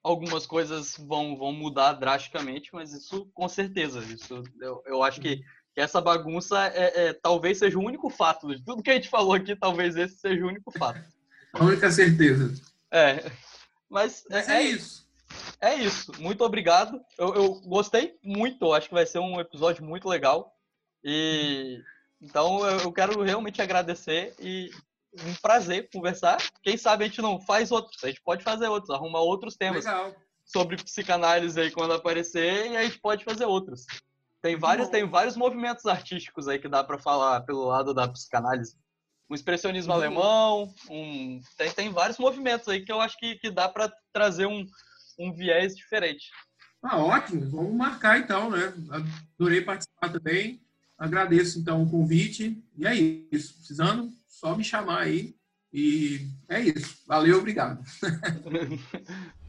algumas 0.04 0.46
coisas 0.46 0.96
vão, 0.96 1.36
vão 1.36 1.52
mudar 1.52 1.94
drasticamente, 1.94 2.70
mas 2.72 2.92
isso 2.92 3.28
com 3.34 3.48
certeza. 3.48 3.98
Isso, 4.04 4.44
eu, 4.60 4.82
eu 4.86 5.02
acho 5.02 5.20
que, 5.20 5.42
que 5.74 5.80
essa 5.80 6.00
bagunça 6.00 6.66
é, 6.68 7.08
é, 7.08 7.12
talvez 7.12 7.58
seja 7.58 7.78
o 7.78 7.84
único 7.84 8.10
fato. 8.10 8.54
De 8.54 8.64
tudo 8.64 8.82
que 8.82 8.90
a 8.90 8.94
gente 8.94 9.08
falou 9.08 9.34
aqui, 9.34 9.54
talvez 9.56 9.96
esse 9.96 10.16
seja 10.18 10.44
o 10.44 10.48
único 10.48 10.70
fato. 10.70 11.00
A 11.52 11.64
única 11.64 11.90
certeza. 11.90 12.52
É. 12.92 13.24
Mas, 13.88 14.24
mas 14.30 14.48
é, 14.48 14.58
é, 14.58 14.62
isso. 14.62 15.08
É 15.60 15.74
isso. 15.74 16.12
Muito 16.20 16.44
obrigado. 16.44 17.00
Eu, 17.18 17.34
eu 17.34 17.54
gostei 17.62 18.16
muito. 18.22 18.64
Eu 18.64 18.72
acho 18.72 18.86
que 18.86 18.94
vai 18.94 19.04
ser 19.04 19.18
um 19.18 19.40
episódio 19.40 19.84
muito 19.84 20.08
legal. 20.08 20.54
E 21.02 21.82
então 22.20 22.64
eu 22.66 22.92
quero 22.92 23.22
realmente 23.22 23.60
agradecer 23.62 24.34
e 24.38 24.70
um 25.24 25.34
prazer 25.42 25.88
conversar. 25.92 26.38
Quem 26.62 26.76
sabe 26.76 27.04
a 27.04 27.06
gente 27.06 27.22
não 27.22 27.40
faz 27.40 27.72
outros, 27.72 28.02
a 28.04 28.08
gente 28.08 28.22
pode 28.22 28.44
fazer 28.44 28.68
outros, 28.68 28.90
arrumar 28.90 29.20
outros 29.20 29.56
temas 29.56 29.84
Legal. 29.84 30.14
sobre 30.44 30.76
psicanálise 30.76 31.58
aí 31.58 31.70
quando 31.70 31.94
aparecer 31.94 32.70
e 32.70 32.76
a 32.76 32.82
gente 32.84 33.00
pode 33.00 33.24
fazer 33.24 33.46
outros. 33.46 33.86
Tem 34.42 34.56
vários, 34.56 34.88
tem 34.88 35.08
vários 35.08 35.36
movimentos 35.36 35.84
artísticos 35.86 36.48
aí 36.48 36.58
que 36.58 36.68
dá 36.68 36.82
para 36.82 36.98
falar 36.98 37.42
pelo 37.42 37.66
lado 37.66 37.92
da 37.92 38.08
psicanálise. 38.08 38.76
Um 39.28 39.34
expressionismo 39.34 39.92
uhum. 39.92 39.98
alemão, 39.98 40.74
um, 40.88 41.40
tem, 41.56 41.70
tem 41.70 41.92
vários 41.92 42.18
movimentos 42.18 42.66
aí 42.68 42.84
que 42.84 42.90
eu 42.90 43.00
acho 43.00 43.16
que, 43.18 43.36
que 43.36 43.50
dá 43.50 43.68
para 43.68 43.92
trazer 44.12 44.46
um, 44.46 44.66
um 45.18 45.32
viés 45.32 45.76
diferente. 45.76 46.30
Ah, 46.82 46.98
ótimo, 46.98 47.48
vamos 47.50 47.74
marcar 47.74 48.18
então, 48.18 48.50
né? 48.50 48.72
Adorei 49.36 49.60
participar 49.60 50.10
também. 50.10 50.60
Agradeço 50.98 51.58
então 51.58 51.82
o 51.82 51.90
convite. 51.90 52.62
E 52.76 52.86
é 52.86 52.94
isso. 52.94 53.54
Precisando, 53.54 54.10
só 54.26 54.56
me 54.56 54.64
chamar 54.64 55.02
aí. 55.02 55.34
E 55.72 56.26
é 56.48 56.60
isso. 56.60 57.02
Valeu, 57.06 57.38
obrigado. 57.38 57.84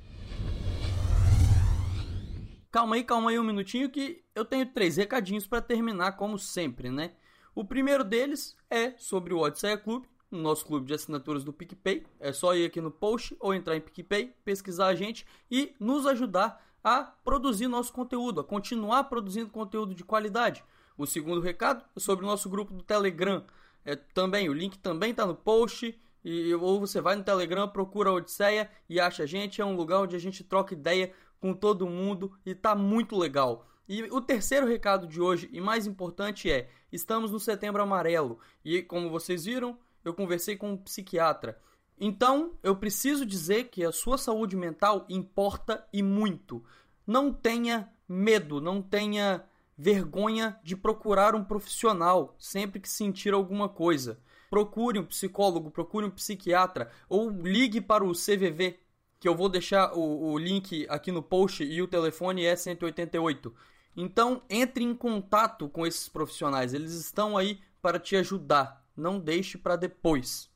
calma 2.72 2.96
aí, 2.96 3.04
calma 3.04 3.30
aí 3.30 3.38
um 3.38 3.44
minutinho 3.44 3.90
que 3.90 4.24
eu 4.34 4.46
tenho 4.46 4.66
três 4.66 4.98
recadinhos 4.98 5.46
para 5.46 5.62
terminar, 5.62 6.14
como 6.14 6.40
sempre, 6.40 6.90
né? 6.90 7.12
O 7.54 7.66
primeiro 7.66 8.04
deles 8.04 8.56
é 8.70 8.92
sobre 8.98 9.34
o 9.34 9.40
Odisseia 9.40 9.78
Clube, 9.78 10.08
no 10.32 10.40
nosso 10.40 10.66
clube 10.66 10.88
de 10.88 10.94
assinaturas 10.94 11.44
do 11.44 11.52
PicPay. 11.52 12.06
É 12.20 12.32
só 12.32 12.56
ir 12.56 12.66
aqui 12.66 12.80
no 12.80 12.90
post 12.90 13.36
ou 13.40 13.54
entrar 13.54 13.76
em 13.76 13.82
PicPay, 13.82 14.34
pesquisar 14.46 14.88
a 14.88 14.96
gente 14.96 15.26
e 15.50 15.76
nos 15.78 16.08
ajudar 16.08 16.66
a 16.82 17.04
produzir 17.04 17.68
nosso 17.68 17.92
conteúdo, 17.92 18.40
a 18.40 18.44
continuar 18.44 19.04
produzindo 19.04 19.50
conteúdo 19.50 19.94
de 19.94 20.06
qualidade. 20.06 20.64
O 20.98 21.06
segundo 21.06 21.42
recado 21.42 21.84
é 21.96 22.00
sobre 22.00 22.24
o 22.24 22.28
nosso 22.28 22.50
grupo 22.50 22.74
do 22.74 22.82
Telegram. 22.82 23.44
É, 23.84 23.96
também, 23.96 24.50
o 24.50 24.54
link 24.54 24.80
também 24.80 25.12
está 25.12 25.26
no 25.26 25.36
post. 25.36 26.00
E, 26.24 26.54
ou 26.54 26.80
você 26.80 27.02
vai 27.02 27.16
no 27.16 27.24
Telegram, 27.24 27.68
procura 27.68 28.12
a 28.12 28.14
Odisseia 28.14 28.70
e 28.88 29.00
acha 29.00 29.24
a 29.24 29.26
gente. 29.26 29.60
É 29.60 29.66
um 29.66 29.76
lugar 29.76 30.00
onde 30.00 30.16
a 30.16 30.20
gente 30.20 30.44
troca 30.44 30.74
ideia 30.74 31.12
com 31.42 31.54
todo 31.54 31.90
mundo 31.90 32.32
e 32.46 32.56
tá 32.56 32.76
muito 32.76 33.18
legal. 33.18 33.68
E 33.90 34.04
o 34.04 34.22
terceiro 34.22 34.66
recado 34.66 35.08
de 35.08 35.20
hoje, 35.20 35.50
e 35.52 35.60
mais 35.60 35.86
importante, 35.86 36.50
é: 36.50 36.70
estamos 36.92 37.32
no 37.32 37.40
Setembro 37.40 37.82
Amarelo. 37.82 38.40
E 38.64 38.82
como 38.82 39.10
vocês 39.10 39.44
viram, 39.44 39.78
eu 40.06 40.14
conversei 40.14 40.56
com 40.56 40.72
um 40.72 40.78
psiquiatra. 40.78 41.60
Então, 42.00 42.54
eu 42.64 42.76
preciso 42.76 43.26
dizer 43.26 43.66
que 43.66 43.84
a 43.84 43.92
sua 43.92 44.18
saúde 44.18 44.56
mental 44.56 45.06
importa 45.10 45.86
e 45.92 46.02
muito. 46.02 46.64
Não 47.06 47.34
tenha 47.34 47.92
medo, 48.08 48.62
não 48.62 48.82
tenha 48.82 49.44
vergonha 49.78 50.60
de 50.64 50.76
procurar 50.76 51.36
um 51.36 51.44
profissional 51.44 52.36
sempre 52.40 52.80
que 52.80 52.90
sentir 52.90 53.34
alguma 53.34 53.68
coisa. 53.68 54.20
Procure 54.50 55.00
um 55.00 55.06
psicólogo, 55.06 55.72
procure 55.72 56.06
um 56.06 56.12
psiquiatra 56.12 56.92
ou 57.10 57.30
ligue 57.30 57.82
para 57.82 58.04
o 58.04 58.14
CVV, 58.14 58.80
que 59.22 59.28
eu 59.28 59.36
vou 59.36 59.48
deixar 59.48 59.94
o, 59.94 60.32
o 60.32 60.38
link 60.40 60.88
aqui 60.90 61.12
no 61.12 61.22
post 61.22 61.64
e 61.64 61.80
o 61.80 61.88
telefone 61.88 62.44
é 62.44 62.56
188. 62.56 63.54
Então, 63.96 64.42
entre 64.50 64.84
em 64.84 64.96
contato 64.96 65.70
com 65.70 65.86
esses 65.86 66.10
profissionais, 66.10 66.74
eles 66.74 66.94
estão 66.94 67.38
aí 67.38 67.62
para 67.84 68.00
te 68.00 68.16
ajudar. 68.16 68.84
Não 68.98 69.20
deixe 69.20 69.60
para 69.60 69.76
depois. 69.76 70.50